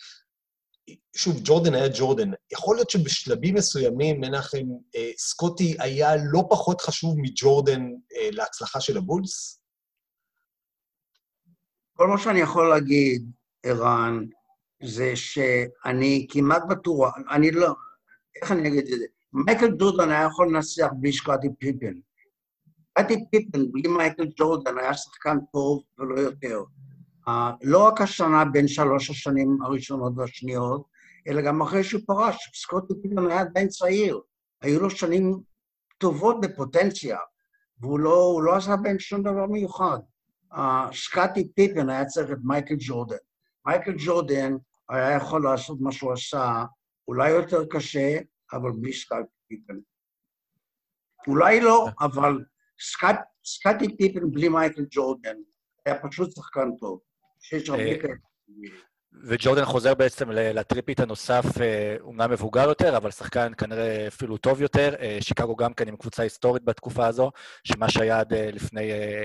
שוב, 1.16 1.36
ג'ורדן 1.44 1.74
היה 1.74 1.88
ג'ורדן. 1.94 2.32
יכול 2.52 2.76
להיות 2.76 2.90
שבשלבים 2.90 3.56
מסוימים, 3.56 4.22
מנחם, 4.22 4.66
אה, 4.96 5.12
סקוטי 5.18 5.76
היה 5.80 6.16
לא 6.32 6.44
פחות 6.50 6.82
חשוב 6.82 7.16
מג'ורדן 7.18 7.82
אה, 8.16 8.30
להצלחה 8.32 8.82
של 8.82 8.98
הבולס? 8.98 9.62
כל 11.98 12.08
מה 12.08 12.18
שאני 12.18 12.40
יכול 12.40 12.70
להגיד, 12.70 13.32
ערן, 13.64 14.26
זה 14.84 15.16
שאני 15.16 16.28
כמעט 16.30 16.64
בטוח, 16.70 17.14
אני 17.32 17.52
לא, 17.52 17.74
איך 18.36 18.52
אני 18.52 18.68
אגיד 18.68 18.80
את 18.80 19.00
זה? 19.00 19.06
מייקל 19.34 19.76
ג'ורדן 19.80 20.10
היה 20.10 20.28
יכול 20.28 20.48
לנצח 20.48 20.88
בלי 21.00 21.14
שקוטי 21.14 21.48
פיפן. 21.60 21.94
שקוטי 23.00 23.26
פיפן 23.32 23.72
בלי 23.72 23.90
מייקל 23.98 24.28
ג'ורדן 24.36 24.78
היה 24.78 24.94
שחקן 24.94 25.38
טוב 25.52 25.84
ולא 26.00 26.20
יותר. 26.20 26.64
לא 27.64 27.88
רק 27.88 28.02
השנה 28.02 28.46
בין 28.46 28.68
שלוש 28.68 29.10
השנים 29.10 29.58
הראשונות 29.62 30.14
והשניות, 30.16 30.86
אלא 31.28 31.42
גם 31.42 31.62
אחרי 31.62 31.84
שהוא 31.84 32.02
פרש. 32.08 32.52
סקוטי 32.56 32.94
פיפן 33.02 33.28
היה 33.28 33.40
עדיין 33.40 33.68
צעיר. 33.68 34.22
היו 34.62 34.80
לו 34.80 34.90
שנים 34.90 35.40
טובות 35.98 36.42
בפוטנציה, 36.42 37.18
והוא 37.80 38.00
לא, 38.00 38.42
לא 38.44 38.56
עשה 38.56 38.76
בהם 38.76 39.00
שום 39.00 39.24
דבר 39.24 39.46
מיוחד. 39.46 40.00
uh, 40.54 40.58
סקוטי 40.94 41.54
פיפן 41.54 41.90
היה 41.90 42.06
צריך 42.06 42.32
את 42.32 42.38
מייקל 42.44 42.76
ג'ורדן. 42.80 43.18
מייקל 43.66 43.94
ג'ורדן 43.98 44.56
היה 44.90 45.12
יכול 45.12 45.44
לעשות 45.44 45.82
מה 45.82 45.92
שהוא 45.92 46.14
עשה, 46.14 46.66
אולי 47.08 47.30
יותר 47.30 47.66
קשה, 47.70 48.20
אבל 48.54 48.72
בלי 48.72 48.94
סקוטי 48.94 49.30
פיפן. 49.48 49.80
אולי 51.28 51.62
לא, 51.62 51.88
אבל 52.02 52.44
סקוטי 53.44 53.98
פיפן 53.98 54.32
בלי 54.32 54.50
מייקל 54.50 54.86
ג'ורדן 54.92 55.36
היה 55.86 56.02
פשוט 56.02 56.36
שחקן 56.36 56.70
טוב. 56.80 57.00
שיש 57.40 57.70
הרבה 57.70 57.84
אה, 57.84 57.98
כאלה. 58.02 58.14
וג'ורדן 59.24 59.66
חוזר 59.66 59.94
בעצם 59.94 60.32
ל- 60.32 60.60
ל 60.60 60.63
three-peat 60.63 61.00
הנוסף, 61.00 61.46
אה, 61.62 61.96
אומנם 62.02 62.32
מבוגר 62.32 62.68
יותר, 62.70 62.98
אבל 62.98 63.12
שחקן 63.12 63.52
כנראה 63.58 64.08
אפילו 64.08 64.38
טוב 64.38 64.62
יותר. 64.62 64.96
אה, 65.00 65.18
שיקגו 65.22 65.56
גם 65.56 65.74
כן 65.74 65.88
עם 65.88 65.96
קבוצה 65.96 66.24
היסטורית 66.24 66.64
בתקופה 66.64 67.08
הזו, 67.08 67.32
שמה 67.64 67.90
שהיה 67.90 68.20
עד 68.20 68.34
אה, 68.34 68.50
לפני 68.54 68.92
אה, 68.92 69.24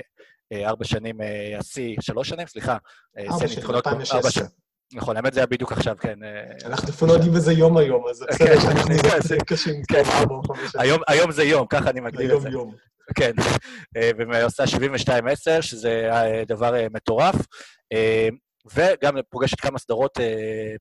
אה, 0.53 0.69
ארבע 0.69 0.85
שנים 0.85 1.21
אה, 1.21 1.59
השיא, 1.59 1.97
שלוש 2.01 2.29
שנים, 2.29 2.47
סליחה. 2.47 2.77
אה, 3.19 3.23
ארבע 3.25 3.39
שיא 3.39 3.47
שנים, 3.47 3.59
ניצחונות- 3.59 3.87
2016. 3.87 4.19
ארבע 4.19 4.31
שנים. 4.31 4.49
נכון, 4.95 5.17
האמת 5.17 5.33
זה 5.35 5.41
היה 5.41 5.47
בדיוק 5.47 5.73
עכשיו, 5.73 5.97
כן. 6.01 6.23
אה, 6.25 6.67
אנחנו 6.67 6.89
אפילו 6.89 7.09
לא 7.09 7.13
יודעים 7.13 7.35
איזה 7.35 7.53
יום 7.53 7.77
היום, 7.77 8.05
אז 8.11 8.25
בסדר 8.29 8.47
כן, 8.55 8.61
שאנחנו 8.61 8.95
כן, 9.11 9.21
זה 9.23 9.37
קשים, 9.47 9.83
כן. 9.89 10.05
כמו 10.05 10.13
ארבע 10.13 10.35
או 10.35 10.43
חמש 10.43 10.59
שנים. 10.73 10.83
היום- 10.85 11.03
היום 11.09 11.33
זה 11.33 11.45
יום, 11.45 11.67
ככה 11.67 11.91
אני 11.91 12.01
מגדיר 12.01 12.37
את 12.37 12.41
זה. 12.43 12.49
היום 12.49 12.59
יום. 12.59 12.75
כן, 13.15 13.33
אה, 13.97 14.11
ועושה 14.19 14.65
72-10, 15.59 15.63
שזה 15.63 16.09
אה, 16.13 16.45
דבר 16.45 16.75
אה, 16.77 16.87
מטורף. 16.91 17.35
וגם 18.75 19.15
פוגשת 19.31 19.61
כמה 19.61 19.79
סדרות 19.79 20.19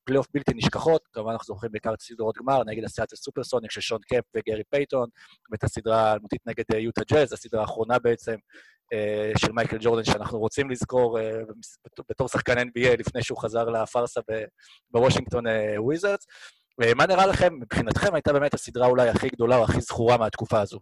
פלייאוף 0.03 0.27
בלתי 0.33 0.51
נשכחות, 0.55 1.01
כמובן 1.13 1.31
אנחנו 1.31 1.45
זוכרים 1.45 1.71
בעיקר 1.71 1.93
את 1.93 2.01
סדרות 2.01 2.37
גמר, 2.37 2.63
נגד 2.63 2.83
הסיאטל 2.83 3.15
סופרסוניק 3.15 3.71
של 3.71 3.81
שון 3.81 3.99
קמפ 4.07 4.23
וגרי 4.35 4.63
פייתון, 4.69 5.09
ואת 5.51 5.63
הסדרה 5.63 6.01
האלמותית 6.01 6.41
נגד 6.45 6.63
יוטה 6.75 7.01
ג'אז, 7.11 7.33
הסדרה 7.33 7.61
האחרונה 7.61 7.99
בעצם 7.99 8.35
של 9.37 9.51
מייקל 9.51 9.77
ג'ורדן, 9.79 10.03
שאנחנו 10.03 10.39
רוצים 10.39 10.69
לזכור 10.69 11.19
בתור 12.09 12.27
שחקן 12.27 12.57
NBA 12.57 12.97
לפני 12.99 13.23
שהוא 13.23 13.41
חזר 13.41 13.63
לפארסה 13.63 14.21
בוושינגטון 14.91 15.43
וויזרדס. 15.77 16.25
מה 16.95 17.05
נראה 17.05 17.25
לכם, 17.25 17.53
מבחינתכם 17.59 18.15
הייתה 18.15 18.33
באמת 18.33 18.53
הסדרה 18.53 18.87
אולי 18.87 19.09
הכי 19.09 19.29
גדולה 19.29 19.57
או 19.57 19.63
הכי 19.63 19.81
זכורה 19.81 20.17
מהתקופה 20.17 20.61
הזו? 20.61 20.79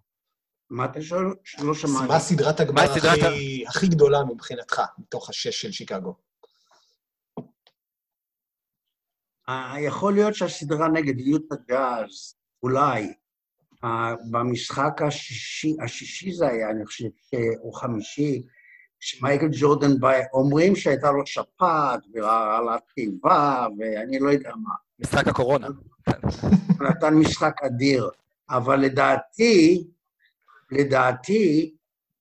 מה 0.72 0.86
אתה 0.86 1.02
שואל? 1.02 1.26
לא 1.62 1.74
שמעתי. 1.74 2.08
מה 2.08 2.20
סדרת 2.20 2.60
הגמר 2.60 2.82
הכי- 2.82 3.64
הכי 3.68 3.88
גדולה 3.88 4.24
מבחינתך, 4.24 4.82
מתוך 4.98 5.30
השש 5.30 5.62
של 5.62 5.72
שיקגו? 5.72 6.16
אה, 9.50 9.76
יכול 9.80 10.14
להיות 10.14 10.36
שהסדרה 10.36 10.88
נגד 10.88 11.20
יוטה 11.20 11.56
גאז, 11.68 12.36
אולי, 12.64 13.14
אה, 13.84 14.14
במשחק 14.32 15.02
השישי, 15.08 15.76
השישי 15.84 16.34
זה 16.34 16.48
היה, 16.48 16.70
אני 16.70 16.86
חושב, 16.86 17.06
או 17.64 17.72
חמישי, 17.72 18.42
שמייקל 19.00 19.48
ג'ורדן 19.52 20.00
בא, 20.00 20.12
אומרים 20.34 20.76
שהייתה 20.76 21.12
לו 21.12 21.26
שפעת 21.26 22.00
ורעלת 22.14 22.84
קיבה, 22.96 23.68
ואני 23.80 24.20
לא 24.20 24.30
יודע 24.30 24.52
מה. 24.56 24.74
משחק 25.00 25.28
הקורונה. 25.28 25.68
נתן 26.90 27.14
משחק 27.14 27.64
אדיר, 27.64 28.10
אבל 28.50 28.80
לדעתי, 28.80 29.88
לדעתי, 30.72 31.76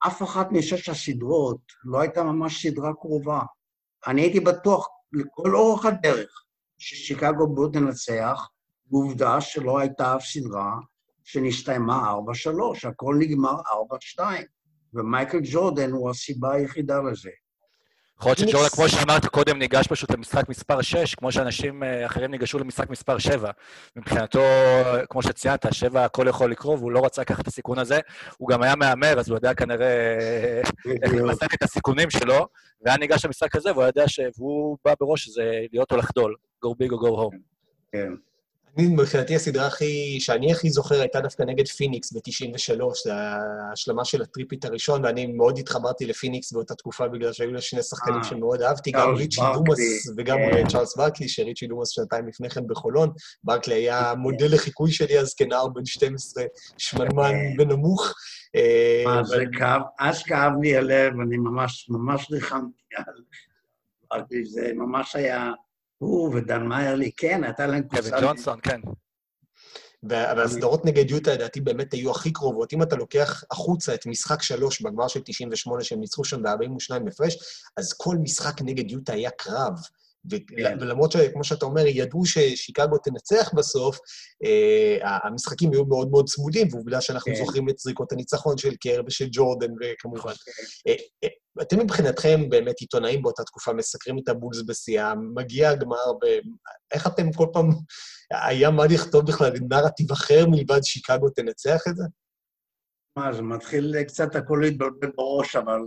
אף 0.06 0.22
אחת 0.22 0.52
משש 0.52 0.88
הסדרות 0.88 1.60
לא 1.84 2.00
הייתה 2.00 2.22
ממש 2.22 2.66
סדרה 2.66 2.94
קרובה. 2.94 3.40
אני 4.06 4.22
הייתי 4.22 4.40
בטוח 4.40 4.88
לכל 5.12 5.56
אורך 5.56 5.84
הדרך 5.84 6.44
ששיקגו 6.78 7.46
בול 7.46 7.70
תנצח, 7.72 8.48
ועובדה 8.90 9.40
שלא 9.40 9.78
הייתה 9.78 10.16
אף 10.16 10.24
סדרה 10.24 10.74
שנסתיימה 11.24 12.12
4-3, 12.84 12.88
הכל 12.88 13.16
נגמר 13.18 13.56
4-2, 14.18 14.20
ומייקל 14.94 15.40
ג'ורדן 15.42 15.90
הוא 15.90 16.10
הסיבה 16.10 16.52
היחידה 16.52 17.00
לזה. 17.02 17.30
יכול 18.20 18.32
להיות 18.36 18.50
שג'ורדן, 18.50 18.68
כמו 18.68 18.88
שאמרת 18.88 19.26
קודם, 19.26 19.58
ניגש 19.58 19.86
פשוט 19.86 20.10
למשחק 20.10 20.48
מספר 20.48 20.82
6, 20.82 21.14
כמו 21.14 21.32
שאנשים 21.32 21.82
אה, 21.82 22.06
אחרים 22.06 22.30
ניגשו 22.30 22.58
למשחק 22.58 22.90
מספר 22.90 23.18
7. 23.18 23.50
מבחינתו, 23.96 24.42
כמו 25.10 25.22
שציינת, 25.22 25.66
7 25.72 26.04
הכל 26.04 26.26
יכול 26.28 26.50
לקרות, 26.50 26.78
והוא 26.78 26.92
לא 26.92 27.04
רצה 27.04 27.22
לקחת 27.22 27.40
את 27.40 27.46
הסיכון 27.46 27.78
הזה. 27.78 28.00
הוא 28.38 28.48
גם 28.48 28.62
היה 28.62 28.76
מהמר, 28.76 29.18
אז 29.18 29.28
הוא 29.28 29.36
יודע 29.36 29.54
כנראה 29.54 30.18
איך 31.02 31.14
למסק 31.14 31.54
את 31.54 31.62
הסיכונים 31.62 32.10
שלו, 32.10 32.46
והיה 32.82 32.96
ניגש 32.96 33.24
למשחק 33.24 33.56
הזה, 33.56 33.72
והוא 33.72 33.84
יודע 33.84 34.08
ש... 34.08 34.20
והוא 34.38 34.76
בא 34.84 34.94
בראש 35.00 35.24
שזה 35.24 35.60
להיות 35.72 35.92
או 35.92 35.96
לחדול, 35.96 36.34
go 36.64 36.68
big 36.68 36.90
or 36.90 37.00
go 37.02 37.08
home. 37.08 37.36
כן. 37.92 38.12
מבחינתי 38.88 39.34
הסדרה 39.36 39.66
הכי, 39.66 40.20
שאני 40.20 40.52
הכי 40.52 40.70
זוכר 40.70 41.00
הייתה 41.00 41.20
דווקא 41.20 41.42
נגד 41.42 41.68
פיניקס 41.68 42.12
ב-93, 42.12 42.84
זה 43.04 43.12
ההשלמה 43.14 44.04
של 44.04 44.22
ה 44.22 44.26
three-peat 44.26 44.64
הראשון, 44.64 45.04
ואני 45.04 45.26
מאוד 45.26 45.58
התחברתי 45.58 46.06
לפיניקס 46.06 46.52
באותה 46.52 46.74
תקופה 46.74 47.08
בגלל 47.08 47.32
שהיו 47.32 47.52
לה 47.52 47.60
שני 47.60 47.82
שחקנים 47.82 48.18
אה, 48.18 48.24
שמאוד 48.24 48.62
אהבתי, 48.62 48.90
גם 48.90 49.14
ריצ'י 49.14 49.40
דומאס 49.54 49.78
וגם 50.16 50.38
כן. 50.52 50.68
צ'ארלס 50.68 50.96
ברקלי, 50.96 51.28
שריצ'י 51.28 51.66
דומאס 51.66 51.88
שנתיים 51.88 52.28
לפני 52.28 52.50
כן 52.50 52.66
בחולון. 52.66 53.10
ברקלי 53.44 53.74
היה 53.74 54.14
מודל 54.18 54.54
לחיקוי 54.54 54.92
שלי 54.92 55.18
אז 55.18 55.34
כנער 55.34 55.68
בן 55.68 55.84
12, 55.84 56.44
שמנמן 56.78 57.30
כן. 57.30 57.62
ונמוך. 57.62 58.14
אה, 58.56 59.02
מה, 59.06 59.24
זה 59.24 59.44
כאב, 59.58 59.82
אז 60.00 60.22
כאב 60.22 60.52
לי 60.62 60.76
הלב, 60.76 61.12
אני 61.20 61.36
ממש, 61.36 61.86
ממש 61.90 62.30
ריחמתי 62.30 62.82
על... 64.10 64.24
זה 64.44 64.72
ממש 64.74 65.16
היה... 65.16 65.52
הוא 66.02 66.34
ודן 66.34 66.62
מיירלי, 66.62 67.10
כן, 67.16 67.44
הייתה 67.44 67.66
להם 67.66 67.82
קווין 67.82 68.02
קבוצה... 68.02 68.20
ג'ונסון, 68.20 68.58
כן. 68.62 68.80
וה- 70.02 70.32
והסדרות 70.36 70.84
נגד 70.84 71.10
יוטה, 71.10 71.34
לדעתי, 71.34 71.60
באמת 71.60 71.92
היו 71.92 72.10
הכי 72.10 72.32
קרובות. 72.32 72.72
אם 72.72 72.82
אתה 72.82 72.96
לוקח 72.96 73.44
החוצה 73.50 73.94
את 73.94 74.06
משחק 74.06 74.42
שלוש 74.42 74.82
בגמר 74.82 75.08
של 75.08 75.20
98, 75.24 75.84
שהם 75.84 76.00
ניצחו 76.00 76.24
שם 76.24 76.42
ב-42 76.42 77.08
הפרש, 77.08 77.36
אז 77.76 77.92
כל 77.92 78.16
משחק 78.22 78.62
נגד 78.62 78.90
יוטה 78.90 79.12
היה 79.12 79.30
קרב. 79.30 79.72
ו- 80.30 80.46
כן. 80.46 80.76
ולמרות 80.80 81.12
שכמו 81.12 81.44
שאתה 81.44 81.66
אומר, 81.66 81.86
ידעו 81.86 82.26
ששיקגו 82.26 82.98
תנצח 82.98 83.50
בסוף, 83.54 83.98
אה, 84.44 85.18
המשחקים 85.24 85.72
היו 85.72 85.84
מאוד 85.84 86.10
מאוד 86.10 86.28
צמודים, 86.28 86.68
ועובדה 86.70 87.00
שאנחנו 87.00 87.32
כן. 87.32 87.38
זוכרים 87.38 87.68
את 87.68 87.78
זריקות 87.78 88.12
הניצחון 88.12 88.58
של 88.58 88.74
קר 88.80 89.00
ושל 89.06 89.28
ג'ורדן, 89.32 89.70
וכמובן. 89.80 90.32
אתם 91.62 91.78
מבחינתכם 91.78 92.48
באמת 92.48 92.80
עיתונאים 92.80 93.22
באותה 93.22 93.44
תקופה, 93.44 93.72
מסקרים 93.72 94.18
את 94.18 94.28
הבולס 94.28 94.62
בשיאם, 94.66 95.34
מגיע 95.34 95.70
הגמר, 95.70 96.10
ו... 96.22 96.26
איך 96.92 97.06
אתם 97.06 97.32
כל 97.32 97.46
פעם... 97.52 97.68
היה 98.30 98.70
מה 98.70 98.86
לכתוב 98.86 99.26
בכלל 99.26 99.52
נרטיב 99.70 100.12
אחר 100.12 100.46
מלבד 100.46 100.82
שיקגו 100.82 101.30
תנצח 101.30 101.80
את 101.88 101.96
זה? 101.96 102.04
מה, 103.16 103.32
זה 103.32 103.42
מתחיל 103.42 104.02
קצת 104.02 104.36
הכל 104.36 104.58
להתבלבל 104.62 105.10
בראש, 105.16 105.56
אבל 105.56 105.80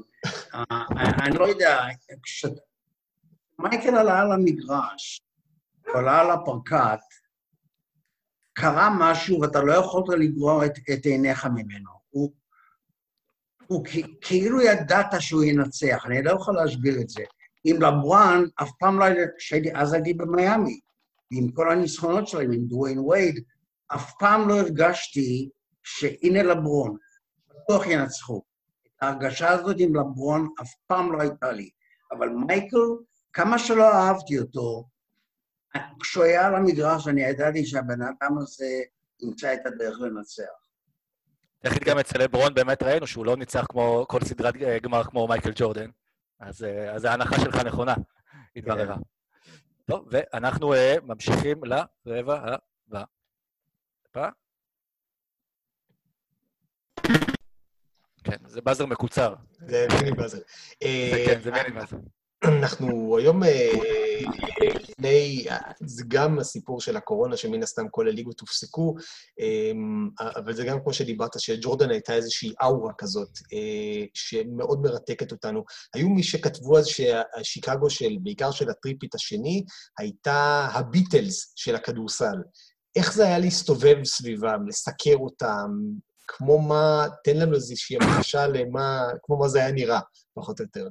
אה, 0.55 0.85
אני 1.25 1.37
לא 1.37 1.45
יודע, 1.45 1.79
כש... 2.23 2.45
מייקל 3.59 3.95
עלה 3.95 4.21
על 4.21 4.31
המגרש, 4.31 5.21
הוא 5.87 5.97
עלה 5.97 6.19
על 6.21 6.31
הפרקט, 6.31 7.03
קרה 8.53 8.89
משהו 8.99 9.41
ואתה 9.41 9.61
לא 9.61 9.73
יכולת 9.73 10.09
לגרור 10.19 10.65
את, 10.65 10.73
את 10.93 11.05
עיניך 11.05 11.45
ממנו. 11.45 11.89
הוא, 12.09 12.33
הוא 13.67 13.85
כאילו 14.21 14.61
ידעת 14.61 15.13
שהוא 15.19 15.43
ינצח, 15.43 16.03
אני 16.05 16.23
לא 16.23 16.31
יכול 16.31 16.55
להסביר 16.55 17.01
את 17.01 17.09
זה. 17.09 17.23
עם 17.63 17.81
לברואן, 17.81 18.43
אף 18.61 18.71
פעם 18.79 18.99
לא 18.99 19.05
כשהייתי, 19.37 19.69
אז 19.75 19.93
הייתי 19.93 20.13
במיאמי, 20.13 20.79
עם 21.31 21.51
כל 21.51 21.71
הניצחונות 21.71 22.27
שלהם, 22.27 22.51
עם 22.51 22.65
דוויין 22.65 22.99
וייד, 22.99 23.43
אף 23.87 24.11
פעם 24.19 24.47
לא 24.49 24.59
הרגשתי 24.59 25.49
שהנה 25.83 26.43
לברון, 26.43 26.97
בטוח 27.49 27.87
ינצחו. 27.87 28.41
ההרגשה 29.01 29.49
הזאת 29.49 29.75
עם 29.79 29.95
לברון 29.95 30.47
אף 30.61 30.73
פעם 30.87 31.11
לא 31.11 31.21
הייתה 31.21 31.51
לי. 31.51 31.69
אבל 32.11 32.29
מייקל, 32.29 32.77
כמה 33.33 33.59
שלא 33.59 33.93
אהבתי 33.93 34.39
אותו, 34.39 34.83
כשהוא 36.01 36.23
היה 36.23 36.47
על 36.47 36.55
המגרש, 36.55 37.07
אני 37.07 37.21
ידעתי 37.21 37.65
שהבן 37.65 38.01
אדם 38.01 38.37
הזה 38.37 38.81
ימצא 39.21 39.53
את 39.53 39.65
הדרך 39.65 39.99
לנצח. 40.01 40.62
יחיד 41.63 41.83
גם 41.83 41.99
אצל 41.99 42.23
לברון 42.23 42.53
באמת 42.53 42.83
ראינו 42.83 43.07
שהוא 43.07 43.25
לא 43.25 43.37
ניצח 43.37 43.65
כמו 43.69 44.05
כל 44.09 44.19
סדרת 44.21 44.55
אה, 44.61 44.79
גמר 44.79 45.03
כמו 45.03 45.27
מייקל 45.27 45.51
ג'ורדן. 45.55 45.89
אז, 46.39 46.63
אה, 46.63 46.91
אז 46.91 47.05
ההנחה 47.05 47.39
שלך 47.39 47.55
נכונה, 47.55 47.93
התבררה. 48.55 48.95
טוב, 49.85 50.07
ואנחנו 50.11 50.73
אה, 50.73 50.95
ממשיכים 51.03 51.61
לרבע 52.05 52.55
הבא. 52.87 54.29
כן, 58.23 58.37
זה 58.45 58.61
באזר 58.61 58.85
מקוצר. 58.85 59.35
זה 59.51 59.87
מיני 59.99 60.11
באזר. 60.11 60.39
כן, 61.25 61.41
זה 61.41 61.51
מיני 61.51 61.69
באזר. 61.69 61.97
אנחנו 62.43 63.17
היום 63.17 63.41
לפני, 64.93 65.45
זה 65.85 66.03
גם 66.07 66.39
הסיפור 66.39 66.81
של 66.81 66.97
הקורונה, 66.97 67.37
שמן 67.37 67.63
הסתם 67.63 67.89
כל 67.91 68.07
הליגות 68.07 68.39
הופסקו, 68.39 68.95
אה, 69.39 69.71
אבל 70.35 70.53
זה 70.53 70.65
גם 70.65 70.79
כמו 70.83 70.93
שדיברת, 70.93 71.39
שג'ורדן 71.39 71.89
הייתה 71.89 72.13
איזושהי 72.13 72.53
אאורה 72.63 72.93
כזאת, 72.97 73.29
אה, 73.53 74.05
שמאוד 74.13 74.81
מרתקת 74.81 75.31
אותנו. 75.31 75.63
היו 75.95 76.09
מי 76.09 76.23
שכתבו 76.23 76.77
אז 76.77 76.87
שהשיקגו 76.87 77.89
של, 77.89 78.17
בעיקר 78.23 78.51
של 78.51 78.69
הטריפית 78.69 79.15
השני, 79.15 79.63
הייתה 79.99 80.67
הביטלס 80.73 81.53
של 81.55 81.75
הכדורסל. 81.75 82.37
איך 82.95 83.13
זה 83.13 83.25
היה 83.25 83.39
להסתובב 83.39 84.03
סביבם, 84.03 84.67
לסקר 84.67 85.15
אותם, 85.15 85.69
כמו 86.27 86.59
מה, 86.61 87.05
תן 87.23 87.37
לנו 87.37 87.55
איזושהי 87.55 87.97
המחשה 88.01 88.47
למה, 88.47 89.07
כמו 89.23 89.39
מה 89.39 89.47
זה 89.47 89.59
היה 89.59 89.71
נראה, 89.71 89.99
פחות 90.33 90.59
או 90.59 90.65
יותר. 90.65 90.87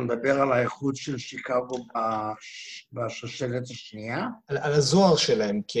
מדבר 0.00 0.40
על 0.40 0.52
האיכות 0.52 0.96
של 0.96 1.18
שיקגו 1.18 1.86
בש... 1.94 2.88
בשושלת 2.92 3.70
השנייה? 3.70 4.26
על, 4.48 4.58
על 4.58 4.72
הזוהר 4.72 5.16
שלהם, 5.16 5.60
כי 5.68 5.80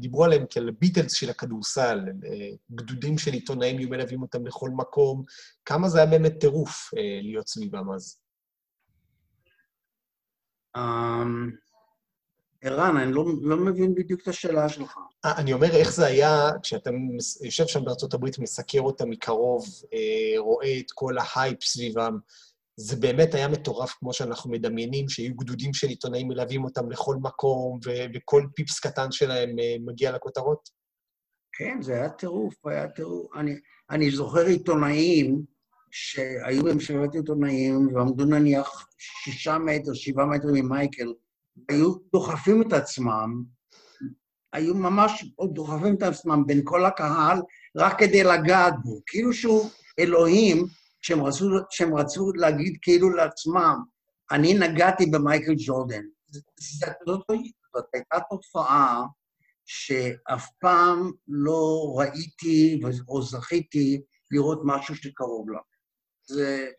דיברו 0.00 0.24
עליהם 0.24 0.44
כעל 0.50 0.70
ביטלס 0.70 1.12
של 1.12 1.30
הכדורסל, 1.30 2.00
אה, 2.26 2.50
גדודים 2.70 3.18
של 3.18 3.32
עיתונאים 3.32 3.78
היו 3.78 3.88
מלווים 3.88 4.22
אותם 4.22 4.46
לכל 4.46 4.70
מקום, 4.70 5.22
כמה 5.64 5.88
זה 5.88 5.98
היה 5.98 6.06
באמת 6.06 6.40
טירוף 6.40 6.90
אה, 6.96 7.20
להיות 7.22 7.48
סביבם 7.48 7.92
אז. 7.92 8.20
אמ, 10.76 11.50
ערן, 12.62 12.96
אני 12.96 13.12
לא, 13.12 13.24
לא 13.42 13.56
מבין 13.56 13.94
בדיוק 13.94 14.20
את 14.22 14.28
השאלה 14.28 14.68
שלך. 14.68 14.98
אה, 15.24 15.36
אני 15.36 15.52
אומר, 15.52 15.70
איך 15.70 15.92
זה 15.92 16.06
היה 16.06 16.50
כשאתה 16.62 16.90
יושב 17.44 17.66
שם 17.66 17.84
בארצות 17.84 18.14
הברית, 18.14 18.38
מסקר 18.38 18.80
אותם 18.80 19.10
מקרוב, 19.10 19.66
אה, 19.94 20.38
רואה 20.38 20.78
את 20.78 20.92
כל 20.94 21.14
ההייפ 21.18 21.64
סביבם, 21.64 22.18
זה 22.76 22.96
באמת 22.96 23.34
היה 23.34 23.48
מטורף, 23.48 23.92
כמו 23.92 24.12
שאנחנו 24.12 24.50
מדמיינים, 24.50 25.08
שיהיו 25.08 25.34
גדודים 25.34 25.74
של 25.74 25.88
עיתונאים 25.88 26.28
מלווים 26.28 26.64
אותם 26.64 26.90
לכל 26.90 27.16
מקום, 27.22 27.78
וכל 28.14 28.46
פיפס 28.54 28.80
קטן 28.80 29.12
שלהם 29.12 29.58
אה, 29.58 29.76
מגיע 29.80 30.12
לכותרות? 30.12 30.68
כן, 31.52 31.82
זה 31.82 31.94
היה 31.94 32.08
טירוף, 32.08 32.66
היה 32.66 32.88
טירוף. 32.88 33.36
אני, 33.36 33.54
אני 33.90 34.10
זוכר 34.10 34.46
עיתונאים 34.46 35.42
שהיו 35.90 36.64
במשלחת 36.64 37.14
עיתונאים 37.14 37.94
ועמדו 37.94 38.24
נניח 38.24 38.88
שישה 38.98 39.58
מטר, 39.58 39.94
שבעה 39.94 40.26
מטר 40.26 40.48
ממייקל, 40.52 41.12
והיו 41.68 41.94
דוחפים 42.12 42.62
את 42.62 42.72
עצמם, 42.72 43.44
היו 44.52 44.74
ממש 44.74 45.24
דוחפים 45.52 45.94
את 45.94 46.02
עצמם 46.02 46.46
בין 46.46 46.60
כל 46.64 46.84
הקהל 46.84 47.38
רק 47.76 47.98
כדי 47.98 48.24
לגעת 48.24 48.74
בו, 48.82 49.00
כאילו 49.06 49.32
שהוא 49.32 49.70
אלוהים, 49.98 50.66
שהם 51.06 51.24
רצו, 51.24 51.44
שהם 51.70 51.96
רצו 51.96 52.32
להגיד 52.32 52.78
כאילו 52.82 53.10
לעצמם, 53.10 53.76
אני 54.30 54.54
נגעתי 54.54 55.06
במייקל 55.06 55.54
ג'ורדן. 55.66 56.02
זאת, 56.26 56.44
זאת, 57.06 57.20
זאת 57.74 57.84
הייתה 57.94 58.16
תופעה 58.30 59.02
שאף 59.64 60.48
פעם 60.60 61.12
לא 61.28 61.94
ראיתי 61.98 62.80
או 63.08 63.22
זכיתי 63.22 64.02
לראות 64.30 64.60
משהו 64.64 64.96
שקרוב 64.96 65.50
לה. 65.50 65.60
זה, 66.28 66.70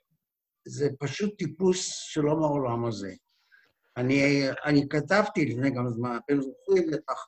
זה 0.68 0.90
פשוט 1.00 1.38
טיפוס 1.38 1.88
שלא 1.88 2.40
מהעולם 2.40 2.86
הזה. 2.86 3.14
אני, 3.98 4.44
אני 4.66 4.90
כתבתי 4.90 5.46
לפני 5.46 5.74
כמה 5.76 5.90
זמן, 5.90 6.18
אתם 6.26 6.42
זוכרים 6.42 6.92
בטח, 6.92 7.28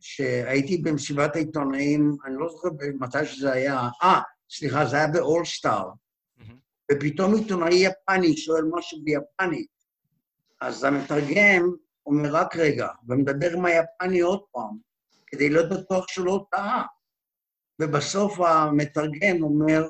שהייתי 0.00 0.78
במסיבת 0.78 1.36
העיתונאים, 1.36 2.16
אני 2.26 2.34
לא 2.38 2.48
זוכר 2.48 2.68
מתי 3.00 3.26
שזה 3.26 3.52
היה, 3.52 3.88
אה, 4.02 4.20
סליחה, 4.50 4.86
זה 4.86 4.96
היה 4.96 5.06
באולסטאר. 5.06 5.90
ופתאום 6.92 7.34
עיתונאי 7.34 7.74
יפני 7.74 8.36
שואל 8.36 8.64
משהו 8.72 8.98
ביפנית. 9.04 9.68
אז 10.60 10.84
המתרגם 10.84 11.70
אומר, 12.06 12.34
רק 12.34 12.56
רגע, 12.56 12.88
ומדבר 13.08 13.52
עם 13.52 13.64
היפני 13.64 14.20
עוד 14.20 14.42
פעם, 14.52 14.76
כדי 15.26 15.50
להיות 15.50 15.70
בטוח 15.70 16.08
שהוא 16.08 16.26
לא 16.26 16.46
טעה. 16.50 16.82
ובסוף 17.80 18.40
המתרגם 18.40 19.42
אומר, 19.42 19.88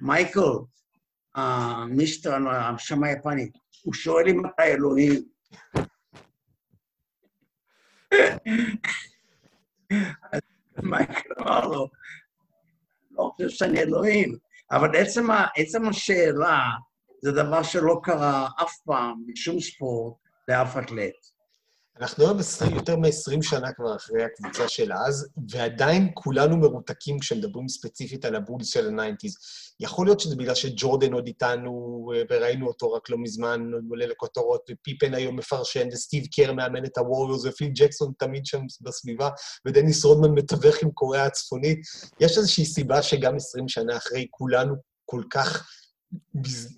מייקל, 0.00 0.40
אה, 1.36 1.84
מיסטר, 1.86 2.34
השם 2.50 3.04
היפני, 3.04 3.50
הוא 3.82 3.94
שואל 3.94 4.28
אם 4.28 4.46
אתה 4.46 4.62
אלוהים. 4.62 5.22
אז 10.32 10.40
מייקל 10.82 11.30
אמר 11.40 11.66
לו, 11.66 11.88
לא 13.10 13.32
חושב 13.36 13.48
שאני 13.48 13.80
אלוהים, 13.80 14.38
אבל 14.72 14.96
עצם, 14.96 15.30
ה, 15.30 15.46
עצם 15.56 15.88
השאלה 15.88 16.60
זה 17.22 17.32
דבר 17.32 17.62
שלא 17.62 18.00
קרה 18.02 18.48
אף 18.62 18.76
פעם 18.84 19.14
בשום 19.26 19.60
ספורט 19.60 20.14
לאף 20.48 20.76
אתלט. 20.76 21.14
אנחנו 22.00 22.24
היום 22.24 22.38
20, 22.38 22.74
יותר 22.74 22.96
מ-20 22.96 23.42
שנה 23.42 23.72
כבר 23.72 23.96
אחרי 23.96 24.24
הקבוצה 24.24 24.68
של 24.68 24.92
אז, 24.92 25.28
ועדיין 25.50 26.10
כולנו 26.14 26.56
מרותקים 26.56 27.18
כשמדברים 27.18 27.68
ספציפית 27.68 28.24
על 28.24 28.34
הבולס 28.34 28.68
של 28.68 28.86
ה 28.86 28.91
nineties. 28.91 29.36
יכול 29.80 30.06
להיות 30.06 30.20
שזה 30.20 30.36
בגלל 30.36 30.54
שג'ורדן 30.54 31.12
עוד 31.12 31.26
איתנו, 31.26 31.72
אה, 32.14 32.22
וראינו 32.30 32.66
אותו 32.66 32.92
רק 32.92 33.10
לא 33.10 33.18
מזמן, 33.18 33.70
עולה 33.90 34.06
לכותרות, 34.06 34.70
ופיפן 34.70 35.14
היום 35.14 35.36
מפרשן, 35.36 35.88
וסטיב 35.92 36.26
קר 36.36 36.52
מאמן 36.52 36.84
את 36.84 36.98
הווריורס, 36.98 37.44
ופיל 37.44 37.70
ג'קסון 37.74 38.12
תמיד 38.18 38.46
שם 38.46 38.60
בסביבה, 38.80 39.28
ודניס 39.66 40.04
רודמן 40.04 40.30
מתווך 40.30 40.82
עם 40.82 40.90
קוריאה 40.90 41.24
הצפונית. 41.24 41.78
יש 42.20 42.38
איזושהי 42.38 42.64
סיבה 42.64 43.02
שגם 43.02 43.36
20 43.36 43.68
שנה 43.68 43.96
אחרי 43.96 44.26
כולנו 44.30 44.74
כל 45.04 45.22
כך 45.30 45.68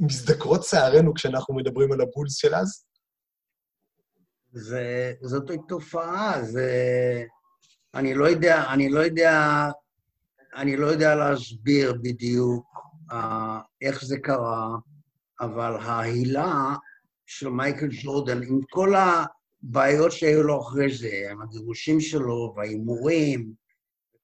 מזדקרות 0.01 0.65
שערנו 0.65 1.15
כשאנחנו 1.15 1.55
מדברים 1.55 1.93
על 1.93 2.01
הבולס 2.01 2.37
של 2.37 2.55
אז? 2.55 2.85
זה, 4.55 5.13
זאת 5.23 5.51
תופעה, 5.69 6.43
זה... 6.43 7.25
אני 7.95 8.15
לא 8.15 8.25
יודע, 8.25 8.73
אני 8.73 8.89
לא 8.89 9.01
יודע, 9.01 9.69
אני 10.55 10.77
לא 10.77 10.87
יודע 10.87 11.15
להסביר 11.15 11.95
בדיוק 12.03 12.67
uh, 13.11 13.15
איך 13.83 14.05
זה 14.05 14.19
קרה, 14.19 14.69
אבל 15.41 15.77
ההילה 15.77 16.75
של 17.27 17.49
מייקל 17.49 17.89
ג'ורדן, 18.03 18.43
עם 18.43 18.61
כל 18.71 18.95
הבעיות 18.95 20.13
שהיו 20.13 20.43
לו 20.43 20.61
אחרי 20.61 20.95
זה, 20.95 21.29
עם 21.31 21.43
הגירושים 21.43 22.01
שלו 22.01 22.55
וההימורים, 22.57 23.53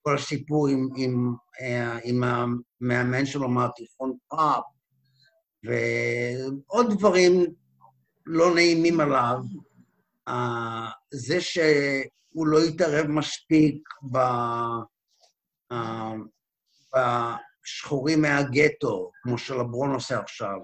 כל 0.02 0.14
הסיפור 0.14 0.68
עם, 0.68 0.88
עם, 0.96 1.34
uh, 1.58 2.00
עם 2.04 2.22
המאמן 2.24 3.26
שלו 3.26 3.48
מהתיכון 3.48 4.16
פאפ, 4.28 4.64
ועוד 5.64 6.92
דברים 6.98 7.46
לא 8.26 8.54
נעימים 8.54 9.00
עליו, 9.00 9.38
זה 11.10 11.40
שהוא 11.40 12.46
לא 12.46 12.58
התערב 12.58 13.06
מספיק 13.06 13.88
ב... 14.12 14.18
בשחורים 16.94 18.22
מהגטו, 18.22 19.10
כמו 19.22 19.38
שלברון 19.38 19.94
עושה 19.94 20.18
עכשיו. 20.18 20.56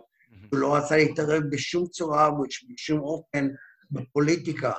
הוא 0.50 0.60
לא 0.60 0.76
רצה 0.76 0.96
להתערב 0.96 1.42
בשום 1.50 1.86
צורה 1.86 2.30
ובשום 2.32 3.00
אופן 3.00 3.48
בפוליטיקה. 3.90 4.72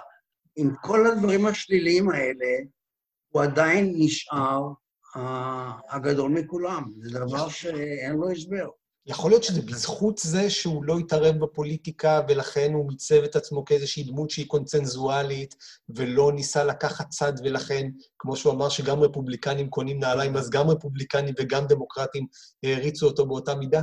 עם 0.56 0.76
כל 0.82 1.08
הדברים 1.08 1.46
השליליים 1.46 2.10
האלה, 2.10 2.58
הוא 3.30 3.44
עדיין 3.44 3.94
נשאר 3.96 4.62
הגדול 5.90 6.32
מכולם. 6.32 6.84
זה 7.02 7.20
דבר 7.20 7.50
שאין 7.50 8.14
לו 8.14 8.32
הסבר. 8.32 8.70
יכול 9.08 9.32
להיות 9.32 9.44
שזה 9.44 9.62
בזכות 9.62 10.18
זה 10.18 10.50
שהוא 10.50 10.84
לא 10.84 10.98
התערב 10.98 11.36
בפוליטיקה, 11.40 12.22
ולכן 12.28 12.72
הוא 12.74 12.88
מיצב 12.88 13.24
את 13.24 13.36
עצמו 13.36 13.66
כאיזושהי 13.66 14.04
דמות 14.04 14.30
שהיא 14.30 14.48
קונצנזואלית, 14.48 15.56
ולא 15.90 16.32
ניסה 16.36 16.64
לקחת 16.64 17.10
צד, 17.10 17.34
ולכן, 17.44 17.90
כמו 18.20 18.36
שהוא 18.36 18.54
אמר, 18.54 18.70
שגם 18.70 19.00
רפובליקנים 19.00 19.70
קונים 19.70 20.00
נעליים, 20.00 20.38
אז 20.38 20.50
גם 20.50 20.70
רפובליקנים 20.70 21.34
וגם 21.40 21.68
דמוקרטים 21.68 22.28
העריצו 22.64 23.08
אותו 23.08 23.26
באותה 23.26 23.56
מידה? 23.56 23.82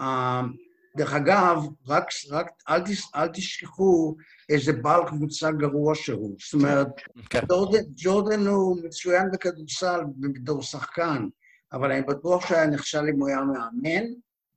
אמ, 0.00 0.52
דרך 0.96 1.12
אגב, 1.12 1.58
רק, 1.88 2.04
רק 2.30 2.46
אל, 2.68 2.80
תש, 2.80 3.02
אל 3.14 3.28
תשכחו 3.28 4.16
איזה 4.48 4.72
בעל 4.72 5.08
קבוצה 5.08 5.52
גרוע 5.52 5.94
שהוא. 5.94 6.36
זאת 6.44 6.54
אומרת, 6.54 6.88
כן. 7.30 7.40
ג'ורדן, 7.48 7.82
ג'ורדן 7.96 8.46
הוא 8.46 8.76
מצוין 8.84 9.30
בכדורסל 9.32 10.00
בתור 10.18 10.62
שחקן. 10.62 11.28
אבל 11.72 11.92
אני 11.92 12.02
בטוח 12.02 12.46
שהיה 12.46 12.66
נכשל 12.66 13.04
אם 13.14 13.20
הוא 13.20 13.28
היה 13.28 13.40
מאמן, 13.40 14.06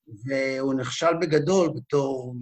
והוא 0.08 0.74
נכשל 0.74 1.14
בגדול 1.22 1.70
בתור 1.76 2.36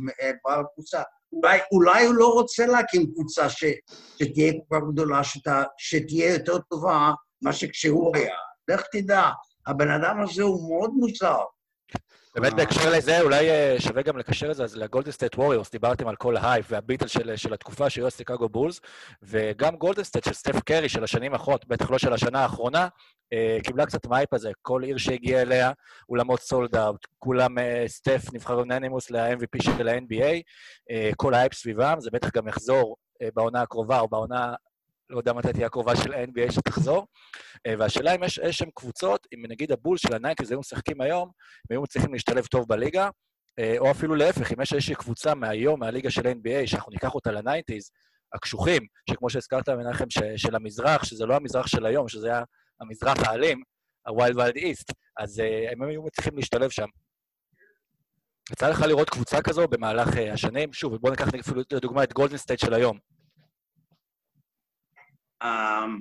בעל 0.46 0.64
קבוצה. 0.74 1.02
אולי, 1.34 1.60
אולי 1.72 2.06
הוא 2.06 2.16
לא 2.16 2.28
רוצה 2.28 2.66
להקים 2.66 3.12
קבוצה 3.14 3.50
ש, 3.50 3.64
שתהיה 4.18 4.54
כך 4.72 4.80
גדולה, 4.92 5.24
שתה, 5.24 5.64
שתהיה 5.78 6.34
יותר 6.34 6.58
טובה 6.58 7.12
ממה 7.42 7.54
שכשהוא 7.54 8.16
היה. 8.16 8.36
לך 8.68 8.82
תדע, 8.92 9.30
הבן 9.68 9.92
אדם 9.92 10.22
הזה 10.22 10.44
הוא 10.44 10.70
מאוד 10.70 10.92
מוזר. 10.94 11.40
באמת 12.36 12.54
בהקשר 12.54 12.92
לזה, 12.92 13.22
אולי 13.22 13.50
אה, 13.50 13.76
שווה 13.80 14.02
גם 14.02 14.18
לקשר 14.18 14.52
את 14.52 14.56
זה 14.56 14.64
אז 14.64 14.76
לגולדן 14.76 15.12
סטייט 15.12 15.36
ווריורס, 15.36 15.72
דיברתם 15.72 16.08
על 16.08 16.16
כל 16.16 16.38
ההייפ 16.38 16.66
והביטלס 16.70 17.08
של, 17.08 17.36
של 17.36 17.54
התקופה 17.54 17.90
של 17.90 18.02
השיקגו 18.02 18.50
בולס, 18.50 18.80
וגם 19.24 19.76
גולדן 19.76 20.04
סטייט 20.04 20.26
של 20.26 20.34
סטף 20.34 20.60
קרי 20.60 20.90
של 20.90 21.04
השנים 21.04 21.34
האחרונות, 21.34 21.68
בטח 21.68 21.92
לא 21.92 21.98
של 21.98 22.14
השנה 22.14 22.40
האחרונה, 22.40 22.88
אה, 23.34 23.58
קיבלה 23.64 23.86
קצת 23.86 24.06
מהייפ 24.06 24.34
הזה. 24.34 24.52
כל 24.62 24.84
עיר 24.84 24.98
שהגיעה 24.98 25.42
אליה, 25.42 25.72
אולמות 26.10 26.42
sold 26.41 26.76
out, 26.76 27.08
כולם, 27.20 27.60
אה, 27.60 27.84
סטף 27.88 28.22
נבחר 28.34 28.64
unanimous 28.64 29.12
ל-MVP 29.12 29.64
של 29.64 29.88
ה-NBA, 29.88 30.42
כל 31.16 31.34
ההייפ 31.34 31.54
סביבם, 31.54 31.96
זה 32.00 32.10
בטח 32.14 32.30
גם 32.36 32.48
יחזור 32.48 32.96
בעונה 33.34 33.62
הקרובה 33.62 34.00
או 34.00 34.08
בעונה 34.08 34.54
לא 35.14 35.20
יודע 35.20 35.34
מתי 35.34 35.53
תהיה 35.53 35.66
הקרובה 35.66 35.95
של 35.95 36.14
ה-NBA 36.14 36.51
שתחזור. 36.51 37.07
אה, 37.68 37.74
והשאלה 37.80 38.16
אם 38.16 38.24
יש 38.24 38.39
איזשהן 38.39 38.70
קבוצות, 38.76 39.28
אם 39.34 39.43
נגיד 39.49 39.72
הבולס 39.72 39.98
של 39.97 40.16
ה-nineties 40.16 40.52
היו 40.51 40.59
משחקים 40.59 41.01
היום, 41.01 41.32
הם 41.59 41.68
היו 41.70 41.82
מצליחים 41.82 42.14
להשתלב 42.14 42.45
טוב 42.45 42.68
בליגה, 42.68 43.09
אה, 43.59 43.76
או 43.80 43.91
אפילו 43.91 44.16
להפך, 44.16 44.51
אם 44.51 44.61
יש 44.61 44.74
איזושהי 44.74 44.95
קבוצה 44.95 45.36
מהיום, 45.36 45.80
מהליגה 45.80 46.11
של 46.11 46.22
NBA, 46.22 46.68
שאנחנו 46.68 46.91
ניקח 46.91 47.16
אותה 47.16 47.32
ל-nineties, 47.32 47.91
הקשוחים, 48.34 48.88
שכמו 49.09 49.30
שהזכרת, 49.30 49.70
מנחם, 49.70 50.05
של 50.36 50.55
המזרח, 50.55 51.03
שזה 51.03 51.26
לא 51.26 51.36
המזרח 51.36 51.68
של 51.68 51.86
היום, 51.86 52.07
שזה 52.07 52.28
היה 52.28 52.43
המזרח 52.82 53.18
האלים, 53.28 53.64
ה-Wild 54.05 54.36
Wild 54.36 54.57
East, 54.57 54.93
אז 55.18 55.39
אה, 55.39 55.72
הם 55.72 55.84
היו 55.84 56.03
מצליחים 56.03 56.36
להשתלב 56.36 56.70
שם. 56.70 56.88
יצא 58.51 58.70
לך 58.70 58.82
לראות 58.82 59.09
קבוצה 59.09 59.41
כזו 59.41 59.68
במהלך 59.68 60.07
השנים? 60.34 60.74
שוב, 60.74 60.95
בואו 60.95 61.11
ניקח 61.11 61.28
אפילו 61.39 61.61
לדוגמה 61.74 62.03
את 62.03 62.14
גולדן 62.14 62.38
סטייט 62.38 62.59
של 62.59 62.74
היום. 62.74 62.97
אמ, 65.44 66.00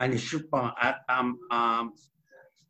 אני 0.00 0.18
שוב 0.18 0.42
פעם, 0.50 0.68
אמ, 1.10 1.34
אמ, 1.52 1.88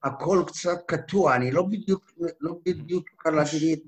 הכל 0.04 0.44
קצת 0.46 0.78
קטוע, 0.86 1.36
אני 1.36 1.50
לא 1.50 1.62
בדיוק, 1.62 2.10
לא 2.40 2.52
בדיוק 2.64 3.08
קלטתי 3.16 3.74
את, 3.74 3.80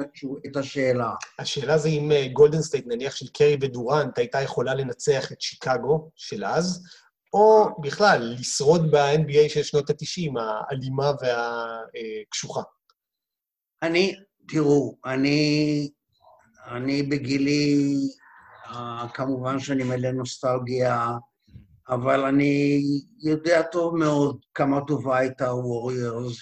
את 0.46 0.56
השאלה. 0.56 1.10
השאלה 1.38 1.78
זה 1.78 1.88
אם 1.88 2.10
גולדן 2.32 2.62
סטייט, 2.62 2.86
נניח 2.86 3.16
של 3.16 3.26
קרי 3.28 3.56
ודורנט, 3.60 4.18
הייתה 4.18 4.40
יכולה 4.40 4.74
לנצח 4.74 5.32
את 5.32 5.40
שיקגו 5.40 6.10
של 6.16 6.44
אז, 6.44 6.86
או 7.32 7.76
בכלל, 7.80 8.34
לשרוד 8.38 8.90
ב-NBA 8.90 9.48
של 9.48 9.62
שנות 9.62 9.90
ה-90, 9.90 10.40
האלימה 10.40 11.10
והקשוחה. 11.20 12.62
אני, 13.82 14.14
תראו, 14.48 14.96
אני, 15.04 15.90
אני 16.66 17.02
בגילי, 17.02 17.94
כמובן 19.14 19.58
שאני 19.58 19.84
מלא 19.84 20.10
נוסטלגיה, 20.10 21.08
אבל 21.88 22.24
אני 22.24 22.82
יודע 23.22 23.62
טוב 23.62 23.96
מאוד 23.96 24.40
כמה 24.54 24.80
טובה 24.86 25.18
הייתה 25.18 25.48
הווריורס, 25.48 26.36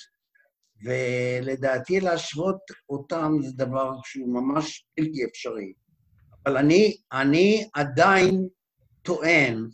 ולדעתי 0.85 2.01
להשוות 2.01 2.61
אותם 2.89 3.33
זה 3.43 3.53
דבר 3.53 3.93
שהוא 4.05 4.35
ממש 4.35 4.87
בלתי 4.97 5.25
אפשרי. 5.25 5.73
אבל 6.47 6.57
אני, 6.57 6.97
אני 7.13 7.69
עדיין 7.75 8.49
טוען 9.03 9.69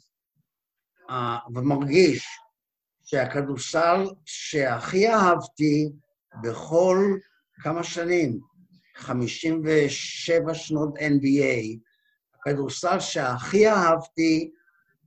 uh, 1.11 1.13
ומרגיש 1.55 2.27
שהכדורסל 3.05 4.05
שהכי 4.25 5.09
אהבתי 5.09 5.89
בכל 6.43 6.99
כמה 7.63 7.83
שנים, 7.85 8.41
57 8.97 10.55
שנות 10.55 10.99
NBA, 10.99 11.79
הכדורסל 12.35 13.01
שהכי 13.01 13.69
אהבתי 13.69 14.51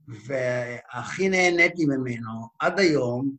והכי 0.08 1.28
נהניתי 1.28 1.86
ממנו 1.86 2.48
עד 2.58 2.80
היום 2.80 3.36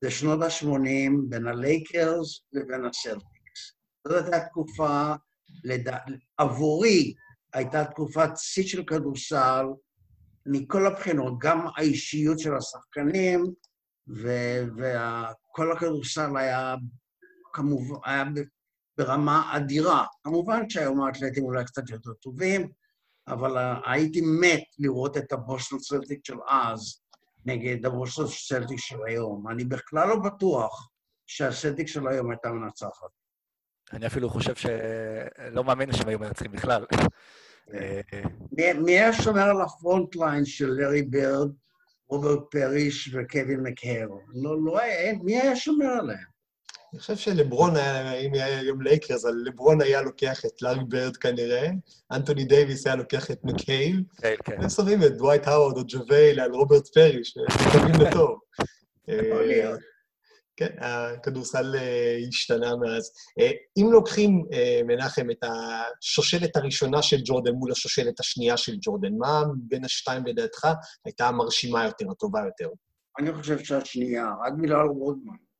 זה 0.00 0.10
שנות 0.10 0.42
ה-80 0.42 1.12
בין 1.28 1.46
הלייקרס 1.46 2.40
לבין 2.52 2.84
הסלטיקס. 2.84 3.72
זאת 4.08 4.24
הייתה 4.24 4.48
תקופה, 4.48 5.14
לד... 5.64 5.88
עבורי 6.38 7.14
הייתה 7.52 7.84
תקופת 7.84 8.30
שיא 8.36 8.66
של 8.66 8.84
כדורסל 8.84 9.66
מכל 10.46 10.86
הבחינות, 10.86 11.34
גם 11.38 11.66
האישיות 11.76 12.38
של 12.38 12.56
השחקנים, 12.56 13.44
וכל 14.08 15.72
הכדורסל 15.72 16.36
היה 16.36 16.74
כמובן, 17.52 17.98
היה 18.04 18.24
ברמה 18.98 19.56
אדירה. 19.56 20.06
כמובן 20.24 20.70
שהיום 20.70 21.00
האתלטים 21.00 21.44
אולי 21.44 21.64
קצת 21.64 21.90
יותר 21.90 22.12
טובים, 22.12 22.68
אבל 23.28 23.76
הייתי 23.86 24.20
מת 24.40 24.62
לראות 24.78 25.16
את 25.16 25.32
הבוסטון 25.32 25.78
סלטיק 25.78 26.20
של 26.26 26.36
אז 26.48 27.00
נגד 27.46 27.86
הבוסטון 27.86 28.26
סלטיק 28.26 28.78
של 28.78 28.96
היום. 29.06 29.48
אני 29.48 29.64
בכלל 29.64 30.08
לא 30.08 30.16
בטוח 30.16 30.88
שהסלטיק 31.26 31.86
של 31.88 32.08
היום 32.08 32.30
הייתה 32.30 32.52
מנצחת. 32.52 33.08
אני 33.92 34.06
אפילו 34.06 34.30
חושב 34.30 34.54
שלא 34.54 35.64
מאמין 35.64 35.92
שהם 35.92 36.08
היו 36.08 36.18
מנצחים 36.18 36.52
בכלל. 36.52 36.86
אה, 37.74 38.00
מי- 38.52 38.92
היה 38.92 39.12
שומר 39.12 39.42
על 39.42 39.60
ה-front 39.60 40.16
line 40.16 40.44
של 40.44 40.66
לארי 40.66 41.02
ברד, 41.02 41.48
רוברט 42.06 42.38
פריש 42.50 43.14
וקווין 43.14 43.60
מקהייל? 43.62 44.08
לא, 44.34 44.64
לא 44.64 44.78
מי 45.22 45.40
היה 45.40 45.56
שומר 45.56 45.86
עליהם? 45.86 46.32
אני 46.92 47.00
חושב 47.00 47.16
שלברון 47.16 47.76
היה, 47.76 48.12
אם 48.12 48.34
היה 48.34 48.58
היום 48.58 48.82
לייקרס, 48.82 49.24
אז 49.24 49.32
לברון 49.44 49.80
היה 49.80 50.02
לוקח 50.02 50.44
את 50.44 50.62
לארי 50.62 50.84
ברד 50.88 51.16
כנראה, 51.16 51.68
אנטוני 52.12 52.44
דייוויס 52.44 52.86
היה 52.86 52.96
לוקח 52.96 53.30
את 53.30 53.40
מקהייל, 53.44 54.02
כן, 54.22 54.34
כן. 54.44 54.60
והם 54.60 54.68
שמים 54.68 55.02
את 55.02 55.16
דווייט 55.16 55.46
האוורד 55.46 55.78
או 55.78 55.82
ג'אווייל 55.86 56.40
על 56.40 56.52
רוברט 56.52 56.88
פריש, 56.94 57.24
מקווים 57.24 57.94
לטוב. 58.00 58.38
להיות. 59.08 59.80
כן, 60.56 60.76
הכדורסל 60.78 61.74
אה, 61.76 62.18
השתנה 62.28 62.76
מאז. 62.76 63.12
אה, 63.40 63.50
אם 63.76 63.92
לוקחים, 63.92 64.44
אה, 64.52 64.80
מנחם, 64.86 65.30
את 65.30 65.44
השושלת 65.44 66.56
הראשונה 66.56 67.02
של 67.02 67.16
ג'ורדן 67.24 67.52
מול 67.52 67.72
השושלת 67.72 68.20
השנייה 68.20 68.56
של 68.56 68.72
ג'ורדן, 68.80 69.12
מה 69.18 69.42
בין 69.56 69.84
השתיים 69.84 70.26
לדעתך 70.26 70.68
הייתה 71.04 71.28
המרשימה 71.28 71.84
יותר, 71.84 72.10
הטובה 72.10 72.40
יותר? 72.40 72.74
אני 73.18 73.34
חושב 73.34 73.58
שהשנייה, 73.58 74.26
רק 74.46 74.52
בגלל 74.62 74.86
רודמן. 74.86 75.51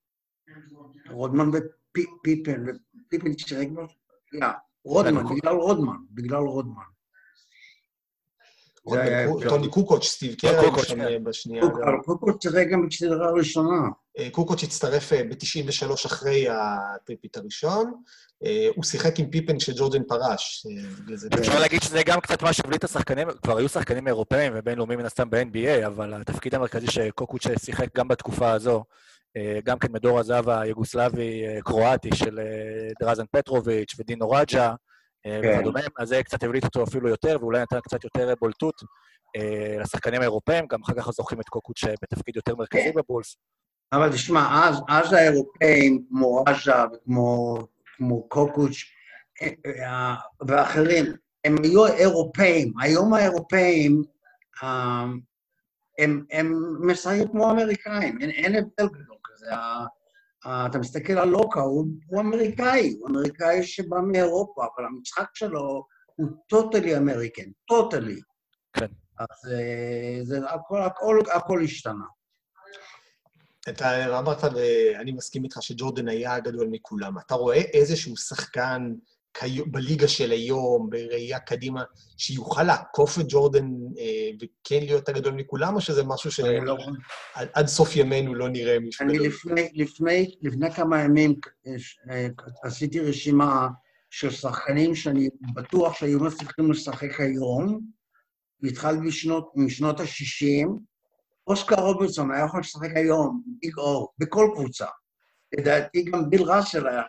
רודמן 1.11 1.49
ופיפן, 1.49 2.65
ופיפן 3.07 3.39
שיחק 3.39 3.67
כבר? 3.73 3.87
לא, 4.33 4.47
רודמן, 4.85 5.25
בגלל 5.37 5.55
רודמן, 5.55 5.97
בגלל 6.11 6.39
רודמן. 6.43 6.83
טוני 9.49 9.69
קוקוץ', 9.71 10.05
סטיב 10.05 10.35
קר, 10.35 10.63
קוקוץ', 10.65 10.79
היו 10.79 10.85
שם, 10.89 10.95
כן. 10.97 11.01
אה, 11.01 11.19
בשנייה. 11.19 11.63
קוקו- 11.63 11.83
אבל 11.85 11.93
קוקוץ' 12.05 12.27
שיחק 12.43 12.67
גם 12.73 12.89
בסדרה 12.89 13.29
הראשונה. 13.29 13.89
אה, 14.19 14.31
קוקוץ' 14.31 14.63
הצטרף 14.63 15.13
ב-93 15.13 16.07
אחרי 16.07 16.47
ה-three-peat 16.49 17.37
הראשון. 17.37 17.93
אה, 18.45 18.69
הוא 18.77 18.85
שיחק 18.85 19.19
עם 19.19 19.31
פיפן 19.31 19.59
כשג'ורדן 19.59 20.03
פרש. 20.09 20.67
אה, 21.33 21.39
אפשר 21.41 21.61
להגיד 21.61 21.83
שזה 21.83 22.03
גם 22.07 22.21
קצת 22.21 22.43
מה 22.43 22.51
את 22.75 22.85
השחקנים, 22.85 23.29
כבר 23.43 23.57
היו 23.57 23.69
שחקנים 23.69 24.09
אירופאים 24.09 24.53
ובינלאומיים 24.57 24.99
מן 25.01 25.07
הסתם 25.07 25.31
ב-NBA, 25.31 25.87
אבל 25.87 26.15
התפקיד 26.15 26.55
המרכזי 26.55 26.87
שקוקוץ' 26.87 27.43
שיחק 27.65 27.97
גם 27.97 28.09
בתקופה 28.09 28.51
הזו, 28.53 28.77
אה, 28.77 28.85
גם 29.65 29.79
כן 29.79 29.89
מדור 29.93 30.19
הזהב 30.19 30.49
היוגוסלבי-קרואטי 30.49 32.11
של 32.15 32.39
אה, 32.39 32.91
דרזן 33.01 33.25
פטרוביץ' 33.31 33.95
ודינו 33.99 34.31
רג'ה 34.31 34.75
אה, 35.27 35.41
כן. 35.43 35.59
וכדומה, 35.59 35.81
אז 35.99 36.09
זה 36.09 36.23
קצת 36.23 36.43
הבליט 36.43 36.65
אותו 36.65 36.85
אפילו 36.85 37.09
יותר, 37.09 37.37
ואולי 37.41 37.63
נתן 37.63 37.81
קצת 37.81 38.05
יותר 38.05 38.35
בולטות 38.41 38.75
אה, 39.37 39.77
לשחקנים 39.81 40.21
האירופאים, 40.21 40.67
גם 40.67 40.83
אחר 40.83 40.95
כך 40.95 41.11
זוכרים 41.11 41.41
את 41.41 41.49
קוקוץ' 41.49 41.85
בתפקיד 42.03 42.37
יותר 42.37 42.57
מרכזי 42.57 42.93
בבולס. 42.97 43.37
אבל 43.93 44.13
תשמע, 44.13 44.69
אז, 44.69 44.77
אז 44.89 45.13
האירופאים, 45.13 46.05
כמו 46.09 46.45
רג'ה 46.49 46.85
וכמו 46.95 47.59
כמו 47.97 48.29
קוקוץ' 48.29 48.77
אה, 49.43 49.49
אה, 49.87 50.15
ואחרים, 50.49 51.05
הם 51.45 51.57
היו 51.63 51.87
אירופאים. 51.87 52.73
היום 52.81 53.15
האירופאים, 53.15 54.03
אה, 54.63 55.05
הם, 55.99 56.25
הם 56.31 56.53
משחקים 56.81 57.29
כמו 57.29 57.51
אמריקאים, 57.51 58.19
אין, 58.21 58.31
אין 58.31 58.55
הבדל 58.55 58.89
גדול 58.89 59.17
כזה. 59.43 59.55
ה- 59.55 59.87
ה- 60.45 60.67
אתה 60.67 60.79
מסתכל 60.79 61.13
על 61.13 61.29
לוקה, 61.29 61.61
הוא, 61.61 61.87
הוא 62.07 62.21
אמריקאי, 62.21 62.97
הוא 63.01 63.09
אמריקאי 63.09 63.63
שבא 63.63 63.97
מאירופה, 64.01 64.67
אבל 64.77 64.85
המשחק 64.87 65.27
שלו 65.35 65.85
הוא 66.17 66.29
טוטלי 66.49 66.97
אמריקן, 66.97 67.51
טוטלי. 67.69 68.21
כן. 68.73 68.87
אז 69.19 69.53
אה, 69.53 70.19
זה 70.25 70.51
הכל, 70.51 70.83
הכל, 70.83 71.19
הכל 71.35 71.63
השתנה. 71.65 72.05
אתה 73.69 74.19
אמרת, 74.19 74.45
ואני 74.45 75.13
מסכים 75.13 75.45
איתך 75.45 75.63
שג'ורדן 75.63 76.09
היה 76.09 76.35
הגדול 76.35 76.69
מכולם. 76.71 77.19
אתה 77.19 77.35
רואה 77.35 77.57
איזשהו 77.57 78.17
שחקן 78.17 78.93
בליגה 79.67 80.09
של 80.09 80.31
היום, 80.31 80.91
בראייה 80.91 81.39
קדימה, 81.39 81.83
שיוכל 82.17 82.63
לעקוף 82.63 83.21
את 83.21 83.25
ג'ורדן 83.29 83.71
אה, 83.99 84.31
וכן 84.41 84.81
להיות 84.85 85.09
הגדול 85.09 85.35
מכולם, 85.35 85.75
או 85.75 85.81
שזה 85.81 86.05
משהו 86.05 86.47
אני 86.47 86.67
לא- 86.67 86.77
שעד 87.35 87.49
עד 87.53 87.67
סוף 87.67 87.97
ימינו 87.97 88.35
לא 88.35 88.49
נראה 88.49 88.79
מישהו 88.79 89.05
אני? 89.05 89.19
לפני, 89.19 89.69
לפני, 89.75 90.35
לפני 90.43 90.73
כמה 90.73 91.03
ימים 91.03 91.35
אה, 91.67 91.73
אה, 92.11 92.27
עשיתי 92.63 93.01
רשימה 93.01 93.69
של 94.11 94.31
שחקנים 94.31 94.95
שאני 94.95 95.29
בטוח 95.55 95.95
שהיו 95.95 96.21
מצליחים 96.21 96.71
לשחק 96.71 97.21
היום, 97.21 97.81
והתחלתי 98.63 99.07
בשנות, 99.07 99.53
משנות 99.57 100.01
ה-60. 100.01 100.69
אוסקר 101.47 101.75
רוברטסון 101.81 102.31
היה 102.33 102.45
יכול 102.45 102.61
לשחק 102.61 102.91
היום, 102.95 103.43
ביג 103.47 103.79
אור, 103.79 104.13
בכל 104.19 104.51
קבוצה. 104.55 104.87
לדעתי 105.59 106.03
גם 106.03 106.31
ביל 106.31 106.43
ראסל 106.43 106.89
היה 106.89 107.03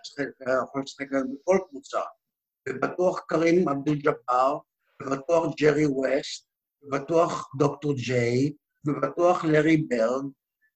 יכול 0.64 0.82
לשחק 0.82 1.06
היום 1.12 1.36
בכל 1.36 1.58
קבוצה. 1.70 2.00
ובטוח 2.70 3.20
קרים 3.28 3.70
אבדול 3.70 3.96
ג'באר, 3.96 4.58
ובטוח 5.02 5.56
ג'רי 5.60 5.86
ווסט, 5.86 6.48
ובטוח 6.84 7.50
דוקטור 7.58 7.94
ג'יי, 7.94 8.54
ובטוח 8.86 9.46
לארי 9.46 9.88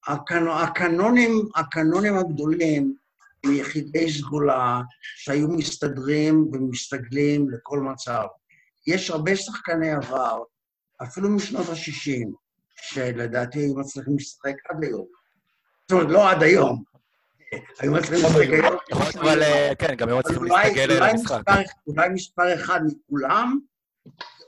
הקנו, 0.08 0.60
הקנונים, 0.60 1.32
הקנונים 1.56 2.18
הגדולים 2.18 2.96
הם 3.44 3.52
יחידי 3.54 4.12
סגולה 4.12 4.82
שהיו 5.16 5.48
מסתדרים 5.48 6.50
ומסתגלים 6.54 7.50
לכל 7.50 7.80
מצב. 7.80 8.26
יש 8.88 9.10
הרבה 9.10 9.36
שחקני 9.36 9.92
עבר, 9.92 10.44
אפילו 11.04 11.30
משנות 11.30 11.70
ה-60, 11.70 12.28
שלדעתי 12.76 13.60
היו 13.60 13.76
מצליחים 13.76 14.16
לשחק 14.16 14.56
עד 14.70 14.84
היום. 14.84 15.06
זאת 15.82 15.92
אומרת, 15.92 16.12
לא 16.12 16.30
עד 16.30 16.44
היום. 16.44 16.84
היו 17.80 17.92
מצליחים 17.92 18.26
היום. 18.42 18.78
אבל 19.20 19.44
אה, 19.44 19.72
כן, 19.80 19.96
גם 19.96 20.08
היו 20.08 20.18
מצליחים 20.18 20.44
להסתגל 20.44 20.82
על 20.82 20.92
אולי 20.98 21.12
המשחק. 21.12 21.40
מספר- 21.50 21.62
אולי 21.88 22.10
מספר 22.10 22.54
אחד 22.56 22.80
מכולם, 22.86 23.60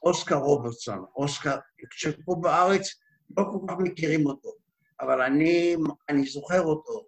אוסקר 0.04 0.36
רוברטסון. 0.36 1.06
אוסקר, 1.16 1.56
שפה 1.92 2.36
בארץ 2.42 2.96
לא 3.38 3.44
כל 3.44 3.60
כך 3.68 3.76
מכירים 3.80 4.26
אותו, 4.26 4.50
אבל 5.02 5.22
אני, 5.22 5.76
אני 6.10 6.26
זוכר 6.26 6.62
אותו. 6.62 7.06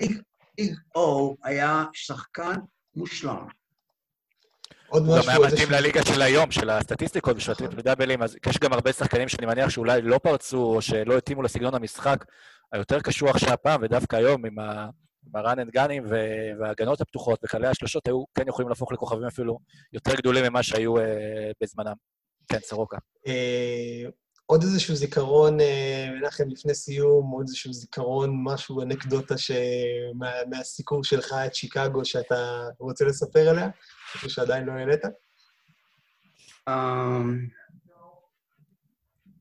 ביג 0.00 0.74
או 0.94 1.36
היה 1.44 1.84
שחקן 1.92 2.54
מושלם. 2.96 3.36
עוד 4.88 5.02
הוא 5.06 5.14
גם 5.14 5.18
משהו, 5.20 5.44
היה 5.44 5.52
מתאים. 5.52 5.70
לליגה 5.70 6.04
של 6.04 6.22
היום, 6.22 6.50
של 6.50 6.70
הסטטיסטיקות 6.70 7.36
ושל 7.36 7.52
הטריפל 7.52 8.22
אז 8.22 8.36
יש 8.46 8.58
גם 8.58 8.72
הרבה 8.72 8.92
שחקנים 8.92 9.28
שאני 9.28 9.46
מניח 9.46 9.68
שאולי 9.70 10.02
לא 10.02 10.18
פרצו 10.18 10.58
או 10.58 10.82
שלא 10.82 11.16
התאימו 11.18 11.42
לסגנון 11.42 11.74
המשחק 11.74 12.24
היותר 12.72 13.00
קשוח 13.00 13.38
שהיה 13.38 13.56
פעם, 13.56 13.80
ודווקא 13.82 14.16
היום 14.16 14.46
עם 14.46 14.58
ה- 14.58 14.88
עם 15.26 15.36
ה-run 15.36 15.56
and 15.56 15.76
gunים 15.76 16.02
ו- 16.10 16.50
וההגנות 16.60 17.00
הפתוחות 17.00 17.40
וקהלי 17.44 17.66
השלושות 17.66 18.06
היו 18.06 18.24
כן 18.34 18.48
יכולים 18.48 18.68
להפוך 18.68 18.92
לכוכבים 18.92 19.26
אפילו 19.26 19.58
יותר 19.92 20.14
גדולים 20.14 20.44
ממה 20.44 20.62
שהיו 20.62 20.98
אה, 20.98 21.50
בזמנם. 21.60 21.94
כן, 22.48 22.58
סורוקה. 22.58 22.96
אה, 23.26 24.02
עוד 24.46 24.62
איזשהו 24.62 24.94
זיכרון, 24.94 25.60
אה, 25.60 26.08
מנחם, 26.20 26.48
לפני 26.48 26.74
סיום, 26.74 27.30
עוד 27.30 27.44
איזשהו 27.48 27.72
זיכרון, 27.72 28.30
משהו, 28.44 28.82
אנקדוטה 28.82 29.38
ש... 29.38 29.50
מה, 30.14 30.30
מהסיקור 30.50 31.04
שלך 31.04 31.34
את 31.46 31.54
שיקגו 31.54 32.04
שאתה 32.04 32.68
רוצה 32.78 33.04
לספר 33.04 33.48
עליה? 33.48 33.68
משהו 34.16 34.30
שעדיין 34.30 34.64
לא 34.64 34.72
העלית? 34.72 35.00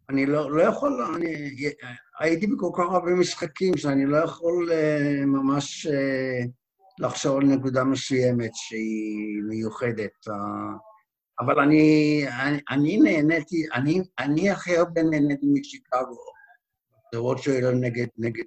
אני 0.10 0.26
לא, 0.26 0.52
לא 0.52 0.62
יכול, 0.62 1.02
אני 1.16 1.56
הייתי 2.20 2.48
בכל 2.48 2.70
כך 2.74 2.84
הרבה 2.92 3.12
משחקים 3.12 3.78
שאני 3.78 4.06
לא 4.06 4.18
יכול 4.18 4.72
אה, 4.72 5.26
ממש 5.26 5.88
אה, 5.88 6.46
לחשוב 7.00 7.38
על 7.38 7.44
נקודה 7.44 7.84
מסוימת 7.84 8.52
שהיא 8.54 9.42
מיוחדת. 9.50 10.28
אה, 10.28 10.78
אבל 11.40 11.60
אני, 11.60 12.26
אני, 12.42 12.60
אני 12.70 12.98
נהניתי, 12.98 13.66
אני, 13.74 14.02
אני 14.20 14.50
הכי 14.50 14.78
הרבה 14.78 15.04
נהניתי 15.04 15.46
משיקגו. 15.54 16.36
לראות 17.14 17.44
שהיו 17.44 17.72
נגד, 17.72 18.08
נגד 18.18 18.44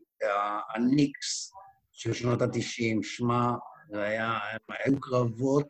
הניקס 0.74 1.52
של 1.92 2.12
שנות 2.12 2.42
ה-90, 2.42 3.02
שמע, 3.02 3.50
זה 3.90 4.02
היה, 4.02 4.38
היו 4.68 5.00
קרבות 5.00 5.68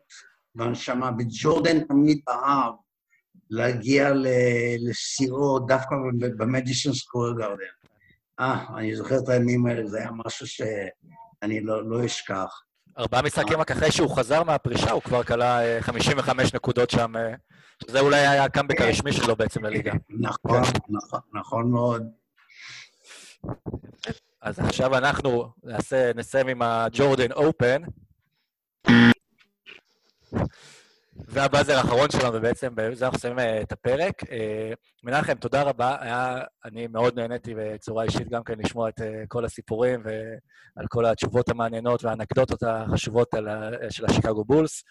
והנשמה, 0.55 1.11
וג'ורדן 1.19 1.83
תמיד 1.83 2.21
אהב 2.29 2.73
להגיע 3.49 4.11
לשיאו 4.79 5.59
דווקא 5.59 5.95
במדיסון 6.37 6.93
סקוור 6.93 7.37
גרדן. 7.37 7.63
אה, 8.39 8.65
אני 8.77 8.95
זוכר 8.95 9.17
את 9.23 9.29
הימים 9.29 9.65
האלה, 9.65 9.87
זה 9.87 9.97
היה 9.97 10.09
משהו 10.25 10.47
שאני 10.47 11.61
לא, 11.61 11.89
לא 11.89 12.05
אשכח. 12.05 12.61
ארבעה 12.97 13.21
משחקים 13.21 13.59
רק 13.59 13.71
אחרי 13.71 13.91
שהוא 13.91 14.15
חזר 14.17 14.43
מהפרישה, 14.43 14.91
הוא 14.91 15.01
כבר 15.01 15.23
כלה 15.23 15.61
אה, 15.65 15.81
55 15.81 16.53
נקודות 16.53 16.89
שם, 16.89 17.17
אה, 17.17 17.33
שזה 17.83 17.99
אולי 17.99 18.27
היה 18.27 18.43
הקאמבק 18.43 18.81
הרשמי 18.81 19.13
שלו 19.13 19.35
בעצם 19.35 19.65
לליגה. 19.65 19.91
נכון, 20.09 20.61
נכון, 20.89 21.19
נכון 21.33 21.71
מאוד. 21.71 22.03
אז 24.41 24.59
עכשיו 24.59 24.97
אנחנו 24.97 25.51
נעשה, 25.63 26.11
נסיים 26.15 26.47
עם 26.47 26.61
הג'ורדן 26.61 27.31
אופן. 27.31 27.81
והבאזר 31.27 31.77
האחרון 31.77 32.11
שלנו, 32.11 32.33
ובעצם 32.33 32.69
בזה 32.75 33.05
אנחנו 33.05 33.19
שמים 33.19 33.39
אה, 33.39 33.61
את 33.61 33.71
הפרק. 33.71 34.23
אה, 34.31 34.71
מנחם, 35.03 35.33
תודה 35.33 35.61
רבה. 35.61 35.97
היה, 35.99 36.41
אני 36.65 36.87
מאוד 36.87 37.19
נהניתי 37.19 37.53
בצורה 37.57 38.03
אישית 38.03 38.29
גם 38.29 38.43
כן 38.43 38.53
לשמוע 38.59 38.89
את 38.89 39.01
אה, 39.01 39.23
כל 39.27 39.45
הסיפורים 39.45 40.03
ועל 40.03 40.85
כל 40.89 41.05
התשובות 41.05 41.49
המעניינות 41.49 42.03
והאנקדוטות 42.03 42.63
החשובות 42.63 43.33
על 43.33 43.47
של 43.89 44.05
השיקגו 44.05 44.45
בולס. 44.45 44.83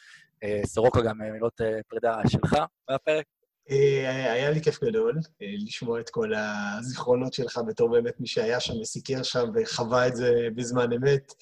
סורוקה, 0.66 1.01
גם 1.01 1.18
מילות 1.33 1.61
פרידה 1.89 2.20
שלך 2.26 2.57
מהפרק. 2.91 3.24
היה 3.68 4.51
לי 4.51 4.62
כיף 4.62 4.85
גדול 4.85 5.18
לשמוע 5.41 6.01
את 6.01 6.11
כל 6.11 6.33
הזיכרונות 6.35 7.33
שלך 7.33 7.61
בתור 7.66 7.91
באמת 7.91 8.20
מי 8.20 8.26
שהיה 8.26 8.61
שם 8.61 8.81
וסיקר 8.81 9.22
שם 9.22 9.45
וחווה 9.55 10.09
את 10.09 10.16
זה 10.16 10.33
בזמן 10.55 10.93
אמת. 10.93 11.33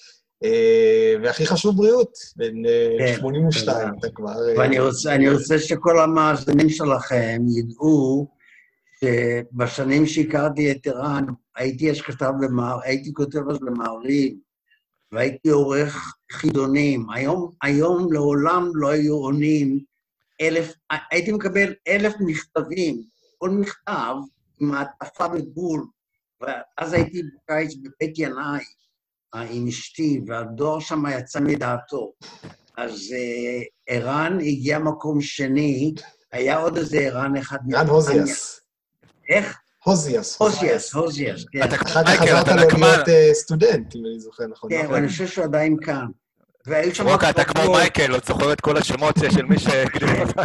אה, 0.44 1.14
והכי 1.22 1.46
חשוב, 1.46 1.76
בריאות. 1.76 2.12
בן 2.36 2.66
אה, 2.66 2.96
כן, 2.98 3.14
82, 3.18 3.88
אתה 3.98 4.08
כבר... 4.14 4.48
אה, 4.48 4.58
ואני 4.58 4.78
רוצה, 5.28 5.58
שכל 5.58 6.00
המאזינים 6.00 6.68
שלכם 6.68 7.42
ידעו 7.58 8.28
שבשנים 9.00 10.06
שהכרתי 10.06 10.72
את 10.72 10.86
ערן, 10.86 11.24
הייתי 11.56 11.90
אז 11.90 12.00
כתב 12.00 12.32
למער, 12.40 12.78
הייתי 12.82 13.12
כותב 13.12 13.50
אז 13.50 13.58
למעריב, 13.62 14.36
והייתי 15.12 15.48
עורך 15.48 16.16
חידונים. 16.32 17.10
היום, 17.10 17.50
היום 17.62 18.12
לעולם 18.12 18.70
לא 18.74 18.88
היו 18.88 19.14
עונים 19.14 19.80
אלף, 20.40 20.74
הייתי 21.10 21.32
מקבל 21.32 21.72
אלף 21.88 22.14
מכתבים, 22.20 23.02
כל 23.38 23.50
מכתב 23.50 24.14
עם 24.60 24.68
מעטפה 24.68 25.28
בגבול, 25.28 25.86
ואז 26.40 26.92
הייתי 26.92 27.22
בקיץ 27.22 27.74
בבית 27.74 28.18
ינאי 28.18 28.64
עם 29.50 29.66
אשתי, 29.66 30.20
והדואר 30.26 30.80
שם 30.80 31.02
יצא 31.18 31.40
מדעתו. 31.40 32.12
אז 32.76 33.12
אה, 33.12 33.62
ערן 33.86 34.38
הגיע 34.40 34.78
מקום 34.78 35.20
שני, 35.20 35.94
היה 36.32 36.56
עוד 36.58 36.76
איזה 36.76 36.98
ערן 36.98 37.36
אחד. 37.36 37.56
רן 37.56 37.66
מנתניה. 37.66 37.92
הוזיאס. 37.92 38.60
איך? 39.28 39.58
הוזיאס. 39.84 40.36
הוזיאס, 40.40 40.94
הוזיאס, 40.94 41.44
כן. 41.52 41.64
אתה 41.64 41.76
אחר 41.76 42.04
כך 42.04 42.08
מייקל, 42.08 42.26
חזרת 42.26 42.48
לו. 42.48 42.78
להיות 42.78 43.08
אה, 43.08 43.30
סטודנט, 43.32 43.96
אם 43.96 44.00
אני 44.06 44.20
זוכר 44.20 44.44
נכון. 44.46 44.70
כן, 44.70 44.82
נכון? 44.82 44.94
ואני 44.94 45.08
חושב 45.08 45.26
שהוא 45.26 45.44
עדיין 45.44 45.76
כאן. 45.82 46.06
והיו 46.66 46.94
שם 46.94 47.04
סורוקה, 47.04 47.30
אתה 47.30 47.44
כמו 47.44 47.72
מייקל, 47.72 48.12
עוד 48.12 48.24
זוכר 48.24 48.52
את 48.52 48.60
כל 48.60 48.76
השמות 48.76 49.14
של 49.30 49.44
מי 49.44 49.56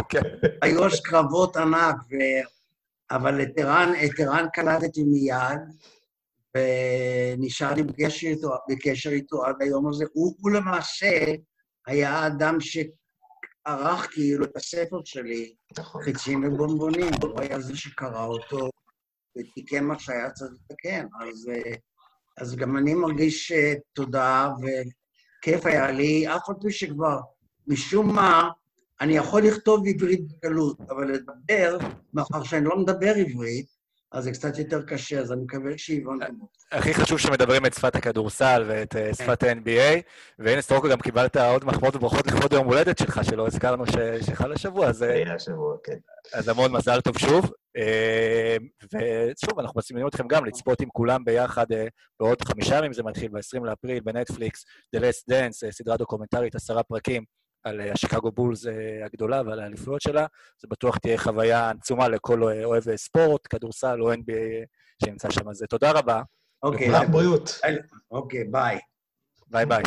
כן. 0.08 0.20
היו 0.62 0.86
אז 0.86 1.00
קרבות 1.00 1.56
ענק. 1.56 1.96
אבל 3.10 3.42
את 3.42 3.48
ערן, 3.56 3.92
את 4.04 4.20
ערן 4.20 4.46
קלטתי 4.52 5.02
מיד, 5.02 5.60
ונשארתי 6.56 7.82
בקשר 7.82 8.26
איתו, 8.26 8.50
בקשר 8.70 9.10
איתו 9.10 9.44
עד 9.44 9.56
היום 9.60 9.88
הזה. 9.88 10.04
הוא, 10.12 10.36
הוא 10.38 10.50
למעשה 10.50 11.24
היה 11.86 12.10
האדם 12.10 12.58
שערך 12.60 14.10
כאילו 14.12 14.44
את 14.44 14.56
הספר 14.56 15.00
שלי, 15.04 15.54
נכון. 15.78 16.02
חיצים 16.02 16.44
ובונבונים, 16.44 17.10
הוא 17.22 17.40
היה 17.40 17.60
זה 17.60 17.76
שקרא 17.76 18.24
אותו 18.24 18.70
ותיקן 19.38 19.84
מה 19.84 19.98
שהיה 19.98 20.30
צריך 20.30 20.52
לתקן. 20.52 21.06
אז, 21.20 21.50
אז 22.38 22.56
גם 22.56 22.76
אני 22.76 22.94
מרגיש 22.94 23.52
אה, 23.52 23.74
תודה 23.92 24.48
וכיף 24.58 25.66
היה 25.66 25.90
לי, 25.90 26.28
אף 26.28 26.48
על 26.48 26.54
פי 26.62 26.72
שכבר 26.72 27.20
משום 27.66 28.14
מה 28.14 28.50
אני 29.00 29.16
יכול 29.16 29.42
לכתוב 29.42 29.86
עברית 29.86 30.20
בקלות, 30.28 30.80
אבל 30.80 31.12
לדבר, 31.12 31.78
מאחר 32.14 32.42
שאני 32.42 32.64
לא 32.64 32.76
מדבר 32.76 33.14
עברית, 33.16 33.66
אז 34.12 34.24
זה 34.24 34.32
קצת 34.32 34.58
יותר 34.58 34.82
קשה, 34.82 35.18
אז 35.20 35.32
אני 35.32 35.40
מקווה 35.42 35.72
שהבנתם 35.76 36.34
אותי. 36.40 36.58
הכי 36.72 36.94
חשוב 36.94 37.18
שמדברים 37.18 37.66
את 37.66 37.74
שפת 37.74 37.96
הכדורסל 37.96 38.64
ואת 38.68 38.96
אה, 38.96 39.14
שפת 39.14 39.42
ה-NBA, 39.42 40.02
והנה 40.38 40.62
סטרוקו 40.62 40.88
גם 40.88 41.00
קיבלת 41.00 41.36
עוד 41.36 41.64
מחמאות 41.64 41.96
וברכות 41.96 42.26
לכבוד 42.26 42.52
יום 42.52 42.66
הולדת 42.66 42.98
שלך, 42.98 43.20
שלא 43.24 43.46
הזכרנו 43.46 43.84
שחל 44.20 44.52
השבוע, 44.52 44.86
אז, 44.86 45.02
אה, 45.02 45.14
היה 45.14 45.38
שבוע, 45.38 45.76
כן. 45.84 45.96
אז 46.32 46.48
המון 46.48 46.72
מזל 46.72 47.00
טוב 47.00 47.18
שוב. 47.18 47.50
אה, 47.76 48.56
ושוב, 48.84 49.58
אנחנו 49.58 49.78
מזמינים 49.78 50.08
אתכם 50.08 50.28
גם 50.28 50.44
לצפות 50.44 50.80
עם 50.80 50.88
כולם 50.92 51.24
ביחד 51.24 51.72
אה, 51.72 51.86
בעוד 52.20 52.42
חמישה 52.42 52.78
ימים, 52.78 52.92
זה 52.92 53.02
מתחיל 53.02 53.28
ב-20 53.28 53.64
לאפריל 53.64 54.00
בנטפליקס, 54.00 54.64
The 54.96 55.00
Last 55.00 55.32
Dance, 55.32 55.66
אה, 55.66 55.72
סדרה 55.72 55.96
דוקומנטרית, 55.96 56.54
עשרה 56.54 56.82
פרקים 56.82 57.24
על 57.64 57.80
אה, 57.80 57.92
השיקגו 57.92 58.32
בולס 58.32 58.66
אה, 58.66 59.04
הגדולה 59.04 59.42
ועל 59.46 59.60
האליפויות 59.60 60.02
שלה. 60.02 60.26
זה 60.60 60.68
בטוח 60.70 60.98
תהיה 60.98 61.18
חוויה 61.18 61.70
עצומה 61.70 62.08
לכל 62.08 62.48
אה, 62.48 62.64
אוהב 62.64 62.96
ספורט, 62.96 63.40
כדורסל 63.50 64.02
או 64.02 64.12
NBA 64.12 64.66
שנמצא 65.04 65.30
שם. 65.30 65.48
אז 65.48 65.64
תודה 65.68 65.92
רבה, 65.92 66.22
אוקיי, 66.62 66.90
רק 66.90 67.08
בריאות. 67.08 67.60
אוקיי, 68.10 68.44
ביי. 68.44 68.78
ביי 69.46 69.66
ביי. 69.66 69.82